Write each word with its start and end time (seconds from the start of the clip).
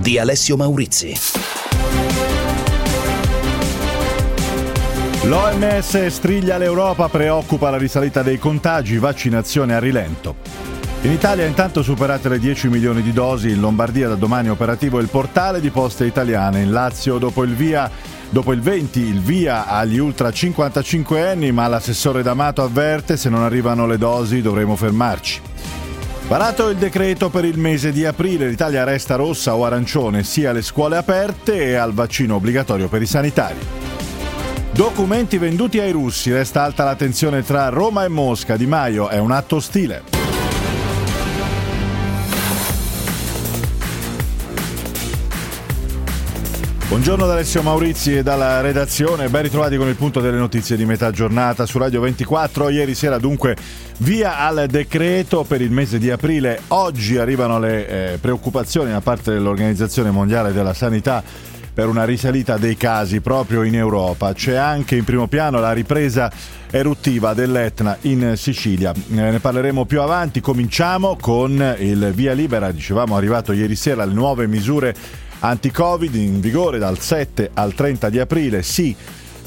di 0.00 0.18
Alessio 0.18 0.56
Maurizi. 0.56 1.14
L'OMS 5.24 6.06
striglia 6.06 6.56
l'Europa, 6.56 7.08
preoccupa 7.08 7.70
la 7.70 7.76
risalita 7.76 8.22
dei 8.22 8.38
contagi, 8.38 8.98
vaccinazione 8.98 9.74
a 9.74 9.78
rilento. 9.78 10.36
In 11.02 11.12
Italia 11.12 11.44
intanto 11.44 11.82
superate 11.82 12.28
le 12.28 12.38
10 12.38 12.68
milioni 12.68 13.02
di 13.02 13.12
dosi, 13.12 13.50
in 13.50 13.60
Lombardia 13.60 14.08
da 14.08 14.14
domani 14.14 14.48
operativo 14.48 14.98
il 14.98 15.08
portale 15.08 15.60
di 15.60 15.70
poste 15.70 16.06
italiane, 16.06 16.62
in 16.62 16.72
Lazio 16.72 17.18
dopo 17.18 17.42
il 17.42 17.54
via 17.54 17.90
Dopo 18.32 18.52
il 18.52 18.60
20 18.60 19.00
il 19.00 19.20
via 19.20 19.66
agli 19.66 19.98
ultra 19.98 20.30
55 20.30 21.28
anni, 21.28 21.50
ma 21.50 21.66
l'assessore 21.66 22.22
D'Amato 22.22 22.62
avverte 22.62 23.16
se 23.16 23.28
non 23.28 23.42
arrivano 23.42 23.88
le 23.88 23.98
dosi 23.98 24.40
dovremo 24.40 24.76
fermarci. 24.76 25.40
Varato 26.30 26.68
il 26.68 26.76
decreto 26.76 27.28
per 27.28 27.44
il 27.44 27.58
mese 27.58 27.90
di 27.90 28.06
aprile, 28.06 28.46
l'Italia 28.46 28.84
resta 28.84 29.16
rossa 29.16 29.56
o 29.56 29.64
arancione 29.64 30.22
sia 30.22 30.50
alle 30.50 30.62
scuole 30.62 30.96
aperte 30.96 31.60
e 31.60 31.74
al 31.74 31.92
vaccino 31.92 32.36
obbligatorio 32.36 32.86
per 32.86 33.02
i 33.02 33.06
sanitari. 33.06 33.58
Documenti 34.70 35.38
venduti 35.38 35.80
ai 35.80 35.90
russi, 35.90 36.32
resta 36.32 36.62
alta 36.62 36.84
la 36.84 36.94
tensione 36.94 37.42
tra 37.42 37.68
Roma 37.68 38.04
e 38.04 38.08
Mosca. 38.08 38.56
Di 38.56 38.66
Maio 38.66 39.08
è 39.08 39.18
un 39.18 39.32
atto 39.32 39.56
ostile. 39.56 40.29
Buongiorno 46.90 47.24
da 47.24 47.34
Alessio 47.34 47.62
Maurizi 47.62 48.16
e 48.16 48.24
dalla 48.24 48.60
redazione, 48.62 49.28
ben 49.28 49.42
ritrovati 49.42 49.76
con 49.76 49.86
il 49.86 49.94
punto 49.94 50.20
delle 50.20 50.36
notizie 50.36 50.76
di 50.76 50.84
metà 50.84 51.12
giornata 51.12 51.64
su 51.64 51.78
Radio 51.78 52.00
24. 52.00 52.68
Ieri 52.68 52.96
sera 52.96 53.16
dunque 53.18 53.56
via 53.98 54.38
al 54.38 54.66
decreto 54.66 55.44
per 55.44 55.60
il 55.60 55.70
mese 55.70 56.00
di 56.00 56.10
aprile. 56.10 56.62
Oggi 56.66 57.16
arrivano 57.16 57.60
le 57.60 58.14
eh, 58.14 58.18
preoccupazioni 58.18 58.90
da 58.90 59.00
parte 59.00 59.30
dell'Organizzazione 59.30 60.10
Mondiale 60.10 60.52
della 60.52 60.74
Sanità 60.74 61.22
per 61.72 61.86
una 61.86 62.04
risalita 62.04 62.56
dei 62.56 62.76
casi 62.76 63.20
proprio 63.20 63.62
in 63.62 63.76
Europa. 63.76 64.32
C'è 64.32 64.56
anche 64.56 64.96
in 64.96 65.04
primo 65.04 65.28
piano 65.28 65.60
la 65.60 65.72
ripresa 65.72 66.28
eruttiva 66.72 67.34
dell'Etna 67.34 67.98
in 68.00 68.32
Sicilia. 68.36 68.92
Eh, 68.92 69.14
ne 69.14 69.38
parleremo 69.38 69.84
più 69.84 70.00
avanti. 70.00 70.40
Cominciamo 70.40 71.16
con 71.20 71.76
il 71.78 72.10
via 72.16 72.32
libera, 72.32 72.72
dicevamo 72.72 73.16
arrivato 73.16 73.52
ieri 73.52 73.76
sera 73.76 74.04
le 74.04 74.12
nuove 74.12 74.48
misure 74.48 75.28
anti-Covid 75.40 76.14
in 76.14 76.40
vigore 76.40 76.78
dal 76.78 76.98
7 76.98 77.50
al 77.54 77.74
30 77.74 78.08
di 78.08 78.18
aprile. 78.18 78.62
Sì, 78.62 78.94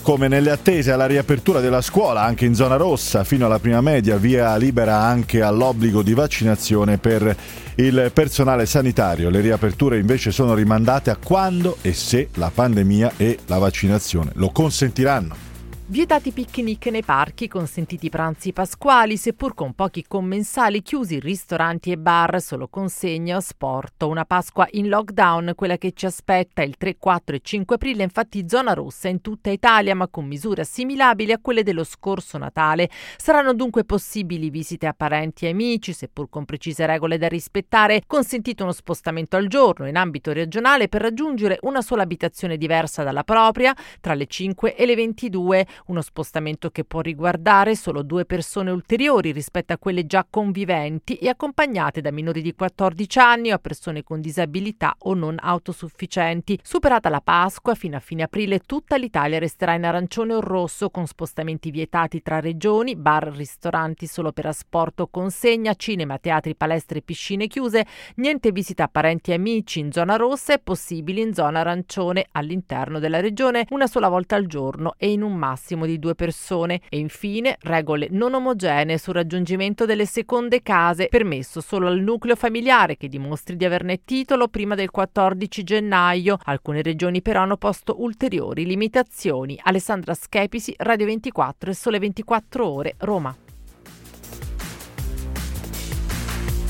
come 0.02 0.28
nelle 0.28 0.52
attese 0.52 0.92
alla 0.92 1.06
riapertura 1.06 1.62
della 1.62 1.82
scuola 1.82 2.24
anche 2.24 2.46
in 2.46 2.56
zona 2.56 2.76
rossa 2.76 3.24
fino 3.24 3.46
alla 3.46 3.60
prima 3.60 3.80
media, 3.80 4.18
via 4.18 4.56
libera 4.58 5.00
anche 5.00 5.42
all'obbligo 5.42 6.02
di 6.02 6.14
vaccinazione 6.14 6.98
per 6.98 7.36
il 7.76 8.12
personale 8.14 8.66
sanitario. 8.66 9.30
Le 9.30 9.40
riaperture 9.40 9.98
invece 9.98 10.32
sono 10.32 10.54
rimandate 10.54 11.10
a 11.10 11.18
quando 11.24 11.78
e 11.82 11.94
se 11.94 12.30
la 12.34 12.52
pandemia 12.54 13.14
e 13.18 13.40
la 13.46 13.58
vaccinazione 13.58 14.32
lo 14.36 14.50
consentiranno. 14.50 15.53
Vietati 15.94 16.32
picnic 16.32 16.88
nei 16.88 17.04
parchi, 17.04 17.48
consentiti 17.48 18.10
pranzi 18.10 18.52
pasquali, 18.52 19.16
seppur 19.16 19.54
con 19.54 19.76
pochi 19.76 20.04
commensali, 20.08 20.82
chiusi 20.82 21.20
ristoranti 21.20 21.92
e 21.92 22.00
bar, 22.00 22.42
solo 22.42 22.68
consegna, 22.68 23.40
sport. 23.40 24.02
Una 24.02 24.26
Pasqua 24.26 24.68
in 24.72 24.90
lockdown, 24.90 25.52
quella 25.54 25.78
che 25.78 25.92
ci 25.94 26.08
aspetta 26.08 26.64
il 26.64 26.78
3, 26.78 26.98
4 26.98 27.36
e 27.36 27.42
5 27.44 27.76
aprile, 27.76 28.02
infatti 28.02 28.50
zona 28.50 28.74
rossa 28.74 29.08
in 29.08 29.22
tutta 29.22 29.52
Italia, 29.52 29.94
ma 29.94 30.08
con 30.08 30.26
misure 30.26 30.64
assimilabili 30.64 31.32
a 31.32 31.38
quelle 31.38 31.62
dello 31.62 31.84
scorso 31.84 32.40
Natale. 32.40 32.90
Saranno 33.16 33.54
dunque 33.54 33.84
possibili 33.84 34.50
visite 34.50 34.88
a 34.88 34.96
parenti 34.98 35.46
e 35.46 35.50
amici, 35.50 35.94
seppur 35.94 36.28
con 36.28 36.44
precise 36.44 36.88
regole 36.88 37.20
da 37.20 37.28
rispettare, 37.28 38.02
consentito 38.08 38.64
uno 38.64 38.72
spostamento 38.72 39.38
al 39.38 39.46
giorno 39.46 39.88
in 39.88 39.98
ambito 39.98 40.32
regionale 40.32 40.88
per 40.88 41.02
raggiungere 41.02 41.60
una 41.62 41.84
sola 41.84 42.02
abitazione 42.02 42.58
diversa 42.58 43.04
dalla 43.04 43.24
propria 43.24 43.76
tra 44.02 44.16
le 44.16 44.26
5 44.26 44.76
e 44.76 44.86
le 44.88 44.96
22 44.96 45.68
uno 45.88 46.02
spostamento 46.02 46.70
che 46.70 46.84
può 46.84 47.02
riguardare 47.02 47.76
solo 47.76 48.02
due 48.04 48.26
persone 48.26 48.72
ulteriori 48.72 49.32
rispetto 49.32 49.74
a 49.74 49.78
quelle 49.78 50.06
già 50.06 50.26
conviventi 50.30 51.16
e 51.16 51.30
accompagnate 51.30 52.02
da 52.02 52.12
minori 52.12 52.42
di 52.42 52.54
14 52.54 53.20
anni 53.20 53.52
o 53.52 53.56
a 53.56 53.60
persone 53.60 54.04
con 54.04 54.22
disabilità 54.22 54.96
o 55.00 55.14
non 55.14 55.38
autosufficienti. 55.40 56.60
Superata 56.64 57.10
la 57.10 57.22
Pasqua, 57.22 57.76
fino 57.76 57.98
a 57.98 58.00
fine 58.00 58.24
aprile 58.24 58.60
tutta 58.60 58.96
l'Italia 58.96 59.40
resterà 59.40 59.74
in 59.74 59.86
arancione 59.86 60.34
o 60.34 60.40
rosso 60.40 60.90
con 60.90 61.06
spostamenti 61.08 61.72
vietati 61.72 62.22
tra 62.22 62.40
regioni, 62.40 62.96
bar, 62.96 63.28
ristoranti 63.28 64.08
solo 64.08 64.32
per 64.32 64.46
asporto 64.46 65.04
o 65.04 65.08
consegna, 65.08 65.74
cinema, 65.74 66.18
teatri, 66.18 66.56
palestre 66.56 67.00
e 67.00 67.02
piscine 67.02 67.48
chiuse, 67.48 67.86
niente 68.16 68.52
visita 68.52 68.86
a 68.86 68.90
parenti 68.90 69.32
e 69.32 69.36
amici 69.36 69.80
in 69.80 69.92
zona 69.92 70.16
rossa 70.16 70.54
e 70.54 70.60
possibili 70.60 71.22
in 71.22 71.34
zona 71.34 71.60
arancione 71.60 72.28
all'interno 72.32 73.00
della 73.00 73.20
regione 73.20 73.66
una 73.70 73.88
sola 73.88 74.08
volta 74.08 74.36
al 74.36 74.46
giorno 74.46 74.94
e 74.98 75.12
in 75.12 75.22
un 75.22 75.34
massimo 75.36 75.73
massimo 75.74 75.86
di 75.86 76.00
due 76.00 76.16
persone 76.16 76.82
e 76.90 76.98
infine 76.98 77.58
regole 77.62 78.08
non 78.12 78.34
omogenee 78.34 78.98
sul 78.98 79.16
raggiungimento 79.16 79.86
delle 79.86 80.06
seconde 80.06 80.62
case, 80.62 81.08
permesso 81.08 81.62
solo 81.62 81.88
al 81.88 82.00
nucleo 82.00 82.36
familiare 82.36 82.98
che 82.98 83.10
dimostri 83.10 83.56
di 83.56 83.66
averne 83.66 84.04
titolo 84.06 84.48
prima 84.48 84.76
del 84.76 84.92
14 84.92 85.64
gennaio. 85.64 86.38
Alcune 86.44 86.82
regioni 86.82 87.22
però 87.22 87.42
hanno 87.42 87.58
posto 87.58 88.02
ulteriori 88.02 88.66
limitazioni. 88.66 89.60
Alessandra 89.64 90.14
Schepisi, 90.14 90.74
Radio 90.78 91.08
24 91.08 91.72
e 91.72 91.74
Sole 91.74 92.00
24 92.00 92.68
Ore, 92.68 92.96
Roma. 93.00 93.36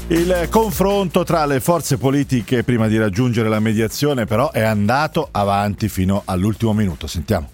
Il 0.08 0.48
confronto 0.50 1.24
tra 1.24 1.46
le 1.46 1.62
forze 1.62 1.98
politiche 1.98 2.64
prima 2.64 2.88
di 2.88 2.98
raggiungere 2.98 3.48
la 3.48 3.62
mediazione 3.62 4.26
però 4.26 4.52
è 4.52 4.62
andato 4.62 5.30
avanti 5.32 5.88
fino 5.88 6.24
all'ultimo 6.26 6.74
minuto. 6.74 7.08
Sentiamo. 7.08 7.53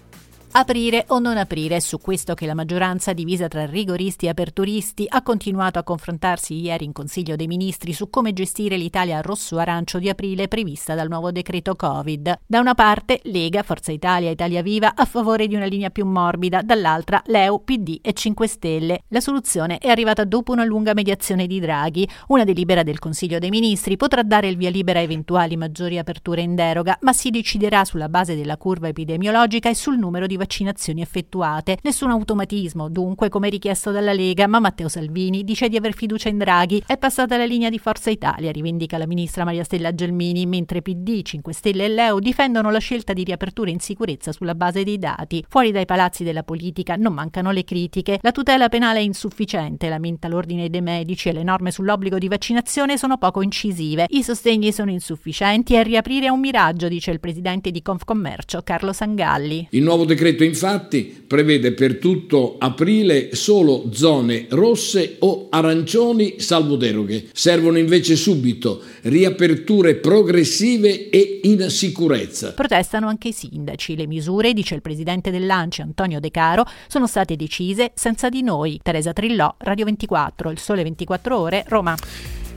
Aprire 0.52 1.04
o 1.10 1.20
non 1.20 1.36
aprire, 1.36 1.76
è 1.76 1.78
su 1.78 1.98
questo 1.98 2.34
che 2.34 2.44
la 2.44 2.56
maggioranza 2.56 3.12
divisa 3.12 3.46
tra 3.46 3.66
rigoristi 3.66 4.26
e 4.26 4.30
aperturisti 4.30 5.06
ha 5.08 5.22
continuato 5.22 5.78
a 5.78 5.84
confrontarsi 5.84 6.54
ieri 6.60 6.84
in 6.84 6.92
Consiglio 6.92 7.36
dei 7.36 7.46
Ministri 7.46 7.92
su 7.92 8.10
come 8.10 8.32
gestire 8.32 8.76
l'Italia 8.76 9.20
rosso-arancio 9.20 10.00
di 10.00 10.08
aprile 10.08 10.48
prevista 10.48 10.96
dal 10.96 11.06
nuovo 11.08 11.30
decreto 11.30 11.76
Covid. 11.76 12.40
Da 12.48 12.58
una 12.58 12.74
parte 12.74 13.20
Lega, 13.24 13.62
Forza 13.62 13.92
Italia 13.92 14.30
Italia 14.30 14.60
Viva 14.60 14.96
a 14.96 15.04
favore 15.04 15.46
di 15.46 15.54
una 15.54 15.66
linea 15.66 15.90
più 15.90 16.04
morbida, 16.04 16.62
dall'altra 16.62 17.22
Leu, 17.26 17.62
PD 17.62 18.00
e 18.02 18.12
5 18.12 18.48
Stelle. 18.48 19.02
La 19.06 19.20
soluzione 19.20 19.78
è 19.78 19.88
arrivata 19.88 20.24
dopo 20.24 20.50
una 20.50 20.64
lunga 20.64 20.94
mediazione 20.94 21.46
di 21.46 21.60
Draghi. 21.60 22.08
Una 22.26 22.42
delibera 22.42 22.82
del 22.82 22.98
Consiglio 22.98 23.38
dei 23.38 23.50
Ministri 23.50 23.96
potrà 23.96 24.24
dare 24.24 24.48
il 24.48 24.56
via 24.56 24.70
libera 24.70 24.98
a 24.98 25.02
eventuali 25.02 25.56
maggiori 25.56 25.96
aperture 25.96 26.40
in 26.40 26.56
deroga, 26.56 26.98
ma 27.02 27.12
si 27.12 27.30
deciderà 27.30 27.84
sulla 27.84 28.08
base 28.08 28.34
della 28.34 28.56
curva 28.56 28.88
epidemiologica 28.88 29.68
e 29.68 29.76
sul 29.76 29.96
numero 29.96 30.26
di 30.26 30.38
vaccinazioni 30.40 31.02
effettuate. 31.02 31.76
Nessun 31.82 32.10
automatismo, 32.10 32.88
dunque, 32.88 33.28
come 33.28 33.50
richiesto 33.50 33.90
dalla 33.90 34.14
Lega, 34.14 34.46
ma 34.46 34.58
Matteo 34.58 34.88
Salvini 34.88 35.44
dice 35.44 35.68
di 35.68 35.76
aver 35.76 35.92
fiducia 35.92 36.30
in 36.30 36.38
Draghi. 36.38 36.82
È 36.86 36.96
passata 36.96 37.36
la 37.36 37.44
linea 37.44 37.68
di 37.68 37.78
Forza 37.78 38.08
Italia, 38.08 38.50
rivendica 38.50 38.96
la 38.96 39.06
ministra 39.06 39.44
Maria 39.44 39.64
Stella 39.64 39.94
Gelmini, 39.94 40.46
mentre 40.46 40.80
PD, 40.80 41.20
5 41.22 41.52
Stelle 41.52 41.84
e 41.84 41.88
Leo 41.88 42.18
difendono 42.20 42.70
la 42.70 42.78
scelta 42.78 43.12
di 43.12 43.22
riapertura 43.22 43.68
in 43.70 43.80
sicurezza 43.80 44.32
sulla 44.32 44.54
base 44.54 44.82
dei 44.82 44.98
dati. 44.98 45.44
Fuori 45.46 45.72
dai 45.72 45.84
palazzi 45.84 46.24
della 46.24 46.42
politica 46.42 46.96
non 46.96 47.12
mancano 47.12 47.50
le 47.50 47.64
critiche. 47.64 48.18
La 48.22 48.32
tutela 48.32 48.70
penale 48.70 49.00
è 49.00 49.02
insufficiente, 49.02 49.90
lamenta 49.90 50.26
l'ordine 50.26 50.70
dei 50.70 50.80
medici 50.80 51.28
e 51.28 51.32
le 51.32 51.42
norme 51.42 51.70
sull'obbligo 51.70 52.18
di 52.18 52.28
vaccinazione 52.28 52.96
sono 52.96 53.18
poco 53.18 53.42
incisive. 53.42 54.06
I 54.08 54.22
sostegni 54.22 54.72
sono 54.72 54.90
insufficienti 54.90 55.74
e 55.74 55.82
riaprire 55.82 56.26
è 56.26 56.30
un 56.30 56.40
miraggio, 56.40 56.88
dice 56.88 57.10
il 57.10 57.20
presidente 57.20 57.70
di 57.70 57.82
Confcommercio 57.82 58.62
Carlo 58.62 58.94
Sangalli. 58.94 59.68
Il 59.70 59.82
nuovo 59.82 60.06
decreto 60.06 60.28
decreto 60.30 60.44
infatti 60.44 61.22
prevede 61.26 61.72
per 61.72 61.98
tutto 61.98 62.56
aprile 62.58 63.34
solo 63.34 63.90
zone 63.92 64.46
rosse 64.50 65.16
o 65.20 65.46
arancioni 65.50 66.40
salvo 66.40 66.76
deroghe. 66.76 67.28
Servono 67.32 67.78
invece 67.78 68.16
subito 68.16 68.82
riaperture 69.02 69.96
progressive 69.96 71.08
e 71.10 71.40
in 71.44 71.70
sicurezza. 71.70 72.52
Protestano 72.52 73.08
anche 73.08 73.28
i 73.28 73.32
sindaci. 73.32 73.96
Le 73.96 74.06
misure, 74.06 74.52
dice 74.52 74.74
il 74.74 74.82
presidente 74.82 75.30
dell'ANCI 75.30 75.82
Antonio 75.82 76.20
De 76.20 76.30
Caro, 76.30 76.64
sono 76.88 77.06
state 77.06 77.36
decise 77.36 77.92
senza 77.94 78.28
di 78.28 78.42
noi. 78.42 78.80
Teresa 78.82 79.12
Trillò, 79.12 79.54
Radio 79.58 79.84
24, 79.84 80.50
Il 80.50 80.58
Sole 80.58 80.82
24 80.82 81.38
Ore, 81.38 81.64
Roma. 81.68 81.94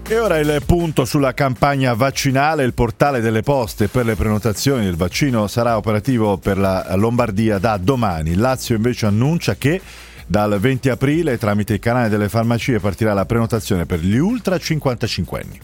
E 0.05 0.19
ora 0.19 0.37
il 0.37 0.61
punto 0.65 1.05
sulla 1.05 1.33
campagna 1.33 1.93
vaccinale. 1.93 2.65
Il 2.65 2.73
portale 2.73 3.21
delle 3.21 3.41
poste 3.41 3.87
per 3.87 4.05
le 4.05 4.15
prenotazioni 4.15 4.83
del 4.83 4.97
vaccino 4.97 5.47
sarà 5.47 5.77
operativo 5.77 6.37
per 6.37 6.57
la 6.57 6.93
Lombardia 6.95 7.57
da 7.57 7.77
domani. 7.77 8.35
Lazio 8.35 8.75
invece 8.75 9.05
annuncia 9.05 9.55
che 9.55 9.81
dal 10.27 10.59
20 10.59 10.89
aprile 10.89 11.37
tramite 11.37 11.73
il 11.73 11.79
canale 11.79 12.09
delle 12.09 12.29
farmacie 12.29 12.79
partirà 12.79 13.13
la 13.13 13.25
prenotazione 13.25 13.85
per 13.85 13.99
gli 13.99 14.17
ultra 14.17 14.57
55 14.57 15.39
anni. 15.39 15.59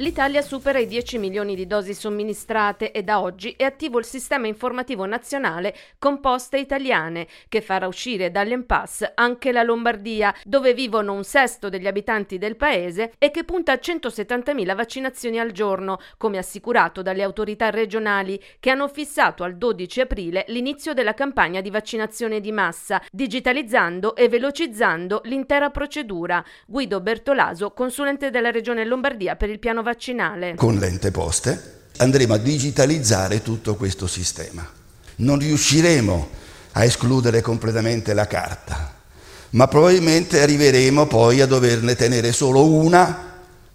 L'Italia 0.00 0.40
supera 0.40 0.78
i 0.78 0.86
10 0.86 1.18
milioni 1.18 1.54
di 1.54 1.66
dosi 1.66 1.92
somministrate 1.92 2.90
e 2.90 3.02
da 3.02 3.20
oggi 3.20 3.52
è 3.54 3.64
attivo 3.64 3.98
il 3.98 4.06
sistema 4.06 4.46
informativo 4.46 5.04
nazionale 5.04 5.76
con 5.98 6.20
poste 6.20 6.56
italiane, 6.56 7.26
che 7.50 7.60
farà 7.60 7.86
uscire 7.86 8.30
dall'impasse 8.30 9.12
anche 9.14 9.52
la 9.52 9.62
Lombardia, 9.62 10.34
dove 10.44 10.72
vivono 10.72 11.12
un 11.12 11.22
sesto 11.22 11.68
degli 11.68 11.86
abitanti 11.86 12.38
del 12.38 12.56
paese 12.56 13.12
e 13.18 13.30
che 13.30 13.44
punta 13.44 13.72
a 13.72 13.78
170.000 13.78 14.74
vaccinazioni 14.74 15.38
al 15.38 15.50
giorno, 15.50 15.98
come 16.16 16.38
assicurato 16.38 17.02
dalle 17.02 17.22
autorità 17.22 17.68
regionali, 17.68 18.42
che 18.58 18.70
hanno 18.70 18.88
fissato 18.88 19.44
al 19.44 19.58
12 19.58 20.00
aprile 20.00 20.46
l'inizio 20.48 20.94
della 20.94 21.12
campagna 21.12 21.60
di 21.60 21.68
vaccinazione 21.68 22.40
di 22.40 22.52
massa, 22.52 23.02
digitalizzando 23.12 24.16
e 24.16 24.30
velocizzando 24.30 25.20
l'intera 25.24 25.68
procedura. 25.68 26.42
Guido 26.64 27.02
Bertolaso, 27.02 27.72
consulente 27.72 28.30
della 28.30 28.50
Regione 28.50 28.86
Lombardia 28.86 29.36
per 29.36 29.50
il 29.50 29.58
piano 29.58 29.82
vaccinale 29.82 29.88
vaccinale. 29.90 30.54
Con 30.54 30.76
l'ente 30.76 31.10
poste 31.10 31.78
andremo 31.96 32.34
a 32.34 32.38
digitalizzare 32.38 33.42
tutto 33.42 33.74
questo 33.74 34.06
sistema. 34.06 34.66
Non 35.16 35.38
riusciremo 35.38 36.28
a 36.72 36.84
escludere 36.84 37.40
completamente 37.40 38.14
la 38.14 38.26
carta, 38.26 38.94
ma 39.50 39.66
probabilmente 39.66 40.40
arriveremo 40.40 41.06
poi 41.06 41.40
a 41.40 41.46
doverne 41.46 41.96
tenere 41.96 42.32
solo 42.32 42.64
una 42.64 43.29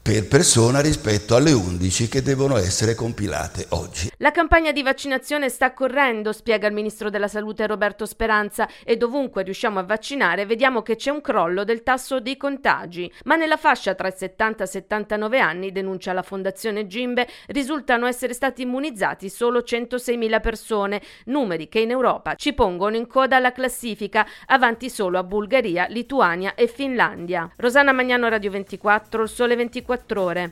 per 0.06 0.28
persona 0.28 0.82
rispetto 0.82 1.36
alle 1.36 1.52
11 1.52 2.08
che 2.08 2.22
devono 2.22 2.58
essere 2.58 2.94
compilate 2.94 3.66
oggi. 3.70 4.12
La 4.18 4.30
campagna 4.30 4.72
di 4.72 4.84
vaccinazione 4.84 5.50
sta 5.50 5.74
correndo, 5.74 6.32
spiega 6.32 6.68
il 6.68 6.76
ministro 6.76 7.10
della 7.10 7.28
Salute 7.28 7.66
Roberto 7.66 8.06
Speranza, 8.06 8.70
e 8.84 8.98
dovunque 8.98 9.42
riusciamo 9.42 9.80
a 9.80 9.84
vaccinare 9.84 10.46
vediamo 10.46 10.84
che 10.84 10.96
c'è 10.96 11.10
un 11.10 11.22
crollo 11.22 11.64
del 11.64 11.82
tasso 11.82 12.20
di 12.20 12.38
contagi. 12.38 13.12
Ma 13.24 13.36
nella 13.36 13.58
fascia 13.58 13.96
tra 13.96 14.10
i 14.10 14.14
70 14.16 14.66
e 14.66 14.68
79 14.68 15.40
anni, 15.40 15.72
denuncia 15.72 16.14
la 16.14 16.22
Fondazione 16.22 16.86
Gimbe, 16.86 17.28
risultano 17.48 18.06
essere 18.06 18.34
stati 18.34 18.62
immunizzati 18.62 19.28
solo 19.28 19.62
106.000 19.62 20.40
persone, 20.40 21.02
numeri 21.26 21.68
che 21.68 21.80
in 21.80 21.90
Europa 21.90 22.36
ci 22.36 22.54
pongono 22.54 22.96
in 22.96 23.08
coda 23.08 23.38
alla 23.38 23.52
classifica, 23.52 24.24
avanti 24.46 24.88
solo 24.92 25.18
a 25.18 25.24
Bulgaria, 25.24 25.88
Lituania 25.90 26.54
e 26.54 26.68
Finlandia. 26.68 27.50
Rosanna 27.56 27.92
Magnano 27.92 28.30
Radio 28.30 28.52
24, 28.52 29.24
il 29.24 29.30
Sole 29.30 29.56
24 29.56 29.94
24 29.96 30.22
ore. 30.22 30.52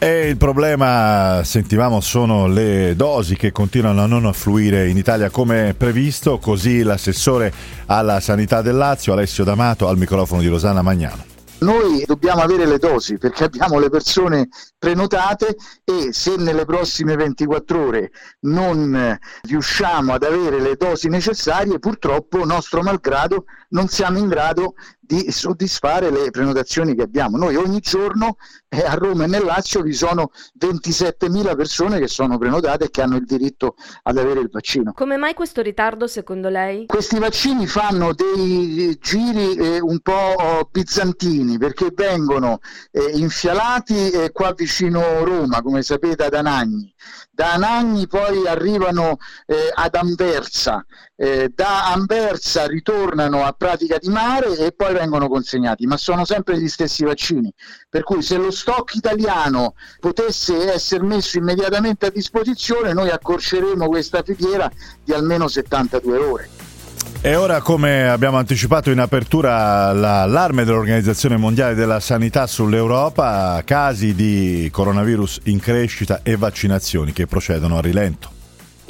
E 0.00 0.28
il 0.28 0.36
problema, 0.36 1.42
sentivamo, 1.42 2.00
sono 2.00 2.46
le 2.46 2.94
dosi 2.94 3.36
che 3.36 3.50
continuano 3.50 4.02
a 4.02 4.06
non 4.06 4.26
affluire 4.26 4.88
in 4.88 4.96
Italia 4.96 5.28
come 5.28 5.74
previsto, 5.76 6.38
così 6.38 6.82
l'assessore 6.82 7.52
alla 7.86 8.20
sanità 8.20 8.62
del 8.62 8.76
Lazio, 8.76 9.12
Alessio 9.12 9.42
D'Amato, 9.42 9.88
al 9.88 9.98
microfono 9.98 10.40
di 10.40 10.46
Rosanna 10.46 10.82
Magnano. 10.82 11.36
Noi 11.60 12.04
dobbiamo 12.06 12.40
avere 12.42 12.66
le 12.66 12.78
dosi 12.78 13.18
perché 13.18 13.42
abbiamo 13.42 13.80
le 13.80 13.90
persone 13.90 14.48
prenotate 14.78 15.56
e 15.82 16.12
se 16.12 16.36
nelle 16.36 16.64
prossime 16.64 17.16
24 17.16 17.84
ore 17.84 18.10
non 18.42 19.18
riusciamo 19.42 20.12
ad 20.12 20.22
avere 20.22 20.60
le 20.60 20.76
dosi 20.76 21.08
necessarie, 21.08 21.80
purtroppo, 21.80 22.44
nostro 22.44 22.82
malgrado, 22.82 23.46
non 23.68 23.88
siamo 23.88 24.18
in 24.18 24.28
grado 24.28 24.74
di 25.08 25.32
soddisfare 25.32 26.10
le 26.10 26.30
prenotazioni 26.30 26.94
che 26.94 27.02
abbiamo. 27.02 27.38
Noi 27.38 27.56
ogni 27.56 27.80
giorno 27.80 28.36
eh, 28.68 28.82
a 28.82 28.92
Roma 28.92 29.24
e 29.24 29.26
nel 29.26 29.42
Lazio 29.42 29.80
vi 29.80 29.94
sono 29.94 30.30
27.000 30.62 31.56
persone 31.56 31.98
che 31.98 32.08
sono 32.08 32.36
prenotate 32.36 32.84
e 32.84 32.90
che 32.90 33.00
hanno 33.00 33.16
il 33.16 33.24
diritto 33.24 33.74
ad 34.02 34.18
avere 34.18 34.40
il 34.40 34.50
vaccino. 34.52 34.92
Come 34.92 35.16
mai 35.16 35.32
questo 35.32 35.62
ritardo 35.62 36.06
secondo 36.06 36.50
lei? 36.50 36.84
Questi 36.86 37.18
vaccini 37.18 37.66
fanno 37.66 38.12
dei 38.12 38.98
giri 39.00 39.54
eh, 39.54 39.80
un 39.80 39.98
po' 40.00 40.68
bizantini 40.70 41.56
perché 41.56 41.88
vengono 41.94 42.58
eh, 42.90 43.12
infialati 43.14 44.10
eh, 44.10 44.30
qua 44.30 44.52
vicino 44.52 45.24
Roma, 45.24 45.62
come 45.62 45.80
sapete 45.82 46.24
ad 46.24 46.34
Anagni. 46.34 46.94
Da 47.30 47.54
Anagni 47.54 48.06
poi 48.06 48.46
arrivano 48.46 49.16
eh, 49.46 49.70
ad 49.72 49.94
Anversa, 49.94 50.84
eh, 51.20 51.50
da 51.52 51.92
Anversa 51.92 52.66
ritornano 52.66 53.44
a 53.44 53.52
Pratica 53.52 53.98
di 53.98 54.08
Mare 54.08 54.56
e 54.56 54.70
poi 54.70 54.94
vengono 54.94 55.28
consegnati, 55.28 55.84
ma 55.84 55.96
sono 55.96 56.24
sempre 56.24 56.60
gli 56.60 56.68
stessi 56.68 57.02
vaccini. 57.02 57.52
Per 57.88 58.04
cui 58.04 58.22
se 58.22 58.36
lo 58.36 58.52
stock 58.52 58.94
italiano 58.94 59.74
potesse 59.98 60.72
essere 60.72 61.02
messo 61.02 61.36
immediatamente 61.38 62.06
a 62.06 62.10
disposizione, 62.10 62.92
noi 62.92 63.10
accorceremo 63.10 63.88
questa 63.88 64.22
filiera 64.22 64.70
di 65.02 65.12
almeno 65.12 65.48
72 65.48 66.16
ore. 66.18 66.48
E 67.20 67.34
ora, 67.34 67.62
come 67.62 68.08
abbiamo 68.08 68.36
anticipato 68.36 68.92
in 68.92 69.00
apertura, 69.00 69.92
l'allarme 69.92 70.64
dell'Organizzazione 70.64 71.36
Mondiale 71.36 71.74
della 71.74 71.98
Sanità 71.98 72.46
sull'Europa, 72.46 73.60
casi 73.64 74.14
di 74.14 74.68
coronavirus 74.70 75.40
in 75.44 75.58
crescita 75.58 76.20
e 76.22 76.36
vaccinazioni 76.36 77.12
che 77.12 77.26
procedono 77.26 77.76
a 77.76 77.80
rilento. 77.80 78.36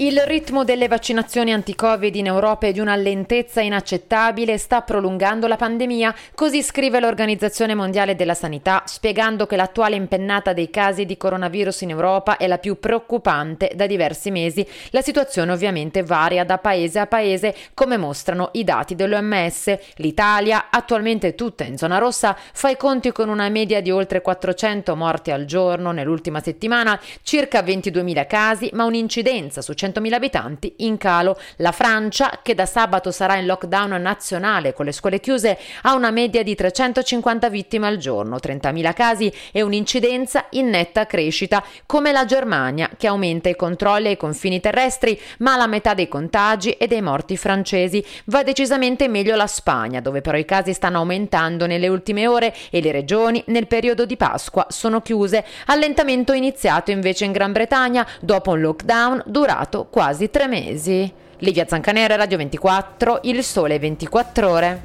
Il 0.00 0.20
ritmo 0.26 0.62
delle 0.62 0.86
vaccinazioni 0.86 1.52
anti-Covid 1.52 2.14
in 2.14 2.26
Europa 2.26 2.68
è 2.68 2.72
di 2.72 2.78
una 2.78 2.94
lentezza 2.94 3.60
inaccettabile 3.60 4.52
e 4.52 4.56
sta 4.56 4.82
prolungando 4.82 5.48
la 5.48 5.56
pandemia, 5.56 6.14
così 6.36 6.62
scrive 6.62 7.00
l'Organizzazione 7.00 7.74
Mondiale 7.74 8.14
della 8.14 8.34
Sanità, 8.34 8.84
spiegando 8.86 9.46
che 9.46 9.56
l'attuale 9.56 9.96
impennata 9.96 10.52
dei 10.52 10.70
casi 10.70 11.04
di 11.04 11.16
coronavirus 11.16 11.80
in 11.80 11.90
Europa 11.90 12.36
è 12.36 12.46
la 12.46 12.58
più 12.58 12.78
preoccupante 12.78 13.72
da 13.74 13.88
diversi 13.88 14.30
mesi. 14.30 14.64
La 14.90 15.02
situazione 15.02 15.50
ovviamente 15.50 16.04
varia 16.04 16.44
da 16.44 16.58
paese 16.58 17.00
a 17.00 17.08
paese, 17.08 17.52
come 17.74 17.96
mostrano 17.96 18.50
i 18.52 18.62
dati 18.62 18.94
dell'OMS. 18.94 19.78
L'Italia, 19.96 20.66
attualmente 20.70 21.34
tutta 21.34 21.64
in 21.64 21.76
zona 21.76 21.98
rossa, 21.98 22.36
fa 22.52 22.68
i 22.68 22.76
conti 22.76 23.10
con 23.10 23.28
una 23.28 23.48
media 23.48 23.82
di 23.82 23.90
oltre 23.90 24.22
400 24.22 24.94
morti 24.94 25.32
al 25.32 25.44
giorno 25.44 25.90
nell'ultima 25.90 26.40
settimana, 26.40 27.00
circa 27.22 27.62
22.000 27.62 28.26
casi, 28.28 28.70
ma 28.74 28.84
un'incidenza 28.84 29.60
su 29.60 29.72
100 29.72 29.86
100.000 29.88 30.12
abitanti 30.12 30.74
in 30.78 30.96
calo. 30.96 31.38
La 31.56 31.72
Francia, 31.72 32.40
che 32.42 32.54
da 32.54 32.66
sabato 32.66 33.10
sarà 33.10 33.36
in 33.36 33.46
lockdown 33.46 34.00
nazionale 34.00 34.72
con 34.72 34.84
le 34.84 34.92
scuole 34.92 35.20
chiuse, 35.20 35.58
ha 35.82 35.94
una 35.94 36.10
media 36.10 36.42
di 36.42 36.54
350 36.54 37.48
vittime 37.48 37.86
al 37.86 37.96
giorno, 37.96 38.36
30.000 38.36 38.92
casi 38.92 39.32
e 39.52 39.62
un'incidenza 39.62 40.46
in 40.50 40.68
netta 40.68 41.06
crescita, 41.06 41.64
come 41.86 42.12
la 42.12 42.24
Germania, 42.24 42.90
che 42.96 43.06
aumenta 43.06 43.48
i 43.48 43.56
controlli 43.56 44.08
ai 44.08 44.16
confini 44.16 44.60
terrestri, 44.60 45.18
ma 45.38 45.56
la 45.56 45.66
metà 45.66 45.94
dei 45.94 46.08
contagi 46.08 46.72
e 46.72 46.86
dei 46.86 47.02
morti 47.02 47.36
francesi. 47.36 48.04
Va 48.26 48.42
decisamente 48.42 49.08
meglio 49.08 49.36
la 49.36 49.46
Spagna, 49.46 50.00
dove 50.00 50.20
però 50.20 50.36
i 50.36 50.44
casi 50.44 50.72
stanno 50.72 50.98
aumentando 50.98 51.66
nelle 51.66 51.88
ultime 51.88 52.26
ore 52.26 52.54
e 52.70 52.80
le 52.80 52.92
regioni 52.92 53.42
nel 53.46 53.66
periodo 53.66 54.04
di 54.04 54.16
Pasqua 54.16 54.66
sono 54.68 55.00
chiuse. 55.00 55.44
Allentamento 55.66 56.32
iniziato 56.32 56.90
invece 56.90 57.24
in 57.24 57.32
Gran 57.32 57.52
Bretagna 57.52 58.06
dopo 58.20 58.50
un 58.50 58.60
lockdown 58.60 59.22
durato 59.26 59.77
passato 59.78 59.86
quasi 59.90 60.30
tre 60.30 60.48
mesi. 60.48 61.12
Livia 61.38 61.66
Zancanera, 61.68 62.16
Radio 62.16 62.36
24, 62.38 63.20
Il 63.22 63.44
Sole 63.44 63.78
24 63.78 64.50
Ore. 64.50 64.82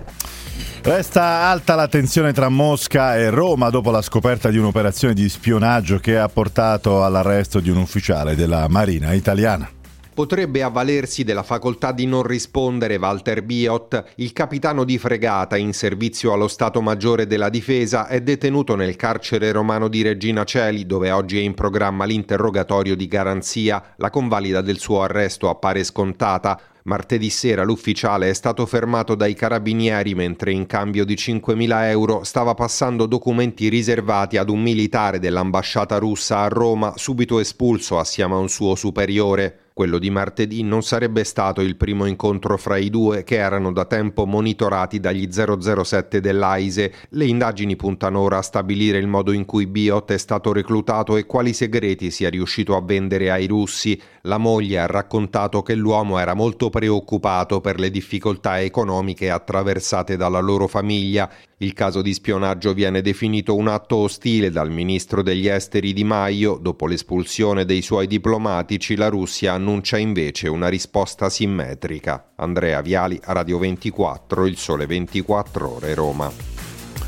Resta 0.84 1.24
alta 1.24 1.76
la 1.76 1.88
tensione 1.88 2.34
tra 2.34 2.50
Mosca 2.50 3.16
e 3.16 3.30
Roma 3.30 3.70
dopo 3.70 3.90
la 3.90 4.02
scoperta 4.02 4.50
di 4.50 4.58
un'operazione 4.58 5.14
di 5.14 5.28
spionaggio 5.30 5.98
che 5.98 6.18
ha 6.18 6.28
portato 6.28 7.04
all'arresto 7.04 7.60
di 7.62 7.70
un 7.70 7.78
ufficiale 7.78 8.36
della 8.36 8.68
Marina 8.68 9.14
italiana 9.14 9.73
potrebbe 10.14 10.64
avvalersi 10.64 11.24
della 11.24 11.44
facoltà 11.44 11.92
di 11.92 12.06
non 12.06 12.24
rispondere 12.24 12.98
Walter 12.98 13.44
Biot, 13.44 14.04
il 14.16 14.32
capitano 14.34 14.84
di 14.84 14.98
fregata 14.98 15.58
in 15.58 15.74
servizio 15.74 16.34
allo 16.34 16.48
Stato 16.48 16.82
Maggiore 16.82 17.28
della 17.28 17.50
Difesa, 17.50 18.08
è 18.08 18.22
detenuto 18.22 18.76
nel 18.76 18.96
carcere 18.96 19.52
romano 19.52 19.88
di 19.88 20.02
Regina 20.02 20.44
Celi, 20.44 20.86
dove 20.86 21.12
oggi 21.12 21.38
è 21.38 21.42
in 21.42 21.54
programma 21.54 22.06
l'interrogatorio 22.06 22.96
di 22.96 23.08
garanzia. 23.08 23.94
La 23.98 24.10
convalida 24.10 24.62
del 24.62 24.80
suo 24.80 25.02
arresto 25.02 25.50
appare 25.50 25.84
scontata. 25.84 26.60
Martedì 26.86 27.30
sera 27.30 27.64
l'ufficiale 27.64 28.30
è 28.30 28.34
stato 28.34 28.66
fermato 28.66 29.16
dai 29.16 29.34
carabinieri 29.34 30.16
mentre 30.16 30.52
in 30.52 30.66
cambio 30.66 31.06
di 31.06 31.14
5.000 31.14 31.84
euro 31.86 32.26
stava 32.26 32.54
passando 32.56 33.06
documenti 33.06 33.70
riservati 33.70 34.36
ad 34.36 34.50
un 34.50 34.62
militare 34.62 35.20
dell'ambasciata 35.20 35.98
russa 35.98 36.40
a 36.40 36.50
Roma, 36.50 36.94
subito 36.98 37.40
espulso 37.40 38.00
assieme 38.00 38.34
a 38.34 38.40
un 38.40 38.50
suo 38.50 38.76
superiore. 38.76 39.63
Quello 39.74 39.98
di 39.98 40.12
martedì 40.12 40.62
non 40.62 40.84
sarebbe 40.84 41.24
stato 41.24 41.60
il 41.62 41.76
primo 41.78 42.06
incontro 42.06 42.58
fra 42.58 42.78
i 42.78 42.92
due 42.92 43.24
che 43.24 43.38
erano 43.38 43.72
da 43.72 43.86
tempo 43.86 44.28
monitorati 44.28 45.00
dagli 45.00 45.28
007 45.32 46.22
dell'AISE. 46.22 46.94
Le 47.10 47.26
indagini 47.26 47.76
puntano 47.76 48.20
ora 48.20 48.38
a 48.38 48.44
stabilire 48.44 49.00
il 49.00 49.08
modo 49.08 49.32
in 49.32 49.46
cui 49.46 49.66
Biot 49.66 50.12
è 50.12 50.18
stato 50.20 50.54
reclutato 50.54 51.18
e 51.18 51.26
quali 51.26 51.54
segreti 51.54 52.12
sia 52.12 52.30
riuscito 52.30 52.76
a 52.76 52.84
vendere 52.84 53.32
ai 53.32 53.48
russi. 53.48 54.00
La 54.22 54.38
moglie 54.38 54.78
ha 54.78 54.86
raccontato 54.86 55.64
che 55.64 55.74
l'uomo 55.74 56.20
era 56.20 56.36
molto 56.36 56.70
preoccupato 56.70 57.60
per 57.60 57.80
le 57.80 57.90
difficoltà 57.90 58.62
economiche 58.62 59.32
attraversate 59.32 60.16
dalla 60.16 60.40
loro 60.40 60.68
famiglia. 60.68 61.28
Il 61.64 61.72
caso 61.72 62.02
di 62.02 62.14
spionaggio 62.14 62.74
viene 62.74 63.02
definito 63.02 63.56
un 63.56 63.70
atto 63.70 63.96
ostile 63.96 64.52
dal 64.52 64.70
ministro 64.70 65.24
degli 65.24 65.48
esteri 65.48 65.94
Di 65.94 66.04
Maio. 66.04 66.58
Dopo 66.62 66.88
l'espulsione 66.88 67.64
dei 67.64 67.82
suoi 67.82 68.06
diplomatici, 68.06 68.98
la 68.98 69.08
Russia 69.08 69.54
annuncia 69.54 69.96
invece 69.98 70.50
una 70.50 70.68
risposta 70.68 71.30
simmetrica. 71.30 72.32
Andrea 72.36 72.82
Viali, 72.82 73.18
Radio 73.24 73.60
24, 73.60 74.46
Il 74.46 74.58
Sole 74.58 74.86
24 74.86 75.76
Ore, 75.76 75.94
Roma. 75.94 76.30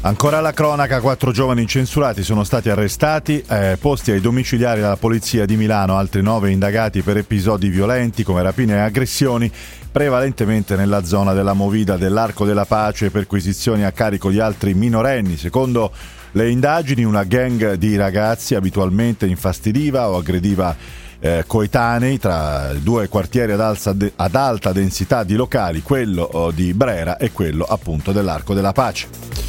Ancora 0.06 0.40
la 0.40 0.54
cronaca, 0.54 1.02
quattro 1.02 1.32
giovani 1.32 1.64
incensurati 1.64 2.24
sono 2.24 2.46
stati 2.46 2.70
arrestati, 2.70 3.44
eh, 3.50 3.76
posti 3.78 4.12
ai 4.12 4.22
domiciliari 4.22 4.80
della 4.80 4.98
polizia 4.98 5.46
di 5.46 5.58
Milano, 5.58 5.98
altri 5.98 6.22
nove 6.22 6.52
indagati 6.52 7.02
per 7.02 7.18
episodi 7.18 7.70
violenti 7.70 8.24
come 8.24 8.44
rapine 8.44 8.76
e 8.76 8.80
aggressioni, 8.80 9.52
prevalentemente 9.96 10.76
nella 10.76 11.06
zona 11.06 11.32
della 11.32 11.54
Movida 11.54 11.96
dell'Arco 11.96 12.44
della 12.44 12.66
Pace 12.66 13.12
perquisizioni 13.12 13.86
a 13.86 13.94
carico 13.94 14.30
di 14.30 14.42
altri 14.42 14.74
minorenni. 14.74 15.38
Secondo 15.38 15.90
le 16.34 16.50
indagini 16.50 17.06
una 17.06 17.24
gang 17.24 17.76
di 17.76 17.96
ragazzi 17.96 18.56
abitualmente 18.56 19.26
infastidiva 19.26 20.10
o 20.10 20.18
aggrediva 20.18 20.76
eh, 21.18 21.46
coetanei 21.48 22.20
tra 22.20 22.74
due 22.74 23.08
quartieri 23.08 23.54
ad, 23.54 23.62
alza, 23.62 23.96
ad 24.18 24.36
alta 24.36 24.74
densità 24.74 25.24
di 25.24 25.36
locali, 25.36 25.82
quello 25.82 26.24
oh, 26.30 26.52
di 26.52 26.74
Brera 26.74 27.16
e 27.16 27.32
quello 27.32 27.64
appunto 27.64 28.12
dell'Arco 28.12 28.54
della 28.54 28.74
Pace. 28.74 29.45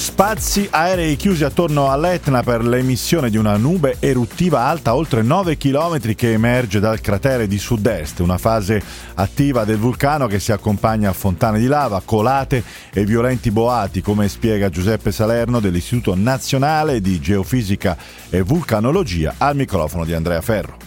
Spazi 0.00 0.66
aerei 0.70 1.14
chiusi 1.16 1.44
attorno 1.44 1.90
all'Etna 1.90 2.42
per 2.42 2.64
l'emissione 2.64 3.28
di 3.28 3.36
una 3.36 3.58
nube 3.58 3.96
eruttiva 4.00 4.60
alta 4.60 4.94
oltre 4.94 5.20
9 5.20 5.58
km 5.58 6.14
che 6.14 6.32
emerge 6.32 6.80
dal 6.80 7.02
cratere 7.02 7.46
di 7.46 7.58
sud-est, 7.58 8.20
una 8.20 8.38
fase 8.38 8.80
attiva 9.16 9.64
del 9.64 9.76
vulcano 9.76 10.26
che 10.26 10.40
si 10.40 10.52
accompagna 10.52 11.10
a 11.10 11.12
fontane 11.12 11.58
di 11.58 11.66
lava, 11.66 12.00
colate 12.02 12.62
e 12.94 13.04
violenti 13.04 13.50
boati, 13.50 14.00
come 14.00 14.28
spiega 14.28 14.70
Giuseppe 14.70 15.12
Salerno 15.12 15.60
dell'Istituto 15.60 16.14
Nazionale 16.16 17.02
di 17.02 17.20
Geofisica 17.20 17.94
e 18.30 18.40
Vulcanologia. 18.40 19.34
Al 19.36 19.54
microfono 19.54 20.06
di 20.06 20.14
Andrea 20.14 20.40
Ferro. 20.40 20.78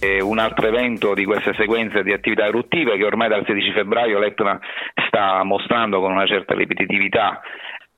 Un 0.00 0.38
altro 0.38 0.66
evento 0.66 1.14
di 1.14 1.24
queste 1.24 1.54
sequenze 1.56 2.02
di 2.02 2.12
attività 2.12 2.46
eruttive 2.46 2.96
che 2.96 3.04
ormai 3.04 3.28
dal 3.28 3.44
16 3.46 3.72
febbraio 3.72 4.18
l'Etna 4.18 4.58
sta 5.06 5.42
mostrando 5.44 6.00
con 6.00 6.10
una 6.10 6.26
certa 6.26 6.54
ripetitività 6.54 7.40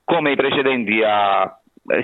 come 0.09 0.31
i 0.31 0.35
precedenti 0.35 1.03
ha 1.03 1.53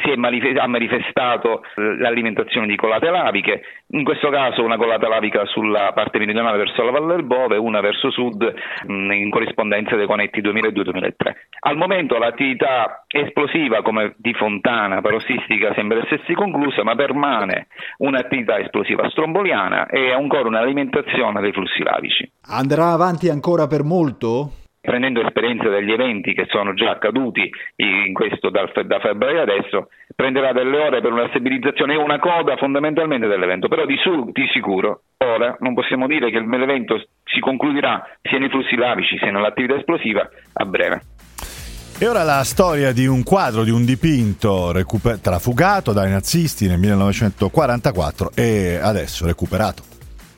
si 0.04 0.10
è 0.10 0.16
manifestato 0.16 1.62
l'alimentazione 1.76 2.66
di 2.66 2.76
colate 2.76 3.10
laviche, 3.10 3.62
in 3.90 4.04
questo 4.04 4.30
caso 4.30 4.64
una 4.64 4.78
colata 4.78 5.08
lavica 5.08 5.46
sulla 5.46 5.92
parte 5.94 6.18
meridionale 6.18 6.58
verso 6.58 6.84
la 6.84 6.92
Valle 6.92 7.16
del 7.16 7.26
Bove, 7.26 7.58
una 7.58 7.82
verso 7.82 8.10
sud 8.10 8.52
in 8.88 9.30
corrispondenza 9.30 9.96
dei 9.96 10.08
conetti 10.08 10.42
2002-2003. 10.42 11.12
Al 11.60 11.78
momento 11.78 12.18
l'attività 12.18 13.06
esplosiva 13.08 13.82
come 13.84 14.16
di 14.18 14.34
fontana 14.34 15.02
parossistica 15.02 15.74
sembra 15.76 16.00
essersi 16.00 16.34
conclusa, 16.34 16.84
ma 16.84 16.96
permane 16.96 17.68
un'attività 17.98 18.58
esplosiva 18.58 19.08
stromboliana 19.10 19.86
e 19.88 20.12
ancora 20.12 20.48
un'alimentazione 20.48 21.42
dei 21.42 21.52
flussi 21.52 21.84
lavici. 21.84 22.32
Andrà 22.48 22.92
avanti 22.92 23.30
ancora 23.30 23.68
per 23.68 23.84
molto? 23.84 24.65
Prendendo 24.86 25.22
esperienza 25.22 25.68
degli 25.68 25.92
eventi 25.92 26.34
che 26.34 26.46
sono 26.48 26.74
già 26.74 26.92
accaduti 26.92 27.50
in 27.78 28.14
questo 28.14 28.50
da, 28.50 28.70
da 28.86 29.00
febbraio 29.00 29.42
adesso, 29.42 29.90
prenderà 30.16 30.54
delle 30.54 30.78
ore 30.78 31.02
per 31.02 31.12
una 31.12 31.28
stabilizzazione 31.30 31.94
e 31.94 31.98
una 31.98 32.20
coda 32.20 32.56
fondamentalmente 32.56 33.28
dell'evento, 33.28 33.68
però 33.68 33.86
di, 33.86 33.98
su, 33.98 34.32
di 34.32 34.48
sicuro 34.54 35.02
ora 35.18 35.58
non 35.60 35.74
possiamo 35.74 36.08
dire 36.08 36.30
che 36.32 36.40
l'evento 36.40 37.04
si 37.24 37.40
concluderà 37.40 38.08
sia 38.22 38.40
nei 38.40 38.50
flussi 38.50 38.76
lavici 38.76 39.18
sia 39.18 39.32
nell'attività 39.32 39.76
esplosiva 39.76 40.30
a 40.54 40.66
breve. 40.66 41.02
E 41.98 42.08
ora 42.08 42.24
la 42.24 42.44
storia 42.44 42.92
di 42.92 43.08
un 43.08 43.24
quadro, 43.24 43.64
di 43.64 43.72
un 43.72 43.86
dipinto 43.86 44.74
recuper- 44.74 45.22
trafugato 45.22 45.94
dai 45.94 46.10
nazisti 46.12 46.68
nel 46.68 46.78
1944 46.78 48.32
e 48.36 48.78
adesso 48.82 49.26
recuperato. 49.26 49.95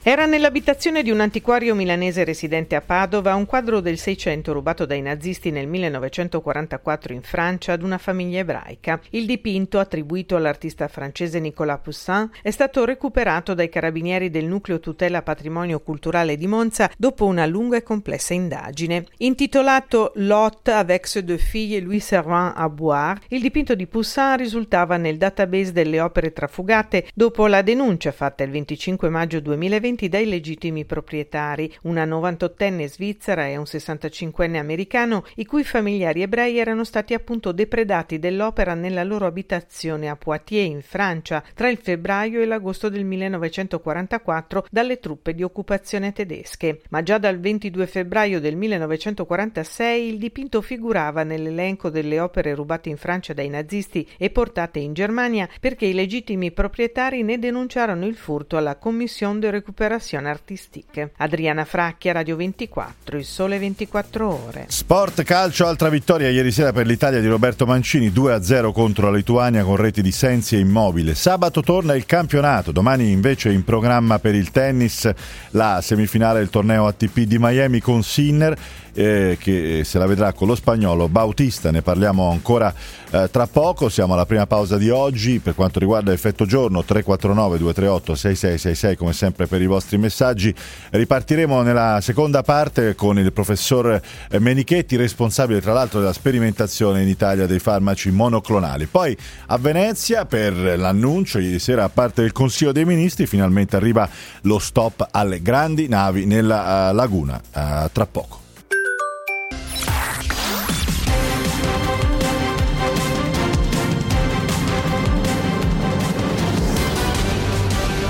Era 0.10 0.26
nell'abitazione 0.26 1.04
di 1.04 1.12
un 1.12 1.20
antiquario 1.20 1.76
milanese 1.76 2.24
residente 2.24 2.78
a 2.78 2.82
Padova 2.82 3.36
un 3.36 3.46
quadro 3.46 3.82
del 3.82 3.98
Seicento 3.98 4.54
rubato 4.54 4.86
dai 4.86 5.02
nazisti 5.02 5.52
nel 5.52 5.68
1944 5.68 7.12
in 7.12 7.22
Francia 7.22 7.74
ad 7.74 7.84
una 7.84 7.98
famiglia 7.98 8.40
ebraica. 8.40 9.02
Il 9.10 9.26
dipinto, 9.26 9.80
attribuito 9.80 10.38
all'artista 10.38 10.88
francese 10.88 11.42
Nicolas 11.42 11.82
Poussin, 11.84 12.30
è 12.42 12.52
stato 12.52 12.86
recuperato 12.86 13.54
dai 13.54 13.68
carabinieri 13.68 14.30
del 14.30 14.46
Nucleo 14.46 14.80
Tutela 14.80 15.24
Patrimonio 15.24 15.82
Culturale 15.82 16.38
di 16.38 16.48
Monza 16.48 16.90
dopo 16.98 17.26
una 17.26 17.46
lunga 17.46 17.76
e 17.76 17.84
complessa 17.84 18.34
indagine. 18.34 19.08
Intitolato 19.18 20.14
Lot 20.16 20.70
avec 20.70 21.06
ses 21.06 21.26
deux 21.26 21.44
filles 21.44 21.84
Louis 21.84 22.02
Servant 22.02 22.54
à 22.56 22.70
boire, 22.70 23.20
il 23.28 23.42
dipinto 23.42 23.76
di 23.76 23.88
Poussin 23.88 24.38
risultava 24.38 24.96
nel 24.96 25.18
database 25.18 25.74
delle 25.74 26.00
opere 26.00 26.32
trafugate 26.32 27.08
dopo 27.14 27.46
la 27.48 27.62
denuncia 27.62 28.14
fatta 28.14 28.46
il 28.46 28.52
25 28.52 29.10
maggio 29.10 29.42
2020 29.42 29.96
presenti 29.98 30.10
dai 30.10 30.28
legittimi 30.28 30.86
proprietari, 30.86 31.74
una 31.84 32.06
98enne 32.06 32.86
svizzera 32.86 33.48
e 33.48 33.58
un 33.58 33.64
65enne 33.64 34.58
americano, 34.58 35.24
i 35.36 35.46
cui 35.46 35.64
familiari 35.64 36.22
ebrei 36.22 36.60
erano 36.60 36.84
stati 36.84 37.16
appunto 37.16 37.52
depredati 37.52 38.20
dell'opera 38.20 38.76
nella 38.76 39.04
loro 39.04 39.26
abitazione 39.26 40.08
a 40.08 40.16
Poitiers 40.16 40.70
in 40.70 40.82
Francia 40.82 41.44
tra 41.56 41.70
il 41.70 41.78
febbraio 41.78 42.42
e 42.42 42.46
l'agosto 42.46 42.90
del 42.90 43.06
1944 43.06 44.68
dalle 44.70 45.00
truppe 45.00 45.34
di 45.34 45.44
occupazione 45.44 46.14
tedesche. 46.14 46.82
Ma 46.90 47.02
già 47.02 47.18
dal 47.18 47.40
22 47.40 47.88
febbraio 47.88 48.40
del 48.40 48.56
1946 48.56 50.08
il 50.08 50.18
dipinto 50.20 50.62
figurava 50.62 51.24
nell'elenco 51.24 51.90
delle 51.90 52.20
opere 52.20 52.54
rubate 52.54 52.90
in 52.90 52.98
Francia 52.98 53.34
dai 53.34 53.50
nazisti 53.50 54.08
e 54.18 54.30
portate 54.30 54.80
in 54.80 54.94
Germania 54.94 55.50
perché 55.60 55.86
i 55.86 55.94
legittimi 55.94 56.52
proprietari 56.52 57.24
ne 57.24 57.40
denunciarono 57.40 58.06
il 58.06 58.16
furto 58.16 58.58
alla 58.58 58.76
Commission 58.76 59.40
de 59.40 59.50
Récupération 59.50 59.87
Opération 59.88 60.26
Artistique. 60.26 61.12
Adriana 61.16 61.64
Fracchia, 61.64 62.12
Radio 62.12 62.36
24, 62.36 63.18
Il 63.18 63.24
Sole 63.24 63.58
24 63.58 64.28
Ore. 64.28 64.66
Sport 64.68 65.24
calcio, 65.24 65.66
altra 65.66 65.88
vittoria 65.88 66.30
ieri 66.30 66.52
sera 66.52 66.74
per 66.74 66.86
l'Italia 66.86 67.22
di 67.22 67.28
Roberto 67.28 67.66
Mancini, 67.66 68.10
2-0 68.10 68.74
contro 68.74 69.10
la 69.10 69.16
Lituania 69.16 69.64
con 69.64 69.78
reti 69.78 70.02
di 70.02 70.12
Sensi 70.12 70.58
e 70.58 70.60
Immobile. 70.60 71.16
Sabato 71.16 71.62
torna 71.62 71.96
il 71.96 72.06
campionato, 72.06 72.74
domani 72.74 73.12
invece 73.12 73.50
in 73.50 73.64
programma 73.64 74.20
per 74.20 74.36
il 74.36 74.52
tennis 74.52 75.10
la 75.52 75.80
semifinale 75.82 76.40
del 76.40 76.50
torneo 76.50 76.86
ATP 76.86 77.20
di 77.20 77.38
Miami 77.40 77.80
con 77.80 78.04
Sinner 78.04 78.58
eh, 78.98 79.38
che 79.40 79.84
se 79.86 80.00
la 80.00 80.08
vedrà 80.08 80.34
con 80.34 80.48
lo 80.48 80.56
spagnolo 80.56 81.08
Bautista, 81.08 81.70
ne 81.70 81.84
parliamo 81.84 82.32
ancora 82.32 82.74
eh, 83.12 83.30
tra 83.30 83.46
poco, 83.46 83.90
siamo 83.90 84.14
alla 84.14 84.26
prima 84.26 84.48
pausa 84.48 84.78
di 84.78 84.90
oggi 84.90 85.38
per 85.38 85.54
quanto 85.54 85.78
riguarda 85.78 86.12
effetto 86.12 86.46
giorno 86.48 86.84
349 86.84 87.60
238 87.60 88.16
6666 88.16 88.96
come 88.98 89.14
sempre 89.14 89.46
per 89.46 89.62
i 89.62 89.68
vostri 89.68 89.77
messaggi, 89.98 90.54
ripartiremo 90.92 91.62
nella 91.62 92.00
seconda 92.02 92.44
parte 92.44 92.96
con 92.96 93.18
il 93.20 93.32
professor 93.34 94.00
Menichetti 94.40 94.96
responsabile 94.96 95.62
tra 95.62 95.74
l'altro 95.74 96.00
della 96.00 96.14
sperimentazione 96.14 97.02
in 97.02 97.08
Italia 97.08 97.46
dei 97.46 97.60
farmaci 97.60 98.12
monoclonali, 98.12 98.86
poi 98.86 99.16
a 99.48 99.58
Venezia 99.58 100.26
per 100.26 100.54
l'annuncio 100.54 101.40
ieri 101.40 101.60
sera 101.60 101.84
a 101.84 101.90
parte 101.90 102.22
del 102.22 102.32
Consiglio 102.32 102.72
dei 102.72 102.86
Ministri 102.86 103.26
finalmente 103.26 103.76
arriva 103.76 104.10
lo 104.42 104.60
stop 104.60 105.08
alle 105.12 105.42
grandi 105.42 105.88
navi 105.88 106.26
nella 106.26 106.90
uh, 106.90 106.96
laguna, 106.96 107.42
uh, 107.54 107.90
tra 107.92 108.06
poco. 108.06 108.46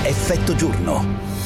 Effetto 0.02 0.54
giorno. 0.54 1.37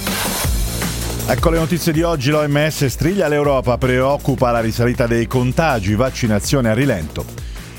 Ecco 1.24 1.50
le 1.50 1.58
notizie 1.58 1.92
di 1.92 2.02
oggi, 2.02 2.30
l'OMS 2.30 2.86
striglia 2.86 3.28
l'Europa, 3.28 3.78
preoccupa 3.78 4.50
la 4.50 4.60
risalita 4.60 5.06
dei 5.06 5.28
contagi, 5.28 5.94
vaccinazione 5.94 6.68
a 6.68 6.74
rilento. 6.74 7.24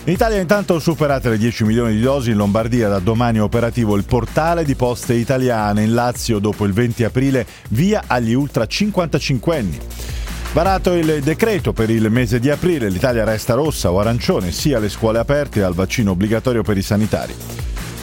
In 0.06 0.14
Italia 0.14 0.40
intanto 0.40 0.80
superate 0.80 1.30
le 1.30 1.38
10 1.38 1.66
milioni 1.66 1.94
di 1.94 2.02
dosi, 2.02 2.32
in 2.32 2.38
Lombardia 2.38 2.88
da 2.88 3.00
domani 3.00 3.38
è 3.38 3.42
operativo 3.42 3.96
il 3.96 4.06
portale 4.06 4.64
di 4.64 4.76
poste 4.76 5.14
italiane, 5.14 5.84
in 5.84 5.94
Lazio 5.94 6.40
dopo 6.40 6.66
il 6.66 6.72
20 6.72 7.04
aprile 7.04 7.46
via 7.70 8.06
agli 8.08 8.34
ultra 8.34 8.66
55 8.66 9.58
anni. 9.58 9.80
Varato 10.54 10.94
il 10.94 11.22
decreto 11.22 11.74
per 11.74 11.90
il 11.90 12.10
mese 12.10 12.40
di 12.40 12.50
aprile, 12.50 12.90
l'Italia 12.90 13.26
resta 13.26 13.56
rossa 13.56 13.92
o 13.92 14.00
arancione 14.00 14.52
sia 14.52 14.78
alle 14.78 14.90
scuole 14.90 15.20
aperte 15.20 15.62
al 15.64 15.74
vaccino 15.74 16.12
obbligatorio 16.12 16.64
per 16.64 16.78
i 16.78 16.82
sanitari. 16.82 17.36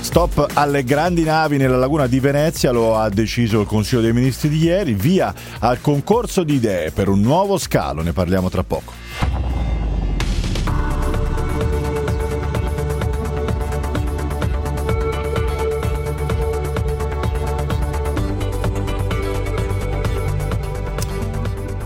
Stop 0.01 0.49
alle 0.55 0.83
grandi 0.83 1.23
navi 1.23 1.57
nella 1.57 1.77
laguna 1.77 2.07
di 2.07 2.21
Venezia, 2.21 2.73
lo 2.73 2.97
ha 2.97 3.09
deciso 3.11 3.61
il 3.61 3.67
Consiglio 3.67 4.01
dei 4.01 4.13
Ministri 4.13 4.49
di 4.49 4.59
ieri, 4.65 4.95
via 4.95 5.33
al 5.61 5.81
concorso 5.81 6.43
di 6.43 6.55
idee 6.55 6.91
per 6.91 7.09
un 7.09 7.21
nuovo 7.21 7.59
scalo, 7.59 8.03
ne 8.03 8.13
parliamo 8.13 8.49
tra 8.49 8.65
poco. 8.65 8.93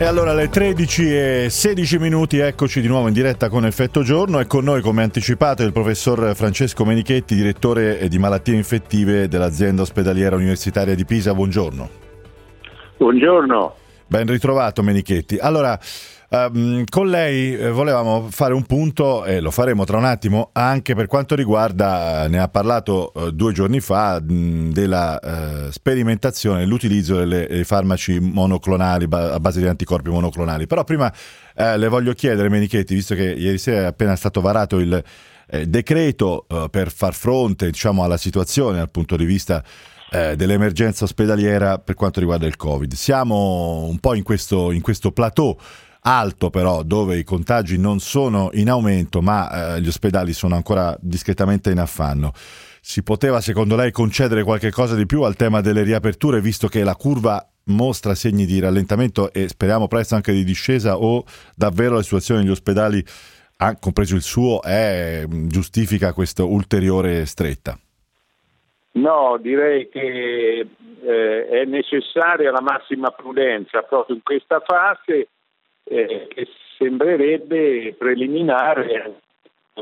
E 0.04 0.06
allora 0.06 0.32
alle 0.32 0.50
13 0.50 1.16
e 1.16 1.46
16 1.48 1.98
minuti 1.98 2.36
eccoci 2.36 2.82
di 2.82 2.88
nuovo 2.88 3.08
in 3.08 3.14
diretta 3.14 3.48
con 3.48 3.64
Effetto 3.64 4.02
Giorno 4.02 4.38
e 4.38 4.46
con 4.46 4.62
noi 4.62 4.82
come 4.82 5.02
anticipato 5.02 5.62
il 5.62 5.72
professor 5.72 6.36
Francesco 6.36 6.84
Menichetti, 6.84 7.34
direttore 7.34 8.06
di 8.08 8.18
malattie 8.18 8.54
infettive 8.54 9.28
dell'azienda 9.28 9.80
ospedaliera 9.80 10.36
universitaria 10.36 10.94
di 10.94 11.06
Pisa. 11.06 11.32
Buongiorno. 11.32 11.88
Buongiorno. 12.98 13.74
Ben 14.06 14.26
ritrovato 14.26 14.82
Menichetti. 14.82 15.38
Allora, 15.38 15.80
Um, 16.34 16.82
con 16.88 17.10
lei 17.10 17.56
eh, 17.56 17.70
volevamo 17.70 18.26
fare 18.28 18.54
un 18.54 18.64
punto, 18.64 19.24
e 19.24 19.38
lo 19.38 19.52
faremo 19.52 19.84
tra 19.84 19.98
un 19.98 20.04
attimo, 20.04 20.50
anche 20.52 20.96
per 20.96 21.06
quanto 21.06 21.36
riguarda, 21.36 22.26
ne 22.26 22.40
ha 22.40 22.48
parlato 22.48 23.12
uh, 23.14 23.30
due 23.30 23.52
giorni 23.52 23.78
fa, 23.78 24.20
mh, 24.20 24.72
della 24.72 25.20
uh, 25.22 25.70
sperimentazione, 25.70 26.66
l'utilizzo 26.66 27.24
dei 27.24 27.62
farmaci 27.62 28.18
monoclonali 28.18 29.06
ba- 29.06 29.34
a 29.34 29.38
base 29.38 29.60
di 29.60 29.68
anticorpi 29.68 30.10
monoclonali. 30.10 30.66
Però 30.66 30.82
prima 30.82 31.06
uh, 31.06 31.76
le 31.76 31.86
voglio 31.86 32.12
chiedere, 32.14 32.48
Menichetti, 32.48 32.94
visto 32.94 33.14
che 33.14 33.30
ieri 33.30 33.58
sera 33.58 33.82
è 33.82 33.84
appena 33.84 34.16
stato 34.16 34.40
varato 34.40 34.80
il 34.80 35.04
eh, 35.46 35.66
decreto 35.66 36.46
per 36.68 36.90
far 36.90 37.14
fronte 37.14 37.66
diciamo, 37.66 38.02
alla 38.02 38.16
situazione 38.16 38.78
dal 38.78 38.90
punto 38.90 39.14
di 39.14 39.24
vista 39.24 39.62
dell'emergenza 40.36 41.02
ospedaliera 41.02 41.78
per 41.78 41.96
quanto 41.96 42.20
riguarda 42.20 42.46
il 42.46 42.54
Covid. 42.54 42.92
Siamo 42.92 43.84
un 43.88 43.98
po' 43.98 44.14
in 44.14 44.22
questo, 44.22 44.70
in 44.70 44.80
questo 44.80 45.10
plateau 45.10 45.58
alto 46.06 46.50
però 46.50 46.82
dove 46.82 47.16
i 47.16 47.24
contagi 47.24 47.78
non 47.78 47.98
sono 47.98 48.50
in 48.54 48.68
aumento 48.68 49.20
ma 49.22 49.76
eh, 49.76 49.80
gli 49.80 49.88
ospedali 49.88 50.32
sono 50.32 50.54
ancora 50.54 50.96
discretamente 51.00 51.70
in 51.70 51.78
affanno. 51.78 52.32
Si 52.80 53.02
poteva 53.02 53.40
secondo 53.40 53.76
lei 53.76 53.90
concedere 53.90 54.42
qualche 54.42 54.70
cosa 54.70 54.94
di 54.94 55.06
più 55.06 55.22
al 55.22 55.36
tema 55.36 55.60
delle 55.60 55.82
riaperture 55.82 56.40
visto 56.40 56.68
che 56.68 56.84
la 56.84 56.94
curva 56.94 57.46
mostra 57.66 58.14
segni 58.14 58.44
di 58.44 58.60
rallentamento 58.60 59.32
e 59.32 59.48
speriamo 59.48 59.88
presto 59.88 60.14
anche 60.14 60.32
di 60.32 60.44
discesa 60.44 60.98
o 60.98 61.24
davvero 61.56 61.94
la 61.94 62.02
situazione 62.02 62.42
negli 62.42 62.50
ospedali, 62.50 63.02
compreso 63.80 64.14
il 64.14 64.22
suo, 64.22 64.60
è, 64.62 65.24
giustifica 65.28 66.12
questa 66.12 66.44
ulteriore 66.44 67.24
stretta? 67.24 67.78
No, 68.92 69.38
direi 69.40 69.88
che 69.88 70.66
eh, 71.02 71.48
è 71.48 71.64
necessaria 71.64 72.50
la 72.50 72.60
massima 72.60 73.10
prudenza 73.10 73.82
proprio 73.82 74.16
in 74.16 74.22
questa 74.22 74.60
fase 74.60 75.28
eh, 75.84 76.26
che 76.28 76.48
sembrerebbe 76.78 77.94
preliminare 77.96 79.20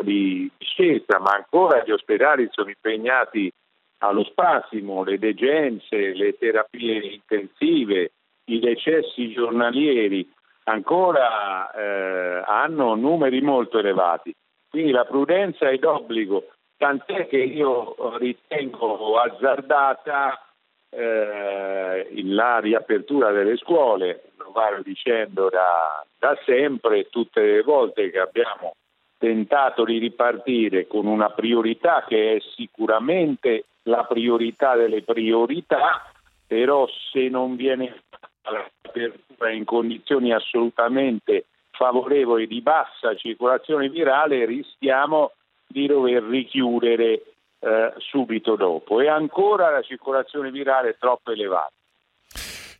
di 0.03 0.51
discesa, 0.57 1.19
ma 1.19 1.33
ancora 1.33 1.83
gli 1.85 1.91
ospedali 1.91 2.49
sono 2.51 2.69
impegnati 2.69 3.53
allo 3.99 4.25
spasimo, 4.25 5.05
le 5.05 5.19
degenze, 5.19 6.15
le 6.15 6.37
terapie 6.37 7.15
intensive, 7.15 8.11
i 8.47 8.59
decessi 8.59 9.33
giornalieri 9.33 10.29
ancora 10.65 11.71
eh, 11.73 12.43
hanno 12.45 12.95
numeri 12.95 13.41
molto 13.41 13.79
elevati. 13.79 14.35
Quindi 14.69 14.91
la 14.91 15.05
prudenza 15.05 15.69
è 15.69 15.77
d'obbligo, 15.77 16.49
tant'è 16.77 17.29
che 17.29 17.39
io 17.39 18.17
ritengo 18.19 19.19
azzardata 19.19 20.41
eh, 20.89 22.09
la 22.25 22.59
riapertura 22.59 23.31
delle 23.31 23.57
scuole, 23.57 24.32
vado 24.53 24.83
dicendo 24.83 25.49
da, 25.49 26.05
da 26.19 26.39
sempre, 26.45 27.09
tutte 27.09 27.41
le 27.41 27.63
volte 27.63 28.11
che 28.11 28.19
abbiamo 28.19 28.75
tentato 29.19 29.85
di 29.85 29.99
ripartire 29.99 30.87
con 30.87 31.07
una 31.07 31.31
priorità 31.31 32.05
che 32.07 32.37
è 32.37 32.41
sicuramente 32.55 33.65
la 33.85 34.05
priorità 34.05 34.77
delle 34.77 35.03
priorità, 35.03 36.11
però 36.47 36.89
se 37.11 37.29
non 37.29 37.57
viene 37.57 38.03
l'apertura 38.43 39.51
in 39.51 39.65
condizioni 39.65 40.33
assolutamente 40.33 41.47
favorevoli 41.71 42.47
di 42.47 42.61
bassa 42.61 43.15
circolazione 43.17 43.89
virale 43.89 44.45
rischiamo 44.45 45.33
di 45.67 45.87
dover 45.87 46.23
richiudere 46.25 47.23
eh, 47.61 47.93
subito 47.99 48.57
dopo 48.57 49.01
e 49.01 49.09
ancora 49.09 49.71
la 49.71 49.83
circolazione 49.83 50.51
virale 50.51 50.91
è 50.91 50.97
troppo 50.99 51.31
elevata. 51.31 51.73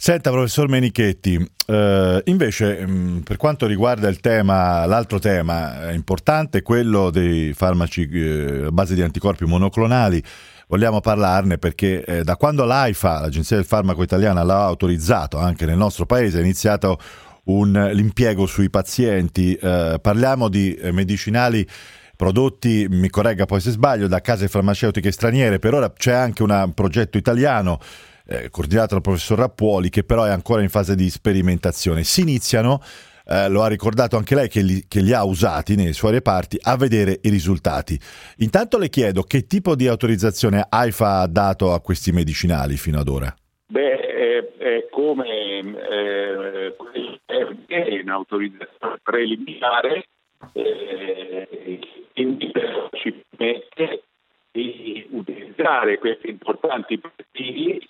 Senta, 0.05 0.33
professor 0.33 0.69
Menichetti, 0.69 1.49
eh, 1.65 2.23
invece 2.25 2.85
mh, 2.85 2.91
mm, 2.91 3.19
per 3.19 3.37
quanto 3.37 3.69
riguarda 3.69 4.09
il 4.09 4.19
tema, 4.19 4.85
l'altro 4.85 5.21
tema 5.21 5.91
eh, 5.91 5.95
importante, 5.95 6.63
quello 6.63 7.11
dei 7.11 7.53
farmaci 7.53 8.09
eh, 8.11 8.65
a 8.65 8.73
base 8.73 8.97
di 8.97 9.03
anticorpi 9.03 9.45
monoclonali, 9.45 10.21
vogliamo 10.67 11.01
parlarne 11.01 11.57
perché 11.57 12.05
eh, 12.05 12.25
da 12.25 12.35
quando 12.35 12.65
l'AIFA, 12.65 13.21
l'Agenzia 13.21 13.55
del 13.55 13.65
Farmaco 13.65 14.03
Italiana, 14.03 14.43
l'ha 14.43 14.65
autorizzato 14.65 15.39
anche 15.39 15.67
nel 15.67 15.77
nostro 15.77 16.05
paese, 16.05 16.39
è 16.39 16.43
iniziato 16.43 16.99
un, 17.45 17.91
l'impiego 17.93 18.47
sui 18.47 18.71
pazienti, 18.71 19.55
eh, 19.55 20.01
parliamo 20.03 20.49
di 20.49 20.75
eh, 20.75 20.91
medicinali 20.91 21.65
prodotti, 22.17 22.89
mi 22.91 23.09
corregga 23.09 23.47
poi 23.47 23.61
se 23.61 23.71
sbaglio, 23.71 24.09
da 24.09 24.21
case 24.21 24.49
farmaceutiche 24.49 25.13
straniere. 25.13 25.61
Per 25.61 25.75
ora 25.75 25.93
c'è 25.93 26.13
anche 26.13 26.43
un 26.43 26.73
progetto 26.75 27.19
italiano 27.19 27.79
eh, 28.27 28.49
coordinato 28.51 28.95
dal 28.95 29.03
professor 29.03 29.39
Rappuoli 29.39 29.89
che 29.89 30.05
però 30.05 30.25
è 30.25 30.31
ancora 30.31 30.63
in 30.63 30.69
fase 30.69 30.95
di 30.95 31.09
sperimentazione. 31.11 32.05
Si 32.05 32.21
iniziano, 32.21 32.81
eh, 33.27 33.49
lo 33.49 33.63
ha 33.63 33.69
ricordato 33.69 34.17
anche 34.17 34.35
lei 34.35 34.49
che 34.49 34.63
li, 34.63 34.85
che 34.89 35.01
li, 35.01 35.13
ha 35.13 35.25
usati 35.25 35.75
nei 35.75 35.93
suoi 35.93 36.13
reparti, 36.13 36.59
a 36.61 36.77
vedere 36.77 37.19
i 37.23 37.31
risultati. 37.31 37.99
Intanto 38.39 38.79
le 38.79 38.89
chiedo 38.89 39.23
che 39.23 39.47
tipo 39.47 39.75
di 39.75 39.87
autorizzazione 39.87 40.67
AIFA 40.69 41.21
ha 41.21 41.27
dato 41.27 41.73
a 41.73 41.81
questi 41.81 42.13
medicinali 42.13 42.77
fino 42.77 42.99
ad 42.99 43.09
ora? 43.09 43.35
Beh, 43.67 43.97
è, 43.97 44.53
è 44.59 44.89
come 44.91 45.59
eh, 45.61 46.77
è 47.67 48.01
un'autorizzazione 48.03 48.99
preliminare 49.03 50.05
eh, 50.53 51.79
quindi 52.15 52.53
ci 52.93 53.25
permette 53.37 54.03
di 54.51 55.07
utilizzare 55.11 55.99
questi 55.99 56.29
importanti 56.29 56.99
progetti 56.99 57.89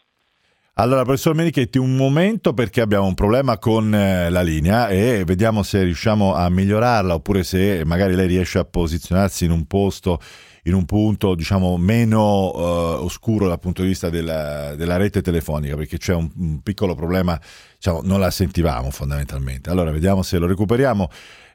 allora, 0.75 1.03
professor 1.03 1.35
Menichetti, 1.35 1.77
un 1.77 1.97
momento 1.97 2.55
perché 2.55 2.81
abbiamo 2.81 3.07
un 3.07 3.15
problema 3.15 3.59
con 3.59 3.95
eh, 3.95 4.31
la 4.31 4.41
linea 4.41 4.89
e 4.89 5.23
vediamo 5.25 5.63
se 5.63 5.83
riusciamo 5.83 6.35
a 6.35 6.49
migliorarla 6.49 7.13
oppure 7.15 7.45
se 7.45 7.83
magari 7.85 8.15
lei 8.15 8.27
riesce 8.27 8.59
a 8.59 8.65
posizionarsi 8.65 9.45
in 9.45 9.51
un 9.51 9.67
posto, 9.67 10.19
in 10.65 10.75
un 10.75 10.85
punto 10.85 11.35
diciamo 11.35 11.77
meno 11.77 12.51
uh, 12.51 13.05
oscuro 13.05 13.49
dal 13.49 13.59
punto 13.59 13.83
di 13.83 13.89
vista 13.89 14.11
della, 14.11 14.75
della 14.77 14.97
rete 14.97 15.21
telefonica 15.21 15.75
perché 15.75 15.99
c'è 15.99 16.15
un, 16.15 16.31
un 16.37 16.63
piccolo 16.63 16.95
problema, 16.95 17.41
diciamo, 17.75 18.01
non 18.05 18.21
la 18.21 18.31
sentivamo 18.31 18.91
fondamentalmente. 18.91 19.71
Allora, 19.71 19.91
vediamo 19.91 20.23
se 20.23 20.39
lo 20.39 20.47
recuperiamo. 20.47 21.09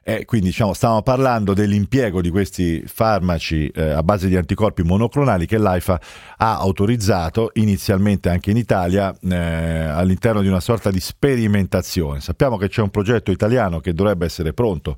E 0.08 0.24
quindi 0.24 0.46
diciamo, 0.46 0.72
stiamo 0.72 1.02
parlando 1.02 1.52
dell'impiego 1.52 2.22
di 2.22 2.30
questi 2.30 2.82
farmaci 2.86 3.68
eh, 3.68 3.90
a 3.90 4.02
base 4.02 4.28
di 4.28 4.36
anticorpi 4.36 4.82
monoclonali 4.82 5.44
che 5.44 5.58
l'AIFA 5.58 6.00
ha 6.38 6.56
autorizzato 6.56 7.50
inizialmente 7.54 8.30
anche 8.30 8.50
in 8.50 8.56
Italia 8.56 9.14
eh, 9.20 9.36
all'interno 9.36 10.40
di 10.40 10.48
una 10.48 10.60
sorta 10.60 10.90
di 10.90 10.98
sperimentazione. 10.98 12.20
Sappiamo 12.20 12.56
che 12.56 12.68
c'è 12.68 12.80
un 12.80 12.88
progetto 12.88 13.30
italiano 13.30 13.80
che 13.80 13.92
dovrebbe 13.92 14.24
essere 14.24 14.54
pronto 14.54 14.96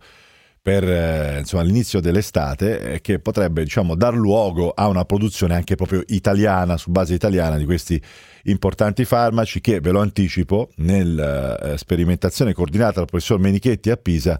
per 0.62 0.85
eh, 0.85 1.38
insomma, 1.38 1.62
l'inizio 1.62 2.01
dell'estate 2.01 2.81
eh, 2.81 3.01
che 3.01 3.18
potrebbe 3.18 3.62
diciamo, 3.62 3.94
dar 3.94 4.14
luogo 4.14 4.70
a 4.70 4.88
una 4.88 5.05
produzione 5.05 5.55
anche 5.55 5.75
proprio 5.75 6.03
italiana, 6.09 6.77
su 6.77 6.90
base 6.90 7.14
italiana, 7.14 7.57
di 7.57 7.64
questi 7.64 8.01
importanti 8.44 9.05
farmaci 9.05 9.61
che, 9.61 9.81
ve 9.81 9.90
lo 9.90 10.01
anticipo, 10.01 10.70
nella 10.77 11.59
eh, 11.59 11.79
sperimentazione 11.79 12.53
coordinata 12.53 13.01
dal 13.01 13.07
professor 13.07 13.38
Menichetti 13.38 13.90
a 13.90 13.96
Pisa 13.96 14.38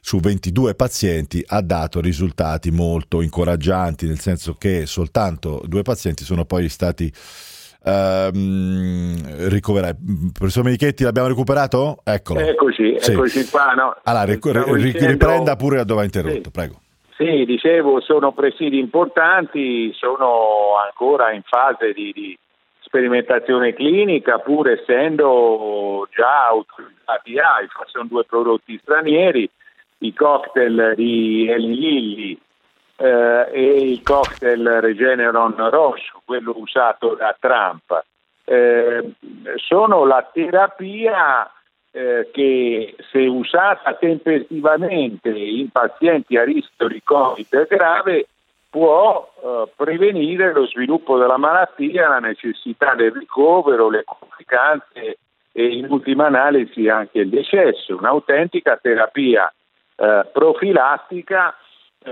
su 0.00 0.20
22 0.20 0.76
pazienti 0.76 1.42
ha 1.44 1.60
dato 1.62 2.00
risultati 2.00 2.70
molto 2.70 3.22
incoraggianti, 3.22 4.06
nel 4.06 4.20
senso 4.20 4.54
che 4.54 4.86
soltanto 4.86 5.64
due 5.66 5.82
pazienti 5.82 6.22
sono 6.22 6.44
poi 6.44 6.68
stati 6.68 7.12
ehm, 7.86 9.48
ricoverati. 9.48 9.98
Professor 10.32 10.64
Menichetti, 10.64 11.04
l'abbiamo 11.04 11.28
recuperato? 11.28 11.98
Eccolo. 12.04 12.40
Eccoci, 12.40 12.96
sì. 12.98 13.12
eccoci 13.12 13.48
qua. 13.48 13.72
No? 13.72 13.96
Allora, 14.02 14.24
ric- 14.24 14.74
dicendo... 14.76 15.06
riprenda 15.06 15.56
pure 15.56 15.84
dove 15.84 16.00
ha 16.00 16.04
interrotto, 16.04 16.40
sì. 16.44 16.50
prego. 16.50 16.80
Sì, 17.16 17.44
dicevo, 17.46 18.00
sono 18.00 18.32
presidi 18.32 18.78
importanti, 18.78 19.90
sono 19.94 20.76
ancora 20.84 21.32
in 21.32 21.40
fase 21.42 21.92
di, 21.94 22.12
di 22.12 22.38
sperimentazione 22.80 23.72
clinica, 23.72 24.38
pur 24.38 24.68
essendo 24.68 26.06
già 26.14 26.48
autorizzati 26.48 27.38
AIFA, 27.38 27.84
sono 27.86 28.04
due 28.06 28.24
prodotti 28.24 28.78
stranieri, 28.82 29.48
i 29.98 30.12
cocktail 30.12 30.92
di 30.94 31.48
Eli 31.48 31.74
Lilly 31.74 32.40
eh, 32.96 33.48
e 33.52 33.90
il 33.90 34.02
cocktail 34.02 34.80
Regeneron 34.80 35.54
Roche, 35.70 36.12
quello 36.24 36.54
usato 36.56 37.14
da 37.14 37.36
Trump, 37.38 38.04
eh, 38.44 39.12
sono 39.56 40.04
la 40.04 40.28
terapia 40.32 41.50
eh, 41.90 42.28
che 42.32 42.94
se 43.10 43.18
usata 43.20 43.94
tempestivamente 43.94 45.30
in 45.30 45.70
pazienti 45.70 46.36
a 46.36 46.44
rischio 46.44 46.88
di 46.88 47.02
Covid 47.02 47.66
grave 47.66 48.28
può 48.68 49.32
eh, 49.42 49.68
prevenire 49.74 50.52
lo 50.52 50.66
sviluppo 50.66 51.16
della 51.16 51.38
malattia, 51.38 52.08
la 52.08 52.18
necessità 52.18 52.94
del 52.94 53.12
ricovero, 53.12 53.88
le 53.88 54.04
complicanze 54.04 55.18
e 55.52 55.64
in 55.64 55.86
ultima 55.88 56.26
analisi 56.26 56.88
anche 56.88 57.20
il 57.20 57.30
decesso, 57.30 57.96
un'autentica 57.96 58.76
terapia 58.76 59.50
eh, 59.96 60.26
profilattica 60.30 61.56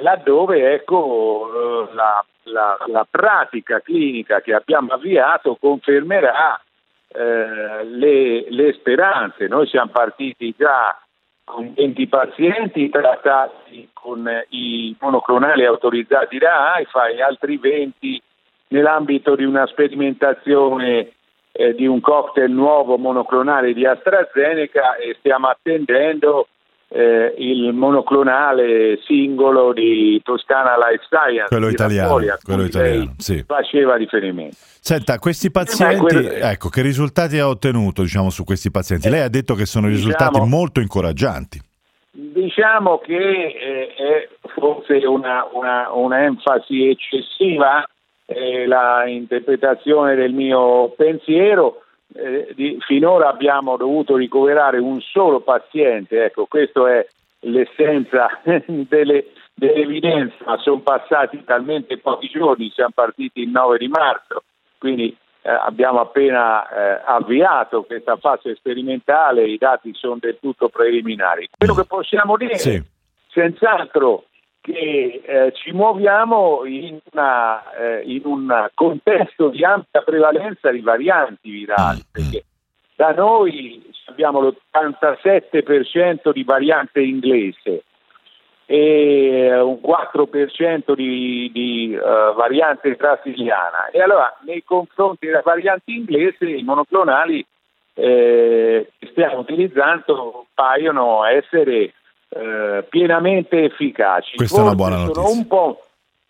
laddove 0.00 0.74
ecco, 0.74 1.88
eh, 1.90 1.94
la, 1.94 2.24
la, 2.44 2.76
la, 2.86 3.06
pratica 3.08 3.80
clinica 3.80 4.40
che 4.40 4.54
abbiamo 4.54 4.92
avviato 4.92 5.56
confermerà 5.60 6.60
eh, 7.08 7.84
le, 7.84 8.50
le, 8.50 8.72
speranze. 8.74 9.46
Noi 9.46 9.66
siamo 9.66 9.90
partiti 9.90 10.54
già 10.56 10.98
con 11.44 11.72
20 11.74 12.06
pazienti 12.08 12.88
trattati 12.88 13.90
con 13.92 14.28
i 14.48 14.96
monoclonali 14.98 15.64
autorizzati 15.64 16.38
da 16.38 16.74
AIFA 16.74 17.06
e 17.08 17.22
altri 17.22 17.58
20 17.58 18.22
nell'ambito 18.68 19.36
di 19.36 19.44
una 19.44 19.66
sperimentazione 19.66 21.12
eh, 21.52 21.74
di 21.74 21.86
un 21.86 22.00
cocktail 22.00 22.50
nuovo 22.50 22.96
monoclonale 22.96 23.72
di 23.74 23.86
AstraZeneca 23.86 24.96
e 24.96 25.14
stiamo 25.18 25.48
attendendo 25.48 26.48
eh, 26.94 27.34
il 27.38 27.72
monoclonale 27.72 29.00
singolo 29.04 29.72
di 29.72 30.20
Toscana 30.22 30.76
Life 30.76 31.04
Science. 31.10 31.48
Quello 31.48 31.68
italiano, 31.68 32.08
Napoli, 32.08 32.30
quello 32.42 32.64
italiano 32.64 33.14
sì. 33.18 33.42
faceva 33.44 33.96
riferimento. 33.96 34.56
Senta, 34.56 35.18
questi 35.18 35.50
pazienti, 35.50 36.14
ecco, 36.16 36.68
che 36.68 36.82
risultati 36.82 37.38
ha 37.38 37.48
ottenuto 37.48 38.02
diciamo, 38.02 38.30
su 38.30 38.44
questi 38.44 38.70
pazienti? 38.70 39.10
Lei 39.10 39.22
ha 39.22 39.28
detto 39.28 39.54
che 39.54 39.66
sono 39.66 39.88
diciamo, 39.88 40.06
risultati 40.12 40.40
molto 40.48 40.80
incoraggianti. 40.80 41.60
Diciamo 42.12 42.98
che 42.98 43.16
eh, 43.16 43.94
è 43.94 44.28
forse 44.54 45.04
una, 45.04 45.48
una, 45.52 45.90
un'enfasi 45.92 46.90
eccessiva 46.90 47.84
eh, 48.26 48.66
la 48.66 49.04
interpretazione 49.08 50.14
del 50.14 50.32
mio 50.32 50.90
pensiero. 50.96 51.82
Eh, 52.16 52.52
di, 52.54 52.76
finora 52.86 53.28
abbiamo 53.28 53.76
dovuto 53.76 54.16
ricoverare 54.16 54.78
un 54.78 55.00
solo 55.00 55.40
paziente, 55.40 56.24
ecco, 56.24 56.46
questa 56.46 56.88
è 56.92 57.06
l'essenza 57.40 58.40
delle, 58.66 59.26
dell'evidenza, 59.52 60.36
ma 60.46 60.56
sono 60.58 60.80
passati 60.80 61.42
talmente 61.44 61.98
pochi 61.98 62.28
giorni, 62.28 62.70
siamo 62.70 62.92
partiti 62.94 63.40
il 63.40 63.48
9 63.48 63.78
di 63.78 63.88
marzo, 63.88 64.44
quindi 64.78 65.16
eh, 65.42 65.50
abbiamo 65.50 66.00
appena 66.00 66.68
eh, 66.68 67.02
avviato 67.04 67.82
questa 67.82 68.16
fase 68.16 68.54
sperimentale, 68.54 69.48
i 69.48 69.58
dati 69.58 69.92
sono 69.94 70.16
del 70.20 70.38
tutto 70.40 70.68
preliminari. 70.68 71.48
Quello 71.56 71.74
che 71.74 71.84
possiamo 71.84 72.36
dire, 72.36 72.58
sì. 72.58 72.80
senz'altro, 73.28 74.26
che 74.64 75.20
eh, 75.22 75.52
ci 75.52 75.72
muoviamo 75.72 76.64
in, 76.64 76.98
una, 77.12 77.70
eh, 77.74 78.00
in, 78.06 78.22
un 78.24 78.70
contesto 78.72 79.48
di 79.50 79.62
ampia 79.62 80.00
prevalenza 80.00 80.70
di 80.70 80.80
varianti 80.80 81.50
virali, 81.50 81.98
mm, 81.98 82.10
perché 82.10 82.44
da 82.94 83.12
noi 83.12 83.82
abbiamo 84.06 84.40
l'87% 84.40 86.32
di 86.32 86.44
variante 86.44 87.02
inglese 87.02 87.82
e 88.64 89.60
un 89.60 89.80
4% 89.82 90.94
di, 90.94 91.50
di 91.52 91.94
uh, 91.94 92.34
variante 92.34 92.94
brasiliana. 92.94 93.90
E 93.92 94.00
allora 94.00 94.34
nei 94.46 94.64
confronti 94.64 95.26
della 95.26 95.42
variante 95.44 95.92
inglese 95.92 96.46
i 96.46 96.62
monoclonali 96.62 97.44
eh, 97.92 98.90
che 98.98 99.08
stiamo 99.10 99.40
utilizzando 99.40 100.46
paiono 100.54 101.22
essere 101.24 101.92
eh, 102.34 102.84
pienamente 102.88 103.64
efficaci. 103.64 104.36
Questa 104.36 104.56
Forse 104.56 104.70
è 104.70 104.74
una 104.74 104.74
buona 104.74 105.04
notizia. 105.04 105.76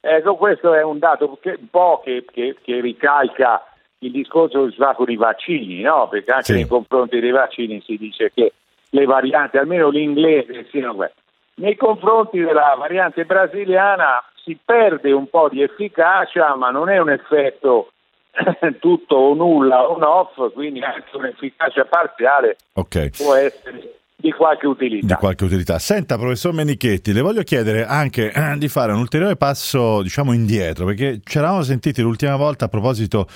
Ecco, 0.06 0.36
questo 0.36 0.74
è 0.74 0.82
un 0.82 0.98
dato 0.98 1.38
che, 1.40 1.56
un 1.58 1.70
po' 1.70 2.02
che, 2.04 2.26
che, 2.30 2.56
che 2.62 2.80
ricalca 2.80 3.64
il 4.00 4.10
discorso 4.10 4.60
del 4.60 4.74
svaco 4.74 5.06
di 5.06 5.16
vaccini, 5.16 5.80
no? 5.80 6.08
perché 6.08 6.30
anche 6.30 6.44
sì. 6.44 6.52
nei 6.52 6.66
confronti 6.66 7.18
dei 7.20 7.30
vaccini 7.30 7.80
si 7.80 7.96
dice 7.96 8.30
che 8.34 8.52
le 8.90 9.04
varianti, 9.06 9.56
almeno 9.56 9.88
l'inglese, 9.88 10.66
siano 10.70 10.94
quelle. 10.94 11.14
Nei 11.54 11.74
confronti 11.76 12.38
della 12.38 12.74
variante 12.76 13.24
brasiliana 13.24 14.22
si 14.44 14.58
perde 14.62 15.10
un 15.10 15.30
po' 15.30 15.48
di 15.48 15.62
efficacia, 15.62 16.54
ma 16.54 16.68
non 16.68 16.90
è 16.90 16.98
un 16.98 17.08
effetto 17.08 17.92
tutto 18.80 19.16
o 19.16 19.34
nulla 19.34 19.88
on 19.88 20.02
off, 20.02 20.52
quindi 20.52 20.80
anche 20.82 21.16
un'efficacia 21.16 21.86
parziale 21.86 22.56
okay. 22.74 23.08
può 23.08 23.34
essere 23.34 24.00
di 24.24 24.32
qualche 24.32 24.66
utilità. 24.66 25.06
Di 25.06 25.14
qualche 25.14 25.44
utilità. 25.44 25.78
Senta, 25.78 26.16
professor 26.16 26.54
Menichetti, 26.54 27.12
le 27.12 27.20
voglio 27.20 27.42
chiedere 27.42 27.84
anche 27.84 28.32
eh, 28.32 28.56
di 28.56 28.68
fare 28.68 28.92
un 28.92 29.00
ulteriore 29.00 29.36
passo, 29.36 30.00
diciamo, 30.00 30.32
indietro, 30.32 30.86
perché 30.86 31.20
ci 31.22 31.36
eravamo 31.36 31.62
sentiti 31.62 32.00
l'ultima 32.00 32.34
volta 32.36 32.64
a 32.64 32.68
proposito 32.68 33.26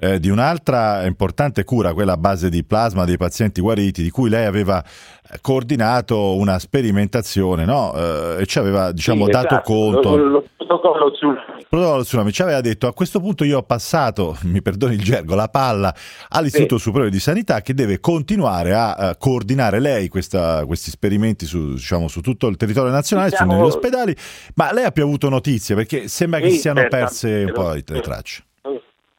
eh, 0.00 0.18
di 0.18 0.30
un'altra 0.30 1.06
importante 1.06 1.62
cura, 1.62 1.94
quella 1.94 2.14
a 2.14 2.16
base 2.16 2.50
di 2.50 2.64
plasma 2.64 3.04
dei 3.04 3.16
pazienti 3.16 3.60
guariti, 3.60 4.02
di 4.02 4.10
cui 4.10 4.28
lei 4.28 4.44
aveva 4.44 4.82
eh, 4.82 5.38
coordinato 5.40 6.34
una 6.34 6.58
sperimentazione 6.58 7.64
no? 7.64 7.94
eh, 7.94 8.40
e 8.40 8.46
ci 8.46 8.58
aveva 8.58 8.90
diciamo, 8.90 9.26
sì, 9.26 9.30
dato 9.30 9.46
esatto. 9.46 9.72
conto. 9.72 10.16
Lo, 10.16 10.28
lo, 10.28 10.44
protocollo 10.78 11.10
tsunami. 11.12 11.66
Protocollo 11.68 12.02
tsunami 12.02 12.32
ci 12.32 12.42
aveva 12.42 12.60
detto 12.60 12.86
a 12.86 12.94
questo 12.94 13.20
punto 13.20 13.44
io 13.44 13.58
ho 13.58 13.62
passato, 13.62 14.36
mi 14.44 14.62
perdoni 14.62 14.94
il 14.94 15.02
gergo, 15.02 15.34
la 15.34 15.48
palla 15.48 15.92
all'Istituto 16.30 16.76
sì. 16.76 16.84
Superiore 16.84 17.10
di 17.10 17.20
Sanità 17.20 17.60
che 17.60 17.74
deve 17.74 18.00
continuare 18.00 18.72
a, 18.74 18.94
a 18.94 19.16
coordinare 19.16 19.80
lei 19.80 20.08
questa, 20.08 20.64
questi 20.64 20.88
esperimenti 20.88 21.44
su, 21.44 21.72
diciamo, 21.74 22.08
su, 22.08 22.20
tutto 22.20 22.46
il 22.48 22.56
territorio 22.56 22.90
nazionale, 22.90 23.30
diciamo, 23.30 23.54
negli 23.54 23.64
ospedali, 23.64 24.14
ma 24.54 24.72
lei 24.72 24.84
ha 24.84 24.90
più 24.90 25.02
avuto 25.02 25.28
notizie 25.28 25.74
perché 25.74 26.08
sembra 26.08 26.40
sì, 26.40 26.46
che 26.46 26.50
siano 26.52 26.86
perse 26.88 27.44
un 27.46 27.52
po' 27.52 27.72
le 27.72 28.00
tracce. 28.00 28.44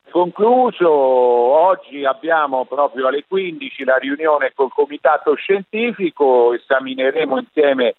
Concluso, 0.09 0.87
oggi 0.87 2.05
abbiamo 2.05 2.65
proprio 2.65 3.07
alle 3.07 3.25
15 3.27 3.83
la 3.83 3.95
riunione 3.95 4.51
col 4.53 4.71
comitato 4.71 5.33
scientifico, 5.33 6.53
esamineremo 6.53 7.39
insieme 7.39 7.95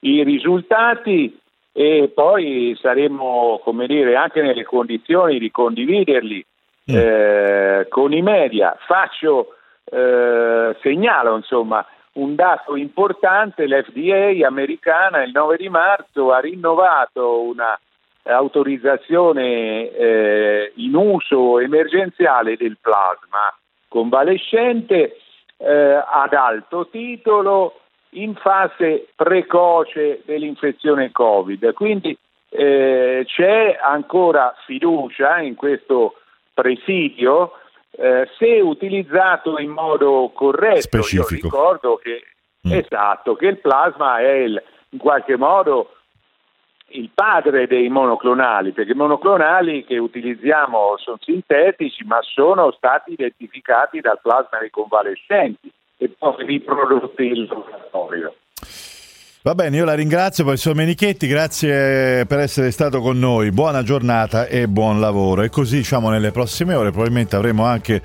i 0.00 0.22
risultati 0.22 1.34
e 1.78 2.10
poi 2.14 2.74
saremo, 2.80 3.60
come 3.62 3.86
dire, 3.86 4.16
anche 4.16 4.40
nelle 4.40 4.64
condizioni 4.64 5.38
di 5.38 5.50
condividerli 5.50 6.42
mm. 6.90 6.94
eh, 6.96 7.86
con 7.90 8.14
i 8.14 8.22
media. 8.22 8.74
Faccio, 8.86 9.56
eh, 9.84 10.74
segnalo 10.80 11.36
insomma 11.36 11.86
un 12.12 12.34
dato 12.34 12.76
importante, 12.76 13.66
l'FDA 13.66 14.46
americana 14.46 15.22
il 15.22 15.32
9 15.34 15.58
di 15.58 15.68
marzo 15.68 16.32
ha 16.32 16.38
rinnovato 16.38 17.42
una 17.42 17.78
autorizzazione 18.22 19.90
eh, 19.90 20.72
in 20.76 20.94
uso 20.94 21.58
emergenziale 21.58 22.56
del 22.56 22.78
plasma 22.80 23.54
convalescente 23.86 25.18
eh, 25.58 26.02
ad 26.04 26.32
alto 26.32 26.88
titolo 26.88 27.80
in 28.16 28.34
fase 28.34 29.08
precoce 29.14 30.22
dell'infezione 30.24 31.10
Covid. 31.12 31.72
Quindi 31.72 32.16
eh, 32.48 33.24
c'è 33.26 33.78
ancora 33.80 34.54
fiducia 34.64 35.40
in 35.40 35.54
questo 35.54 36.14
presidio 36.54 37.52
eh, 37.90 38.28
se 38.38 38.60
utilizzato 38.60 39.58
in 39.58 39.70
modo 39.70 40.30
corretto. 40.34 40.80
Specifico. 40.80 41.34
Io 41.34 41.42
ricordo 41.42 41.96
che, 41.96 42.22
mm. 42.66 42.72
esatto, 42.72 43.34
che 43.34 43.46
il 43.46 43.58
plasma 43.58 44.18
è 44.18 44.32
il, 44.32 44.62
in 44.90 44.98
qualche 44.98 45.36
modo 45.36 45.90
il 46.90 47.10
padre 47.12 47.66
dei 47.66 47.88
monoclonali, 47.88 48.70
perché 48.72 48.92
i 48.92 48.96
monoclonali 48.96 49.84
che 49.84 49.98
utilizziamo 49.98 50.96
sono 50.98 51.18
sintetici, 51.20 52.04
ma 52.04 52.20
sono 52.22 52.70
stati 52.70 53.12
identificati 53.12 54.00
dal 54.00 54.20
plasma 54.22 54.58
dei 54.60 54.70
convalescenti 54.70 55.70
e 55.98 56.14
poi 56.18 56.44
riprodotti 56.44 57.26
in 57.26 57.46
laboratorio. 57.46 58.34
Va 59.42 59.54
bene, 59.54 59.76
io 59.76 59.84
la 59.84 59.94
ringrazio, 59.94 60.42
professor 60.42 60.74
Menichetti, 60.74 61.28
grazie 61.28 62.26
per 62.26 62.40
essere 62.40 62.72
stato 62.72 63.00
con 63.00 63.16
noi, 63.16 63.52
buona 63.52 63.84
giornata 63.84 64.46
e 64.46 64.66
buon 64.66 64.98
lavoro. 64.98 65.42
E 65.42 65.50
così 65.50 65.76
diciamo 65.76 66.10
nelle 66.10 66.32
prossime 66.32 66.74
ore 66.74 66.90
probabilmente 66.90 67.36
avremo 67.36 67.64
anche 67.64 68.02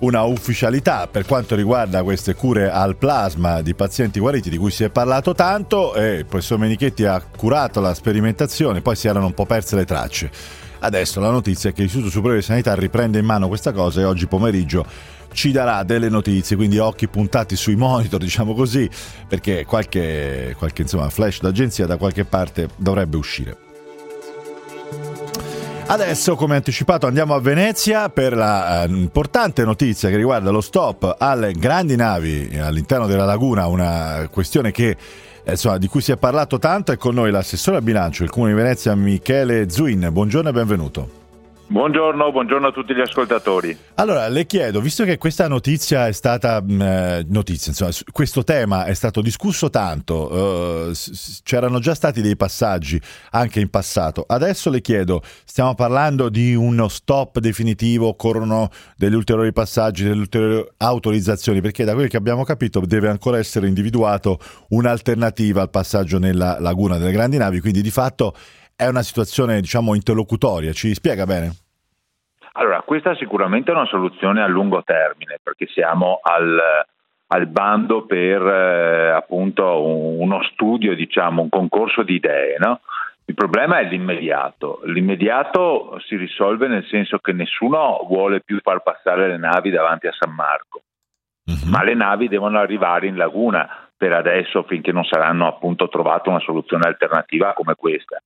una 0.00 0.22
ufficialità 0.24 1.06
per 1.06 1.26
quanto 1.26 1.54
riguarda 1.54 2.02
queste 2.02 2.34
cure 2.34 2.70
al 2.70 2.96
plasma 2.96 3.62
di 3.62 3.74
pazienti 3.74 4.18
guariti 4.18 4.50
di 4.50 4.56
cui 4.56 4.70
si 4.70 4.82
è 4.82 4.90
parlato 4.90 5.32
tanto 5.32 5.94
e 5.94 6.14
il 6.14 6.26
professor 6.26 6.58
Menichetti 6.58 7.04
ha 7.04 7.22
curato 7.22 7.80
la 7.80 7.94
sperimentazione, 7.94 8.80
poi 8.80 8.96
si 8.96 9.06
erano 9.06 9.26
un 9.26 9.34
po' 9.34 9.46
perse 9.46 9.76
le 9.76 9.84
tracce. 9.84 10.30
Adesso 10.80 11.20
la 11.20 11.30
notizia 11.30 11.70
è 11.70 11.72
che 11.72 11.82
l'Istituto 11.82 12.10
Superiore 12.10 12.40
di 12.40 12.44
Sanità 12.44 12.74
riprende 12.74 13.18
in 13.18 13.24
mano 13.24 13.48
questa 13.48 13.72
cosa 13.72 14.00
e 14.00 14.04
oggi 14.04 14.26
pomeriggio 14.26 14.84
ci 15.32 15.52
darà 15.52 15.82
delle 15.82 16.08
notizie, 16.08 16.56
quindi 16.56 16.78
occhi 16.78 17.06
puntati 17.06 17.54
sui 17.54 17.76
monitor, 17.76 18.18
diciamo 18.20 18.54
così, 18.54 18.88
perché 19.28 19.64
qualche, 19.64 20.54
qualche 20.58 20.82
insomma, 20.82 21.08
flash 21.10 21.40
d'agenzia 21.40 21.86
da 21.86 21.96
qualche 21.96 22.24
parte 22.24 22.68
dovrebbe 22.76 23.16
uscire. 23.16 23.56
Adesso, 25.86 26.36
come 26.36 26.54
anticipato, 26.54 27.08
andiamo 27.08 27.34
a 27.34 27.40
Venezia 27.40 28.10
per 28.10 28.36
la 28.36 28.84
eh, 28.84 29.64
notizia 29.64 30.08
che 30.08 30.16
riguarda 30.16 30.50
lo 30.50 30.60
stop 30.60 31.16
alle 31.18 31.52
grandi 31.52 31.96
navi 31.96 32.56
all'interno 32.60 33.06
della 33.08 33.24
laguna, 33.24 33.66
una 33.66 34.28
questione 34.30 34.70
che, 34.70 34.96
insomma, 35.44 35.78
di 35.78 35.88
cui 35.88 36.00
si 36.00 36.12
è 36.12 36.16
parlato 36.16 36.58
tanto. 36.58 36.92
È 36.92 36.96
con 36.96 37.14
noi 37.14 37.30
l'assessore 37.30 37.78
al 37.78 37.82
bilancio 37.82 38.22
del 38.22 38.30
Comune 38.30 38.52
di 38.52 38.58
Venezia, 38.58 38.94
Michele 38.94 39.68
Zuin. 39.70 40.08
Buongiorno 40.10 40.48
e 40.48 40.52
benvenuto. 40.52 41.19
Buongiorno, 41.70 42.32
buongiorno, 42.32 42.66
a 42.66 42.72
tutti 42.72 42.92
gli 42.92 43.00
ascoltatori. 43.00 43.78
Allora, 43.94 44.26
le 44.26 44.44
chiedo, 44.44 44.80
visto 44.80 45.04
che 45.04 45.18
questa 45.18 45.46
notizia 45.46 46.08
è 46.08 46.12
stata, 46.12 46.60
mm, 46.60 46.82
eh, 46.82 47.26
notizia, 47.28 47.70
insomma, 47.70 47.92
questo 48.10 48.42
tema 48.42 48.86
è 48.86 48.94
stato 48.94 49.20
discusso 49.20 49.70
tanto, 49.70 50.88
eh, 50.90 50.94
c'erano 51.44 51.78
già 51.78 51.94
stati 51.94 52.22
dei 52.22 52.34
passaggi 52.34 53.00
anche 53.30 53.60
in 53.60 53.70
passato, 53.70 54.24
adesso 54.26 54.68
le 54.68 54.80
chiedo, 54.80 55.22
stiamo 55.44 55.76
parlando 55.76 56.28
di 56.28 56.56
uno 56.56 56.88
stop 56.88 57.38
definitivo, 57.38 58.08
occorrono 58.08 58.68
degli 58.96 59.14
ulteriori 59.14 59.52
passaggi, 59.52 60.02
delle 60.02 60.22
ulteriori 60.22 60.66
autorizzazioni, 60.78 61.60
perché 61.60 61.84
da 61.84 61.94
quel 61.94 62.08
che 62.08 62.16
abbiamo 62.16 62.42
capito 62.42 62.80
deve 62.80 63.10
ancora 63.10 63.38
essere 63.38 63.68
individuato 63.68 64.40
un'alternativa 64.70 65.62
al 65.62 65.70
passaggio 65.70 66.18
nella 66.18 66.58
laguna 66.58 66.98
delle 66.98 67.12
grandi 67.12 67.36
navi, 67.36 67.60
quindi 67.60 67.80
di 67.80 67.92
fatto 67.92 68.34
è 68.80 68.88
una 68.88 69.02
situazione 69.02 69.60
diciamo 69.60 69.94
interlocutoria, 69.94 70.72
ci 70.72 70.94
spiega 70.94 71.26
bene? 71.26 71.52
Allora, 72.52 72.80
questa 72.80 73.14
sicuramente 73.14 73.70
è 73.70 73.74
una 73.74 73.84
soluzione 73.84 74.42
a 74.42 74.46
lungo 74.46 74.82
termine 74.82 75.38
perché 75.42 75.66
siamo 75.66 76.20
al, 76.22 76.58
al 77.26 77.46
bando 77.46 78.06
per 78.06 78.40
eh, 78.40 79.10
appunto 79.10 79.84
un, 79.84 80.20
uno 80.20 80.42
studio, 80.44 80.94
diciamo, 80.94 81.42
un 81.42 81.50
concorso 81.50 82.02
di 82.02 82.14
idee. 82.14 82.56
No? 82.58 82.80
Il 83.26 83.34
problema 83.34 83.80
è 83.80 83.84
l'immediato. 83.84 84.80
L'immediato 84.84 86.00
si 86.06 86.16
risolve 86.16 86.66
nel 86.66 86.86
senso 86.86 87.18
che 87.18 87.32
nessuno 87.32 88.06
vuole 88.08 88.40
più 88.40 88.58
far 88.62 88.82
passare 88.82 89.28
le 89.28 89.36
navi 89.36 89.68
davanti 89.68 90.06
a 90.06 90.12
San 90.18 90.34
Marco, 90.34 90.80
uh-huh. 91.44 91.68
ma 91.68 91.84
le 91.84 91.94
navi 91.94 92.28
devono 92.28 92.58
arrivare 92.58 93.08
in 93.08 93.16
laguna 93.16 93.90
per 93.94 94.14
adesso 94.14 94.62
finché 94.62 94.90
non 94.90 95.04
saranno 95.04 95.46
appunto 95.46 95.90
trovate 95.90 96.30
una 96.30 96.40
soluzione 96.40 96.86
alternativa 96.86 97.52
come 97.52 97.74
questa. 97.74 98.22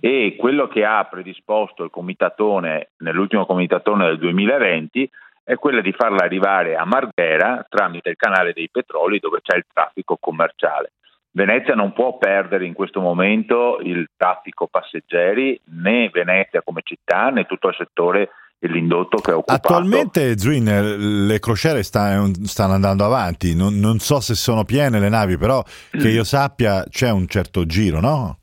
E 0.00 0.36
quello 0.38 0.68
che 0.68 0.84
ha 0.84 1.04
predisposto 1.04 1.84
il 1.84 1.90
comitatone 1.90 2.90
nell'ultimo 2.98 3.46
comitatone 3.46 4.06
del 4.06 4.18
2020 4.18 5.10
è 5.44 5.56
quella 5.56 5.82
di 5.82 5.92
farla 5.92 6.24
arrivare 6.24 6.74
a 6.74 6.84
Marghera 6.84 7.64
tramite 7.68 8.08
il 8.10 8.16
canale 8.16 8.52
dei 8.52 8.70
petroli 8.70 9.18
dove 9.18 9.40
c'è 9.42 9.56
il 9.56 9.66
traffico 9.72 10.16
commerciale. 10.18 10.92
Venezia 11.32 11.74
non 11.74 11.92
può 11.92 12.16
perdere 12.16 12.64
in 12.64 12.74
questo 12.74 13.00
momento 13.00 13.78
il 13.82 14.08
traffico 14.16 14.68
passeggeri, 14.68 15.60
né 15.64 16.08
Venezia 16.10 16.62
come 16.62 16.80
città, 16.84 17.28
né 17.30 17.44
tutto 17.44 17.68
il 17.68 17.74
settore 17.76 18.30
l'indotto 18.68 19.18
che 19.18 19.32
è 19.32 19.34
occupato. 19.34 19.66
Attualmente 19.66 20.38
Zwin, 20.38 21.26
le 21.26 21.38
crociere 21.38 21.82
sta, 21.82 22.24
stanno 22.44 22.74
andando 22.74 23.04
avanti, 23.04 23.54
non, 23.54 23.78
non, 23.78 23.98
so 23.98 24.20
se 24.20 24.34
sono 24.34 24.64
piene 24.64 25.00
le 25.00 25.08
navi, 25.08 25.36
però 25.36 25.62
che 25.90 26.08
io 26.08 26.24
sappia 26.24 26.84
c'è 26.88 27.10
un 27.10 27.26
certo 27.26 27.66
giro, 27.66 28.00
no? 28.00 28.38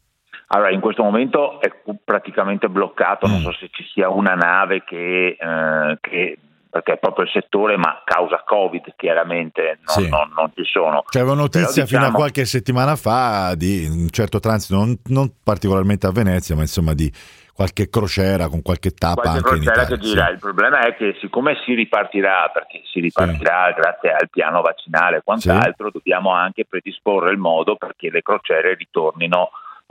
Allora, 0.53 0.71
in 0.71 0.81
questo 0.81 1.03
momento 1.03 1.61
è 1.61 1.71
praticamente 2.03 2.67
bloccato, 2.67 3.27
mm. 3.27 3.31
non 3.31 3.39
so 3.39 3.53
se 3.53 3.69
ci 3.71 3.85
sia 3.93 4.09
una 4.09 4.35
nave 4.35 4.83
che, 4.83 5.37
eh, 5.39 5.97
che 6.01 6.37
perché 6.69 6.93
è 6.93 6.97
proprio 6.97 7.25
il 7.25 7.31
settore, 7.31 7.77
ma 7.77 8.01
causa 8.05 8.43
Covid 8.45 8.93
chiaramente 8.95 9.79
non, 9.85 10.05
sì. 10.05 10.09
non, 10.09 10.31
non 10.35 10.51
ci 10.55 10.63
sono. 10.63 11.03
C'era 11.09 11.33
notizia 11.33 11.83
diciamo... 11.83 11.87
fino 11.87 11.99
a 11.99 12.03
diciamo 12.03 12.17
qualche 12.17 12.45
settimana 12.45 12.95
fa 12.95 13.55
di 13.55 13.85
un 13.89 14.09
certo 14.09 14.39
transito, 14.39 14.75
non, 14.75 14.97
non 15.07 15.31
particolarmente 15.43 16.07
a 16.07 16.11
Venezia, 16.11 16.55
ma 16.55 16.61
insomma 16.61 16.93
di 16.93 17.11
qualche 17.53 17.89
crociera 17.89 18.47
con 18.47 18.61
qualche 18.61 18.91
tappa 18.91 19.21
qualche 19.21 19.37
anche 19.37 19.55
in 19.55 19.61
Italia. 19.63 19.85
Che 19.85 19.97
gira. 19.99 20.25
Sì. 20.27 20.31
Il 20.31 20.39
problema 20.39 20.79
è 20.79 20.95
che 20.95 21.17
siccome 21.19 21.57
si 21.65 21.73
ripartirà, 21.73 22.49
perché 22.53 22.81
si 22.91 22.99
ripartirà 23.01 23.73
sì. 23.73 23.81
grazie 23.81 24.13
al 24.13 24.29
piano 24.29 24.61
vaccinale 24.61 25.17
e 25.17 25.21
quant'altro, 25.23 25.91
dobbiamo 25.91 26.31
anche 26.31 26.65
predisporre 26.65 27.31
il 27.31 27.37
modo 27.37 27.75
perché 27.75 28.09
le 28.09 28.21
crociere 28.21 28.75
ritornino 28.75 29.49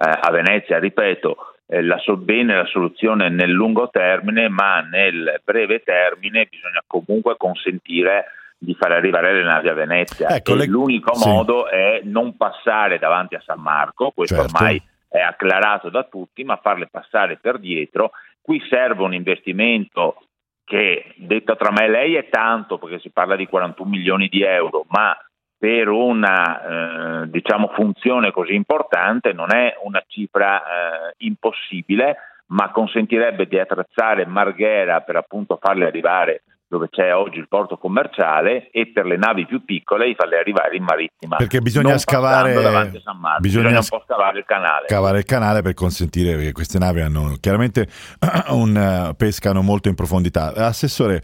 a 0.08 0.30
Venezia. 0.30 0.78
Ripeto, 0.78 1.36
eh, 1.66 1.82
la 1.82 1.98
so 1.98 2.16
bene 2.16 2.56
la 2.56 2.66
soluzione 2.66 3.28
nel 3.28 3.50
lungo 3.50 3.90
termine, 3.90 4.48
ma 4.48 4.80
nel 4.80 5.40
breve 5.44 5.82
termine 5.82 6.48
bisogna 6.50 6.82
comunque 6.86 7.36
consentire 7.36 8.26
di 8.58 8.74
far 8.74 8.92
arrivare 8.92 9.32
le 9.32 9.42
navi 9.42 9.68
a 9.68 9.74
Venezia. 9.74 10.28
Ecco, 10.28 10.54
le... 10.54 10.66
L'unico 10.66 11.16
modo 11.16 11.68
è 11.68 12.00
non 12.04 12.36
passare 12.36 12.98
davanti 12.98 13.34
a 13.34 13.42
San 13.44 13.60
Marco, 13.60 14.10
questo 14.10 14.36
certo. 14.36 14.56
ormai 14.56 14.82
è 15.08 15.20
acclarato 15.20 15.90
da 15.90 16.04
tutti, 16.04 16.44
ma 16.44 16.58
farle 16.62 16.88
passare 16.90 17.36
per 17.36 17.58
dietro. 17.58 18.12
Qui 18.40 18.60
serve 18.68 19.02
un 19.02 19.14
investimento 19.14 20.22
che, 20.64 21.14
detto 21.16 21.56
tra 21.56 21.70
me 21.70 21.84
e 21.84 21.88
lei, 21.88 22.14
è 22.16 22.28
tanto 22.28 22.78
perché 22.78 22.98
si 22.98 23.10
parla 23.10 23.36
di 23.36 23.46
41 23.46 23.88
milioni 23.88 24.28
di 24.28 24.42
euro, 24.42 24.84
ma 24.88 25.16
per 25.60 25.88
una 25.88 26.62
eh, 27.24 27.28
diciamo, 27.28 27.68
funzione 27.74 28.30
così 28.30 28.54
importante 28.54 29.34
non 29.34 29.54
è 29.54 29.74
una 29.82 30.02
cifra 30.06 30.58
eh, 30.58 31.14
impossibile, 31.18 32.16
ma 32.46 32.70
consentirebbe 32.70 33.46
di 33.46 33.58
attrezzare 33.58 34.24
Marghera 34.24 35.02
per 35.02 35.16
appunto 35.16 35.58
farle 35.60 35.84
arrivare 35.86 36.42
dove 36.70 36.88
c'è 36.88 37.12
oggi 37.12 37.38
il 37.38 37.48
porto 37.48 37.76
commerciale 37.78 38.70
e 38.70 38.92
per 38.94 39.04
le 39.04 39.16
navi 39.16 39.44
più 39.44 39.64
piccole 39.64 40.06
di 40.06 40.14
farle 40.14 40.38
arrivare 40.38 40.76
in 40.76 40.84
marittima. 40.84 41.34
Perché 41.34 41.60
bisogna 41.60 41.98
scavare 41.98 42.52
bisogna, 42.52 43.38
bisogna 43.40 43.78
un 43.80 43.86
po' 43.88 44.00
scavare 44.06 44.38
il 44.38 44.44
canale. 44.46 44.86
Scavare 44.86 45.18
il 45.18 45.24
canale 45.24 45.62
per 45.62 45.74
consentire 45.74 46.38
che 46.38 46.52
queste 46.52 46.78
navi 46.78 47.00
hanno 47.00 47.34
chiaramente 47.40 47.88
un, 48.50 49.08
uh, 49.10 49.16
pescano 49.16 49.62
molto 49.62 49.88
in 49.88 49.96
profondità. 49.96 50.54
Assessore, 50.54 51.20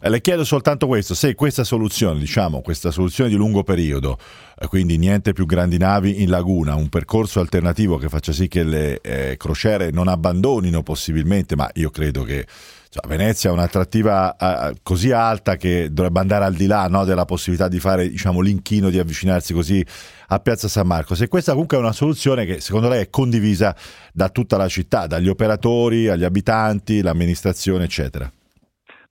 le 0.00 0.20
chiedo 0.20 0.44
soltanto 0.44 0.86
questo, 0.86 1.14
se 1.14 1.34
questa 1.34 1.64
soluzione, 1.64 2.18
diciamo, 2.18 2.60
questa 2.60 2.90
soluzione 2.90 3.30
di 3.30 3.36
lungo 3.36 3.62
periodo, 3.62 4.18
eh, 4.58 4.66
quindi 4.66 4.98
niente 4.98 5.32
più 5.32 5.46
grandi 5.46 5.78
navi 5.78 6.22
in 6.22 6.28
laguna, 6.28 6.74
un 6.74 6.90
percorso 6.90 7.40
alternativo 7.40 7.96
che 7.96 8.10
faccia 8.10 8.32
sì 8.32 8.48
che 8.48 8.64
le 8.64 9.00
eh, 9.00 9.38
crociere 9.38 9.92
non 9.92 10.08
abbandonino 10.08 10.82
possibilmente, 10.82 11.56
ma 11.56 11.70
io 11.72 11.88
credo 11.88 12.22
che 12.22 12.46
cioè, 12.92 13.06
Venezia 13.06 13.50
ha 13.50 13.52
un'attrattiva 13.52 14.34
uh, 14.36 14.74
così 14.82 15.12
alta 15.12 15.54
che 15.54 15.92
dovrebbe 15.92 16.18
andare 16.18 16.44
al 16.44 16.54
di 16.54 16.66
là 16.66 16.88
no, 16.88 17.04
della 17.04 17.24
possibilità 17.24 17.68
di 17.68 17.78
fare 17.78 18.08
diciamo, 18.08 18.40
l'inchino, 18.40 18.90
di 18.90 18.98
avvicinarsi 18.98 19.54
così 19.54 19.80
a 20.26 20.40
Piazza 20.40 20.66
San 20.66 20.88
Marco. 20.88 21.14
Se 21.14 21.28
questa 21.28 21.52
comunque 21.52 21.76
è 21.76 21.80
una 21.80 21.92
soluzione 21.92 22.44
che 22.44 22.60
secondo 22.60 22.88
lei 22.88 23.02
è 23.02 23.08
condivisa 23.08 23.76
da 24.12 24.28
tutta 24.28 24.56
la 24.56 24.66
città, 24.66 25.06
dagli 25.06 25.28
operatori, 25.28 26.08
agli 26.08 26.24
abitanti, 26.24 27.00
l'amministrazione, 27.00 27.84
eccetera. 27.84 28.28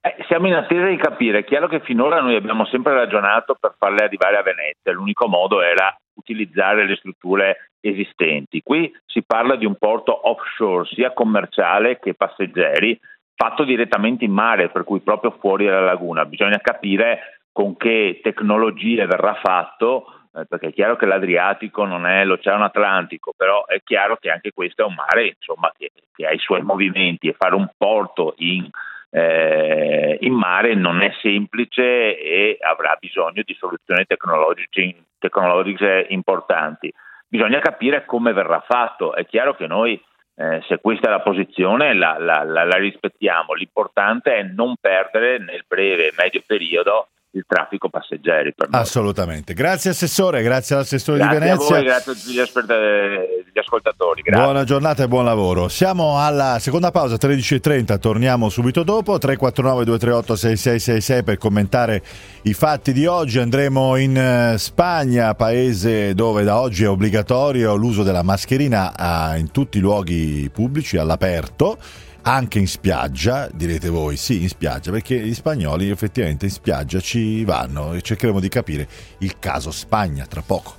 Eh, 0.01 0.15
siamo 0.27 0.47
in 0.47 0.55
attesa 0.55 0.85
di 0.85 0.97
capire. 0.97 1.39
È 1.39 1.45
chiaro 1.45 1.69
che 1.69 1.79
finora 1.79 2.19
noi 2.19 2.35
abbiamo 2.35 2.65
sempre 2.65 2.93
ragionato 2.93 3.55
per 3.57 3.75
farle 3.77 4.03
arrivare 4.03 4.35
a 4.35 4.43
Venezia. 4.43 4.91
L'unico 4.91 5.29
modo 5.29 5.61
era 5.61 5.95
utilizzare 6.15 6.85
le 6.85 6.97
strutture 6.97 7.71
esistenti. 7.79 8.61
Qui 8.61 8.91
si 9.05 9.23
parla 9.23 9.55
di 9.55 9.65
un 9.65 9.75
porto 9.77 10.29
offshore, 10.29 10.85
sia 10.91 11.13
commerciale 11.13 11.97
che 11.99 12.13
passeggeri, 12.13 12.99
fatto 13.41 13.63
direttamente 13.63 14.25
in 14.25 14.33
mare, 14.33 14.67
per 14.67 14.83
cui 14.83 14.99
proprio 14.99 15.37
fuori 15.39 15.65
dalla 15.65 15.79
laguna. 15.79 16.25
Bisogna 16.25 16.59
capire 16.59 17.39
con 17.53 17.77
che 17.77 18.19
tecnologie 18.21 19.05
verrà 19.05 19.35
fatto, 19.35 20.07
eh, 20.35 20.45
perché 20.45 20.67
è 20.67 20.73
chiaro 20.73 20.97
che 20.97 21.05
l'Adriatico 21.05 21.85
non 21.85 22.05
è 22.05 22.25
l'Oceano 22.25 22.65
Atlantico, 22.65 23.31
però 23.35 23.65
è 23.65 23.81
chiaro 23.81 24.17
che 24.17 24.29
anche 24.29 24.51
questo 24.51 24.81
è 24.81 24.85
un 24.85 24.95
mare 24.95 25.35
insomma, 25.37 25.71
che, 25.77 25.91
che, 26.13 26.25
ha 26.25 26.31
i 26.31 26.37
suoi 26.37 26.63
movimenti 26.63 27.29
e 27.29 27.35
fare 27.37 27.55
un 27.55 27.69
porto 27.77 28.33
in, 28.39 28.69
eh, 29.09 30.17
in, 30.19 30.33
mare 30.33 30.75
non 30.75 31.01
è 31.01 31.13
semplice 31.21 32.19
e 32.19 32.57
avrà 32.59 32.97
bisogno 32.99 33.41
di 33.45 33.55
soluzioni 33.57 34.03
tecnologiche, 34.05 34.95
tecnologiche 35.17 36.07
importanti. 36.09 36.93
Bisogna 37.25 37.59
capire 37.59 38.03
come 38.03 38.33
verrà 38.33 38.61
fatto. 38.67 39.15
È 39.15 39.25
chiaro 39.25 39.55
che 39.55 39.65
noi 39.65 40.01
eh, 40.39 40.63
se 40.69 40.79
questa 40.79 41.07
è 41.07 41.09
la 41.09 41.19
posizione 41.19 41.93
la, 41.93 42.17
la, 42.17 42.43
la, 42.43 42.63
la, 42.63 42.77
rispettiamo, 42.77 43.53
l'importante 43.53 44.35
è 44.35 44.43
non 44.43 44.75
perdere 44.79 45.37
nel 45.37 45.65
breve 45.67 46.07
e 46.07 46.13
medio 46.17 46.41
periodo 46.45 47.09
il 47.31 47.45
traffico 47.47 47.89
passeggeri. 47.89 48.53
Assolutamente. 48.71 49.53
Grazie 49.53 49.91
Assessore, 49.91 50.41
grazie 50.41 50.75
all'Assessore 50.75 51.19
grazie 51.19 51.39
di 51.39 51.45
Venezia. 51.45 51.65
A 51.65 51.77
voi, 51.77 51.83
grazie 51.83 52.11
a 52.11 52.15
tutti 52.15 52.31
gli, 52.31 53.51
gli 53.53 53.59
ascoltatori. 53.59 54.21
Grazie. 54.21 54.43
Buona 54.43 54.63
giornata 54.63 55.03
e 55.03 55.07
buon 55.07 55.25
lavoro. 55.25 55.67
Siamo 55.67 56.19
alla 56.19 56.57
seconda 56.59 56.89
pausa, 56.89 57.15
13.30, 57.15 57.99
torniamo 57.99 58.49
subito 58.49 58.83
dopo, 58.83 59.17
349 59.17 59.85
238 59.85 60.35
6666 60.35 61.23
per 61.23 61.37
commentare 61.37 62.01
i 62.43 62.53
fatti 62.53 62.93
di 62.93 63.05
oggi. 63.05 63.37
Andremo 63.37 63.95
in 63.95 64.17
eh, 64.17 64.57
Spagna, 64.57 65.35
paese 65.35 66.15
dove 66.15 66.43
da 66.43 66.59
oggi 66.59 66.83
è 66.83 66.89
obbligatorio 66.89 67.75
l'uso 67.75 68.01
della 68.01 68.23
mascherina 68.23 69.35
in 69.37 69.51
tutti 69.51 69.77
i 69.77 69.81
luoghi 69.81 70.49
pubblici 70.51 70.97
all'aperto 70.97 71.77
anche 72.21 72.59
in 72.59 72.67
spiaggia, 72.67 73.49
direte 73.53 73.89
voi, 73.89 74.17
sì, 74.17 74.41
in 74.41 74.49
spiaggia, 74.49 74.91
perché 74.91 75.19
gli 75.19 75.33
spagnoli 75.33 75.89
effettivamente 75.89 76.45
in 76.45 76.51
spiaggia 76.51 76.99
ci 76.99 77.43
vanno 77.43 77.93
e 77.93 78.01
cercheremo 78.01 78.39
di 78.39 78.49
capire 78.49 78.87
il 79.19 79.39
caso 79.39 79.71
Spagna 79.71 80.25
tra 80.25 80.41
poco. 80.41 80.75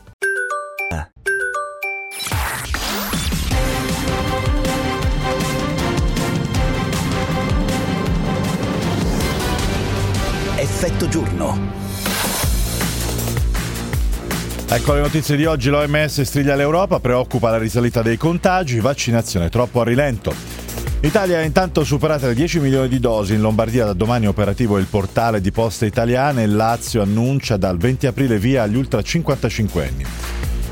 Effetto 10.57 11.09
giorno. 11.09 11.79
Ecco 14.72 14.94
le 14.94 15.00
notizie 15.00 15.37
di 15.37 15.44
oggi, 15.46 15.68
l'OMS 15.68 16.22
striglia 16.22 16.55
l'Europa, 16.55 17.00
preoccupa 17.00 17.50
la 17.50 17.59
risalita 17.59 18.03
dei 18.03 18.16
contagi, 18.16 18.79
vaccinazione 18.79 19.48
troppo 19.48 19.81
a 19.81 19.85
rilento. 19.85 20.60
Italia 21.02 21.38
ha 21.38 21.42
intanto 21.42 21.82
superato 21.82 22.26
le 22.26 22.34
10 22.34 22.60
milioni 22.60 22.86
di 22.86 23.00
dosi, 23.00 23.32
in 23.32 23.40
Lombardia 23.40 23.86
da 23.86 23.94
domani 23.94 24.26
è 24.26 24.28
operativo 24.28 24.76
il 24.76 24.84
portale 24.84 25.40
di 25.40 25.50
poste 25.50 25.86
italiane 25.86 26.42
e 26.42 26.46
Lazio 26.46 27.00
annuncia 27.00 27.56
dal 27.56 27.78
20 27.78 28.06
aprile 28.06 28.38
via 28.38 28.64
agli 28.64 28.76
ultra 28.76 29.00
55 29.00 29.86
anni. 29.86 30.04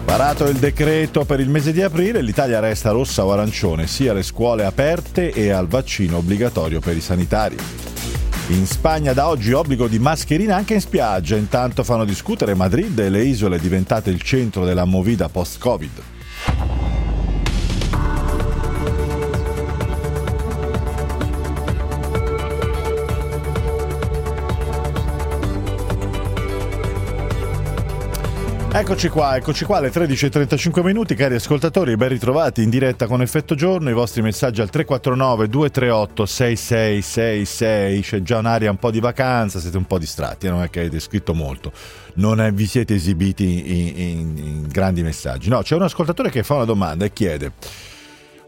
Parato 0.05 0.45
il 0.45 0.59
decreto 0.59 1.25
per 1.25 1.41
il 1.41 1.49
mese 1.49 1.73
di 1.73 1.81
aprile, 1.81 2.21
l'Italia 2.21 2.61
resta 2.61 2.91
rossa 2.91 3.25
o 3.25 3.33
arancione 3.33 3.87
sia 3.87 4.11
alle 4.11 4.23
scuole 4.23 4.67
aperte 4.67 5.33
e 5.33 5.49
al 5.49 5.67
vaccino 5.67 6.19
obbligatorio 6.19 6.81
per 6.81 6.95
i 6.95 7.01
sanitari. 7.01 7.57
In 8.49 8.67
Spagna 8.67 9.15
da 9.15 9.29
oggi 9.29 9.53
obbligo 9.53 9.89
di 9.89 9.99
mascherina 9.99 10.57
anche 10.57 10.75
in 10.75 10.83
spiaggia, 10.83 11.37
intanto 11.37 11.83
fanno 11.85 12.05
discutere 12.05 12.53
Madrid 12.55 12.99
e 12.99 13.09
le 13.09 13.25
isole 13.25 13.59
diventate 13.59 14.11
il 14.11 14.21
centro 14.21 14.67
della 14.67 14.85
movida 14.85 15.31
post-Covid. 15.31 16.18
Eccoci 28.79 29.09
qua, 29.09 29.35
eccoci 29.35 29.65
qua 29.65 29.79
alle 29.79 29.91
13.35 29.91 30.85
minuti, 30.85 31.17
cari 31.17 31.35
ascoltatori, 31.35 31.97
ben 31.97 32.11
ritrovati 32.11 32.63
in 32.63 32.71
diretta 32.71 33.09
con 33.09 33.21
Effetto 33.21 33.57
Giorno, 33.57 33.91
i 33.91 33.93
vostri 33.93 34.23
messaggi 34.23 34.61
al 34.61 34.71
349 34.71 35.49
238 35.49 36.25
6666, 36.25 38.01
c'è 38.01 38.23
già 38.23 38.39
un'aria 38.39 38.71
un 38.71 38.77
po' 38.77 38.93
di 38.93 39.01
vacanza, 39.01 39.59
siete 39.59 39.77
un 39.77 39.85
po' 39.85 39.99
distratti, 39.99 40.47
eh, 40.47 40.51
non 40.51 40.63
è 40.63 40.71
che 40.71 40.79
avete 40.79 41.01
scritto 41.01 41.35
molto, 41.35 41.73
non 42.15 42.41
è, 42.41 42.53
vi 42.53 42.67
siete 42.67 42.95
esibiti 42.95 43.45
in, 43.45 43.87
in, 43.97 44.39
in 44.39 44.69
grandi 44.69 45.03
messaggi. 45.03 45.49
No, 45.49 45.61
c'è 45.61 45.75
un 45.75 45.83
ascoltatore 45.83 46.31
che 46.31 46.45
fa 46.45 46.55
una 46.55 46.65
domanda 46.65 47.05
e 47.05 47.13
chiede... 47.13 47.53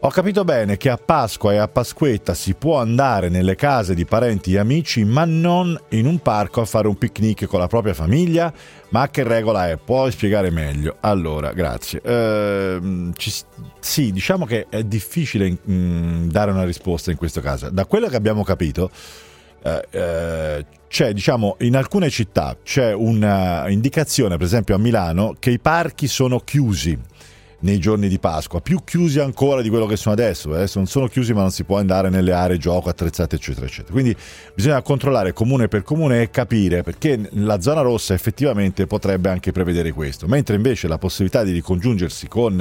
Ho 0.03 0.09
capito 0.09 0.43
bene 0.43 0.77
che 0.77 0.89
a 0.89 0.97
Pasqua 0.97 1.53
e 1.53 1.57
a 1.57 1.67
Pasquetta 1.67 2.33
si 2.33 2.55
può 2.55 2.79
andare 2.79 3.29
nelle 3.29 3.53
case 3.53 3.93
di 3.93 4.03
parenti 4.03 4.55
e 4.55 4.57
amici, 4.57 5.03
ma 5.03 5.25
non 5.25 5.79
in 5.89 6.07
un 6.07 6.17
parco 6.17 6.59
a 6.59 6.65
fare 6.65 6.87
un 6.87 6.97
picnic 6.97 7.45
con 7.45 7.59
la 7.59 7.67
propria 7.67 7.93
famiglia? 7.93 8.51
Ma 8.89 9.11
che 9.11 9.21
regola 9.21 9.69
è? 9.69 9.77
Puoi 9.77 10.11
spiegare 10.11 10.49
meglio? 10.49 10.97
Allora, 11.01 11.53
grazie. 11.53 12.01
Ehm, 12.03 13.13
ci, 13.15 13.31
sì, 13.79 14.11
diciamo 14.11 14.47
che 14.47 14.65
è 14.69 14.83
difficile 14.83 15.51
mh, 15.51 15.71
mm, 15.71 16.29
dare 16.29 16.49
una 16.49 16.65
risposta 16.65 17.11
in 17.11 17.17
questo 17.17 17.39
caso. 17.39 17.69
Da 17.69 17.85
quello 17.85 18.07
che 18.07 18.15
abbiamo 18.15 18.43
capito, 18.43 18.89
eh, 19.61 19.87
eh, 19.91 20.65
c'è, 20.87 21.13
diciamo, 21.13 21.57
in 21.59 21.75
alcune 21.75 22.09
città 22.09 22.57
c'è 22.63 22.91
un'indicazione, 22.91 24.37
per 24.37 24.47
esempio 24.47 24.73
a 24.73 24.79
Milano, 24.79 25.35
che 25.37 25.51
i 25.51 25.59
parchi 25.59 26.07
sono 26.07 26.39
chiusi 26.39 26.97
nei 27.61 27.79
giorni 27.79 28.07
di 28.07 28.19
Pasqua, 28.19 28.61
più 28.61 28.83
chiusi 28.83 29.19
ancora 29.19 29.61
di 29.61 29.69
quello 29.69 29.85
che 29.85 29.95
sono 29.95 30.13
adesso. 30.13 30.53
Adesso 30.53 30.77
non 30.77 30.87
sono 30.87 31.07
chiusi, 31.07 31.33
ma 31.33 31.41
non 31.41 31.51
si 31.51 31.63
può 31.63 31.77
andare 31.77 32.09
nelle 32.09 32.31
aree 32.31 32.57
gioco 32.57 32.89
attrezzate, 32.89 33.35
eccetera, 33.35 33.65
eccetera. 33.65 33.91
Quindi 33.91 34.15
bisogna 34.53 34.81
controllare 34.81 35.33
comune 35.33 35.67
per 35.67 35.83
comune 35.83 36.21
e 36.21 36.29
capire 36.29 36.83
perché 36.83 37.29
la 37.33 37.61
zona 37.61 37.81
rossa 37.81 38.13
effettivamente 38.13 38.87
potrebbe 38.87 39.29
anche 39.29 39.51
prevedere 39.51 39.91
questo, 39.91 40.27
mentre 40.27 40.55
invece 40.55 40.87
la 40.87 40.97
possibilità 40.97 41.43
di 41.43 41.51
ricongiungersi 41.51 42.27
con 42.27 42.59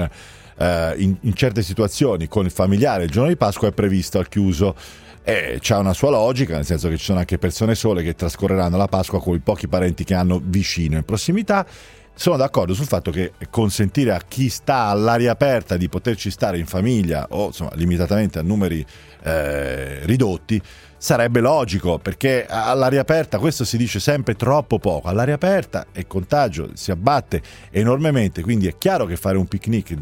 eh, 0.59 0.95
in, 0.99 1.17
in, 1.21 1.35
certe 1.35 1.63
situazioni 1.63 2.29
con 2.29 2.45
il 2.45 2.51
familiare 2.51 3.05
il 3.05 3.11
giorno 3.11 3.29
di 3.29 3.37
Pasqua 3.37 3.69
è 3.69 3.73
previsto 3.73 4.19
al 4.19 4.29
chiuso. 4.29 4.75
E 5.23 5.59
c'ha 5.61 5.77
una 5.77 5.93
sua 5.93 6.09
logica, 6.09 6.55
nel 6.55 6.65
senso 6.65 6.89
che 6.89 6.97
ci 6.97 7.05
sono 7.05 7.19
anche 7.19 7.37
persone 7.37 7.75
sole 7.75 8.03
che 8.03 8.15
trascorreranno 8.15 8.79
la 8.79 8.87
Pasqua 8.87 9.21
con 9.21 9.35
i 9.35 9.39
pochi 9.39 9.69
parenti 9.69 10.03
che 10.03 10.15
hanno 10.15 10.41
vicino 10.43 10.97
in 10.97 11.05
prossimità 11.05 11.67
sono 12.15 12.37
d'accordo 12.37 12.75
sul 12.75 12.87
fatto 12.87 13.11
che 13.11 13.33
consentire 13.51 14.13
a 14.13 14.21
chi 14.27 14.49
sta 14.49 14.85
all'aria 14.85 15.33
aperta 15.33 15.77
di 15.77 15.89
poterci 15.89 16.31
stare 16.31 16.59
in 16.59 16.67
famiglia 16.67 17.27
o 17.31 17.47
insomma 17.47 17.71
limitatamente 17.75 18.39
a 18.39 18.43
numeri 18.43 18.85
eh, 19.23 20.05
ridotti 20.05 20.61
sarebbe 20.99 21.41
logico 21.41 21.99
perché 21.99 22.47
all'aria 22.47 23.01
aperta 23.01 23.39
questo 23.39 23.65
si 23.65 23.79
dice 23.79 24.01
sempre 24.01 24.35
troppo 24.35 24.79
poco 24.79 25.09
all'aria 25.09 25.35
aperta 25.35 25.87
il 25.95 26.07
contagio 26.07 26.71
si 26.75 26.91
abbatte 26.91 27.41
enormemente 27.71 28.43
quindi 28.43 28.67
è 28.67 28.77
chiaro 28.77 29.07
che 29.07 29.17
fare 29.17 29.39
un 29.39 29.47
picnic 29.47 29.95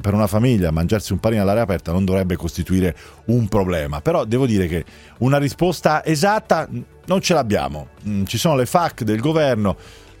per 0.00 0.14
una 0.14 0.26
famiglia 0.26 0.70
mangiarsi 0.70 1.12
un 1.12 1.18
panino 1.18 1.42
all'aria 1.42 1.62
aperta 1.62 1.92
non 1.92 2.04
dovrebbe 2.06 2.36
costituire 2.36 2.94
un 3.26 3.48
problema. 3.48 4.00
Però 4.00 4.24
devo 4.24 4.46
dire 4.46 4.66
che 4.66 4.84
una 5.18 5.38
risposta 5.38 6.04
esatta 6.04 6.68
non 7.06 7.20
ce 7.20 7.34
l'abbiamo. 7.34 7.88
Mm, 8.06 8.24
ci 8.24 8.38
sono 8.38 8.56
le 8.56 8.66
FAC 8.66 9.02
del 9.02 9.20
governo 9.20 9.76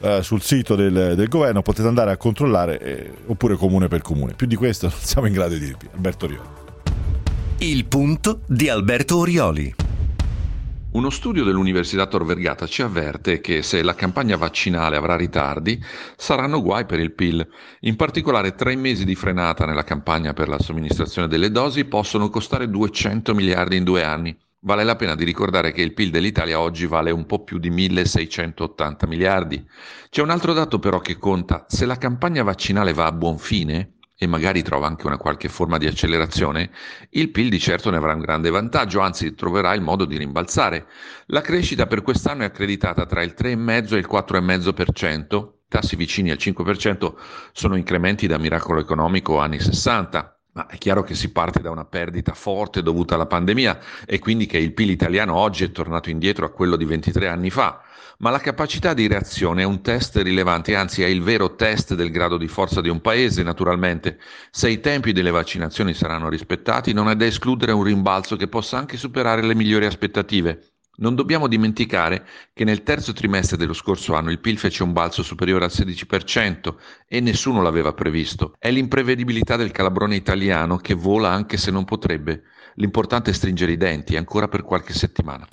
eh, 0.06 0.22
sul 0.22 0.40
sito 0.40 0.76
del, 0.76 1.14
del, 1.16 1.28
governo, 1.28 1.62
potete 1.62 1.88
andare 1.88 2.12
a 2.12 2.16
controllare, 2.16 2.78
eh, 2.78 3.12
oppure 3.26 3.56
comune 3.56 3.88
per 3.88 4.02
comune. 4.02 4.34
Più 4.34 4.46
di 4.46 4.54
questo 4.54 4.86
non 4.88 4.98
siamo 4.98 5.26
in 5.26 5.32
grado 5.32 5.54
di 5.54 5.60
dirvi. 5.60 5.88
Alberto 5.92 6.26
Orioli. 6.26 6.48
Il 7.58 7.86
punto 7.86 8.40
di 8.46 8.68
Alberto 8.68 9.16
Orioli. 9.18 9.74
Uno 10.92 11.10
studio 11.10 11.44
dell'Università 11.44 12.06
Tor 12.06 12.24
Vergata 12.24 12.66
ci 12.66 12.80
avverte 12.80 13.40
che 13.40 13.60
se 13.60 13.82
la 13.82 13.94
campagna 13.94 14.36
vaccinale 14.36 14.96
avrà 14.96 15.14
ritardi, 15.14 15.78
saranno 16.16 16.62
guai 16.62 16.86
per 16.86 17.00
il 17.00 17.12
PIL. 17.12 17.46
In 17.80 17.96
particolare 17.96 18.54
tre 18.54 18.76
mesi 18.76 19.04
di 19.04 19.14
frenata 19.14 19.66
nella 19.66 19.84
campagna 19.84 20.32
per 20.32 20.48
la 20.48 20.58
somministrazione 20.58 21.28
delle 21.28 21.50
dosi 21.50 21.84
possono 21.84 22.30
costare 22.30 22.70
200 22.70 23.34
miliardi 23.34 23.76
in 23.76 23.84
due 23.84 24.04
anni. 24.04 24.38
Vale 24.66 24.82
la 24.82 24.96
pena 24.96 25.14
di 25.14 25.22
ricordare 25.22 25.70
che 25.70 25.80
il 25.80 25.94
PIL 25.94 26.10
dell'Italia 26.10 26.58
oggi 26.58 26.86
vale 26.86 27.12
un 27.12 27.24
po' 27.24 27.44
più 27.44 27.58
di 27.58 27.70
1680 27.70 29.06
miliardi. 29.06 29.64
C'è 30.10 30.22
un 30.22 30.30
altro 30.30 30.52
dato 30.54 30.80
però 30.80 30.98
che 30.98 31.18
conta, 31.18 31.66
se 31.68 31.86
la 31.86 31.98
campagna 31.98 32.42
vaccinale 32.42 32.92
va 32.92 33.06
a 33.06 33.12
buon 33.12 33.38
fine, 33.38 33.98
e 34.18 34.26
magari 34.26 34.62
trova 34.62 34.88
anche 34.88 35.06
una 35.06 35.18
qualche 35.18 35.48
forma 35.48 35.78
di 35.78 35.86
accelerazione, 35.86 36.72
il 37.10 37.30
PIL 37.30 37.48
di 37.48 37.60
certo 37.60 37.90
ne 37.90 37.98
avrà 37.98 38.14
un 38.14 38.18
grande 38.18 38.50
vantaggio, 38.50 38.98
anzi 38.98 39.36
troverà 39.36 39.72
il 39.72 39.82
modo 39.82 40.04
di 40.04 40.16
rimbalzare. 40.16 40.88
La 41.26 41.42
crescita 41.42 41.86
per 41.86 42.02
quest'anno 42.02 42.42
è 42.42 42.46
accreditata 42.46 43.06
tra 43.06 43.22
il 43.22 43.36
3,5 43.38 43.94
e 43.94 43.98
il 43.98 44.08
4,5%, 44.10 45.50
tassi 45.68 45.94
vicini 45.94 46.32
al 46.32 46.38
5% 46.40 47.14
sono 47.52 47.76
incrementi 47.76 48.26
da 48.26 48.36
miracolo 48.36 48.80
economico 48.80 49.38
anni 49.38 49.60
60. 49.60 50.35
Ma 50.56 50.66
è 50.68 50.78
chiaro 50.78 51.02
che 51.02 51.14
si 51.14 51.32
parte 51.32 51.60
da 51.60 51.70
una 51.70 51.84
perdita 51.84 52.32
forte 52.32 52.82
dovuta 52.82 53.14
alla 53.14 53.26
pandemia 53.26 53.78
e 54.06 54.18
quindi 54.18 54.46
che 54.46 54.56
il 54.56 54.72
PIL 54.72 54.88
italiano 54.88 55.34
oggi 55.34 55.64
è 55.64 55.70
tornato 55.70 56.08
indietro 56.08 56.46
a 56.46 56.50
quello 56.50 56.76
di 56.76 56.86
23 56.86 57.28
anni 57.28 57.50
fa. 57.50 57.82
Ma 58.20 58.30
la 58.30 58.38
capacità 58.38 58.94
di 58.94 59.06
reazione 59.06 59.60
è 59.60 59.66
un 59.66 59.82
test 59.82 60.16
rilevante, 60.16 60.74
anzi 60.74 61.02
è 61.02 61.06
il 61.06 61.22
vero 61.22 61.56
test 61.56 61.94
del 61.94 62.10
grado 62.10 62.38
di 62.38 62.48
forza 62.48 62.80
di 62.80 62.88
un 62.88 63.02
paese, 63.02 63.42
naturalmente. 63.42 64.18
Se 64.50 64.70
i 64.70 64.80
tempi 64.80 65.12
delle 65.12 65.30
vaccinazioni 65.30 65.92
saranno 65.92 66.30
rispettati, 66.30 66.94
non 66.94 67.10
è 67.10 67.16
da 67.16 67.26
escludere 67.26 67.72
un 67.72 67.82
rimbalzo 67.82 68.36
che 68.36 68.48
possa 68.48 68.78
anche 68.78 68.96
superare 68.96 69.42
le 69.42 69.54
migliori 69.54 69.84
aspettative. 69.84 70.75
Non 70.98 71.14
dobbiamo 71.14 71.46
dimenticare 71.46 72.26
che 72.54 72.64
nel 72.64 72.82
terzo 72.82 73.12
trimestre 73.12 73.58
dello 73.58 73.74
scorso 73.74 74.14
anno 74.14 74.30
il 74.30 74.40
PIL 74.40 74.56
fece 74.56 74.82
un 74.82 74.92
balzo 74.92 75.22
superiore 75.22 75.64
al 75.64 75.70
16% 75.72 76.74
e 77.06 77.20
nessuno 77.20 77.60
l'aveva 77.60 77.92
previsto. 77.92 78.54
È 78.58 78.70
l'imprevedibilità 78.70 79.56
del 79.56 79.72
calabrone 79.72 80.16
italiano 80.16 80.78
che 80.78 80.94
vola 80.94 81.30
anche 81.30 81.58
se 81.58 81.70
non 81.70 81.84
potrebbe. 81.84 82.44
L'importante 82.76 83.30
è 83.30 83.34
stringere 83.34 83.72
i 83.72 83.76
denti 83.76 84.16
ancora 84.16 84.48
per 84.48 84.62
qualche 84.62 84.94
settimana. 84.94 85.46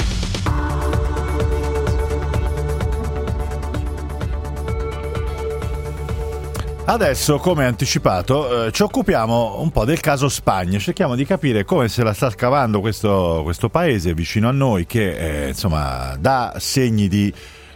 Adesso, 6.86 7.38
come 7.38 7.65
anticipato, 7.65 8.65
eh, 8.65 8.72
ci 8.74 8.84
occupiamo 8.84 9.62
un 9.62 9.72
po' 9.72 9.86
del 9.86 10.02
caso 10.02 10.28
Spagna, 10.28 10.78
cerchiamo 10.80 11.15
di 11.15 11.26
capire 11.26 11.63
come 11.63 11.88
se 11.88 12.04
la 12.04 12.13
sta 12.13 12.30
scavando 12.30 12.82
questo, 12.82 13.39
questo 13.43 13.69
paese 13.69 14.13
vicino 14.13 14.50
a 14.50 14.52
noi 14.52 14.86
che 14.86 15.46
eh, 15.46 15.48
insomma 15.48 16.17
dà 16.19 16.56
segni 16.58 17.08
di, 17.08 17.34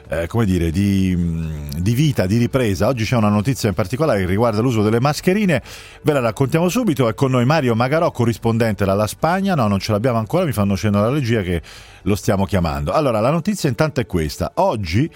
eh, 0.10 0.28
come 0.28 0.44
dire, 0.44 0.72
di, 0.72 1.14
mm, 1.18 1.70
di, 1.78 1.94
vita, 1.94 2.26
di 2.26 2.38
ripresa. 2.38 2.88
Oggi 2.88 3.06
c'è 3.06 3.16
una 3.16 3.30
notizia 3.30 3.70
in 3.70 3.76
particolare 3.76 4.20
che 4.20 4.26
riguarda 4.26 4.60
l'uso 4.60 4.82
delle 4.84 5.00
mascherine, 5.00 5.64
ve 6.02 6.14
la 6.14 6.20
raccontiamo 6.20 6.68
subito, 6.68 7.08
è 7.08 7.14
con 7.14 7.32
noi 7.32 7.46
Mario 7.46 7.76
Magarò, 7.76 8.12
corrispondente 8.12 8.84
dalla 8.84 9.08
Spagna, 9.08 9.56
no 9.56 9.68
non 9.68 9.80
ce 9.80 9.94
l'abbiamo 9.94 10.18
ancora, 10.18 10.44
mi 10.44 10.52
fanno 10.52 10.76
cenno 10.76 11.00
alla 11.00 11.14
regia 11.14 11.42
che 11.42 11.62
lo 12.02 12.16
stiamo 12.16 12.46
chiamando. 12.46 12.92
Allora, 12.92 13.22
la 13.22 13.32
notizia 13.32 13.70
intanto 13.70 14.02
è 14.02 14.06
questa, 14.06 14.52
oggi 14.56 15.10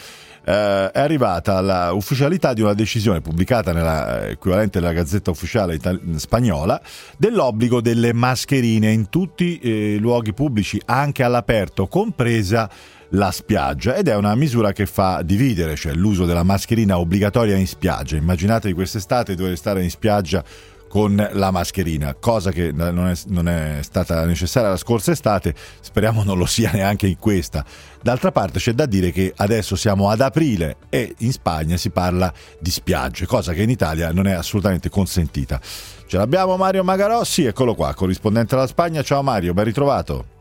eh, 0.44 0.92
è 0.92 1.00
arrivata 1.00 1.92
l'ufficialità 1.92 2.54
di 2.54 2.62
una 2.62 2.74
decisione 2.74 3.22
pubblicata 3.22 3.72
nell'equivalente 3.74 4.80
della 4.80 4.94
Gazzetta 4.94 5.32
Ufficiale 5.32 5.76
itali- 5.76 6.02
spagnola 6.18 6.82
dell'obbligo 7.18 7.82
delle 7.82 8.14
mascherine 8.14 8.92
in 8.92 9.10
tutti 9.10 9.60
eh, 9.60 9.96
i 9.96 10.00
luoghi 10.00 10.34
pubblici, 10.34 10.82
anche 10.86 11.24
all'aperto, 11.24 11.88
compresa 11.88 12.70
la 13.14 13.32
spiaggia 13.32 13.96
ed 13.96 14.08
è 14.08 14.16
una 14.16 14.36
misura 14.36 14.72
che 14.72 14.86
fa 14.86 15.22
dividere, 15.22 15.76
cioè 15.76 15.94
l'uso 15.94 16.26
della 16.26 16.44
mascherina 16.44 16.98
obbligatoria 16.98 17.58
in 17.58 17.68
spiaggia. 17.68 18.16
Immaginate 18.16 18.68
di 18.68 18.74
quest'estate 18.74 19.36
dover 19.36 19.58
stare 19.58 19.84
in 19.84 19.90
spiaggia 19.90 20.44
con 20.92 21.26
la 21.32 21.52
mascherina, 21.52 22.16
cosa 22.16 22.52
che 22.52 22.74
non 22.74 23.08
è, 23.08 23.14
non 23.28 23.48
è, 23.48 23.80
stata 23.82 24.26
necessaria 24.26 24.68
la 24.68 24.76
scorsa 24.76 25.12
estate, 25.12 25.56
speriamo 25.80 26.22
non 26.24 26.38
lo 26.38 26.46
sia 26.46 26.70
neanche 26.74 27.08
in 27.08 27.18
questa. 27.18 27.64
D'altra 28.02 28.34
parte 28.34 28.60
c'è 28.60 28.74
da 28.74 28.86
dire 28.86 29.12
che 29.12 29.32
adesso 29.38 29.78
siamo 29.78 30.10
ad 30.10 30.20
aprile 30.20 30.76
e 30.90 31.16
in 31.20 31.32
Spagna 31.32 31.78
si 31.78 31.92
parla 31.92 32.34
di 32.60 32.70
spiagge, 32.70 33.26
cosa 33.26 33.54
che 33.54 33.62
in 33.62 33.70
Italia 33.70 34.12
non 34.12 34.28
è 34.28 34.34
assolutamente 34.34 34.90
consentita. 34.90 35.62
Ce 35.62 36.18
l'abbiamo 36.18 36.58
Mario 36.58 36.84
Magarossi, 36.84 37.46
eccolo 37.46 37.74
qua, 37.74 37.94
corrispondente 37.94 38.56
alla 38.56 38.68
Spagna. 38.68 39.02
Ciao 39.02 39.24
Mario, 39.24 39.54
ben 39.54 39.64
ritrovato. 39.64 40.41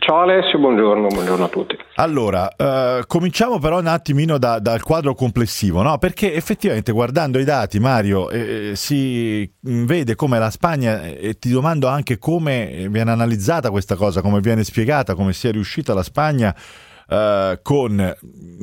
Ciao 0.00 0.22
Alessio, 0.22 0.58
buongiorno, 0.58 1.08
buongiorno 1.08 1.44
a 1.44 1.48
tutti. 1.48 1.76
Allora, 1.96 2.50
eh, 2.56 3.04
cominciamo 3.06 3.58
però 3.58 3.78
un 3.80 3.86
attimino 3.86 4.38
da, 4.38 4.58
dal 4.58 4.82
quadro 4.82 5.14
complessivo, 5.14 5.82
no? 5.82 5.98
perché 5.98 6.32
effettivamente 6.32 6.90
guardando 6.90 7.38
i 7.38 7.44
dati, 7.44 7.78
Mario, 7.78 8.30
eh, 8.30 8.72
si 8.76 9.48
vede 9.60 10.14
come 10.14 10.38
la 10.38 10.48
Spagna, 10.48 11.02
e 11.02 11.38
ti 11.38 11.50
domando 11.50 11.86
anche 11.86 12.16
come 12.16 12.88
viene 12.88 13.10
analizzata 13.10 13.70
questa 13.70 13.94
cosa, 13.94 14.22
come 14.22 14.40
viene 14.40 14.64
spiegata, 14.64 15.14
come 15.14 15.34
sia 15.34 15.52
riuscita 15.52 15.92
la 15.92 16.02
Spagna 16.02 16.56
Uh, 17.10 17.58
con 17.62 18.16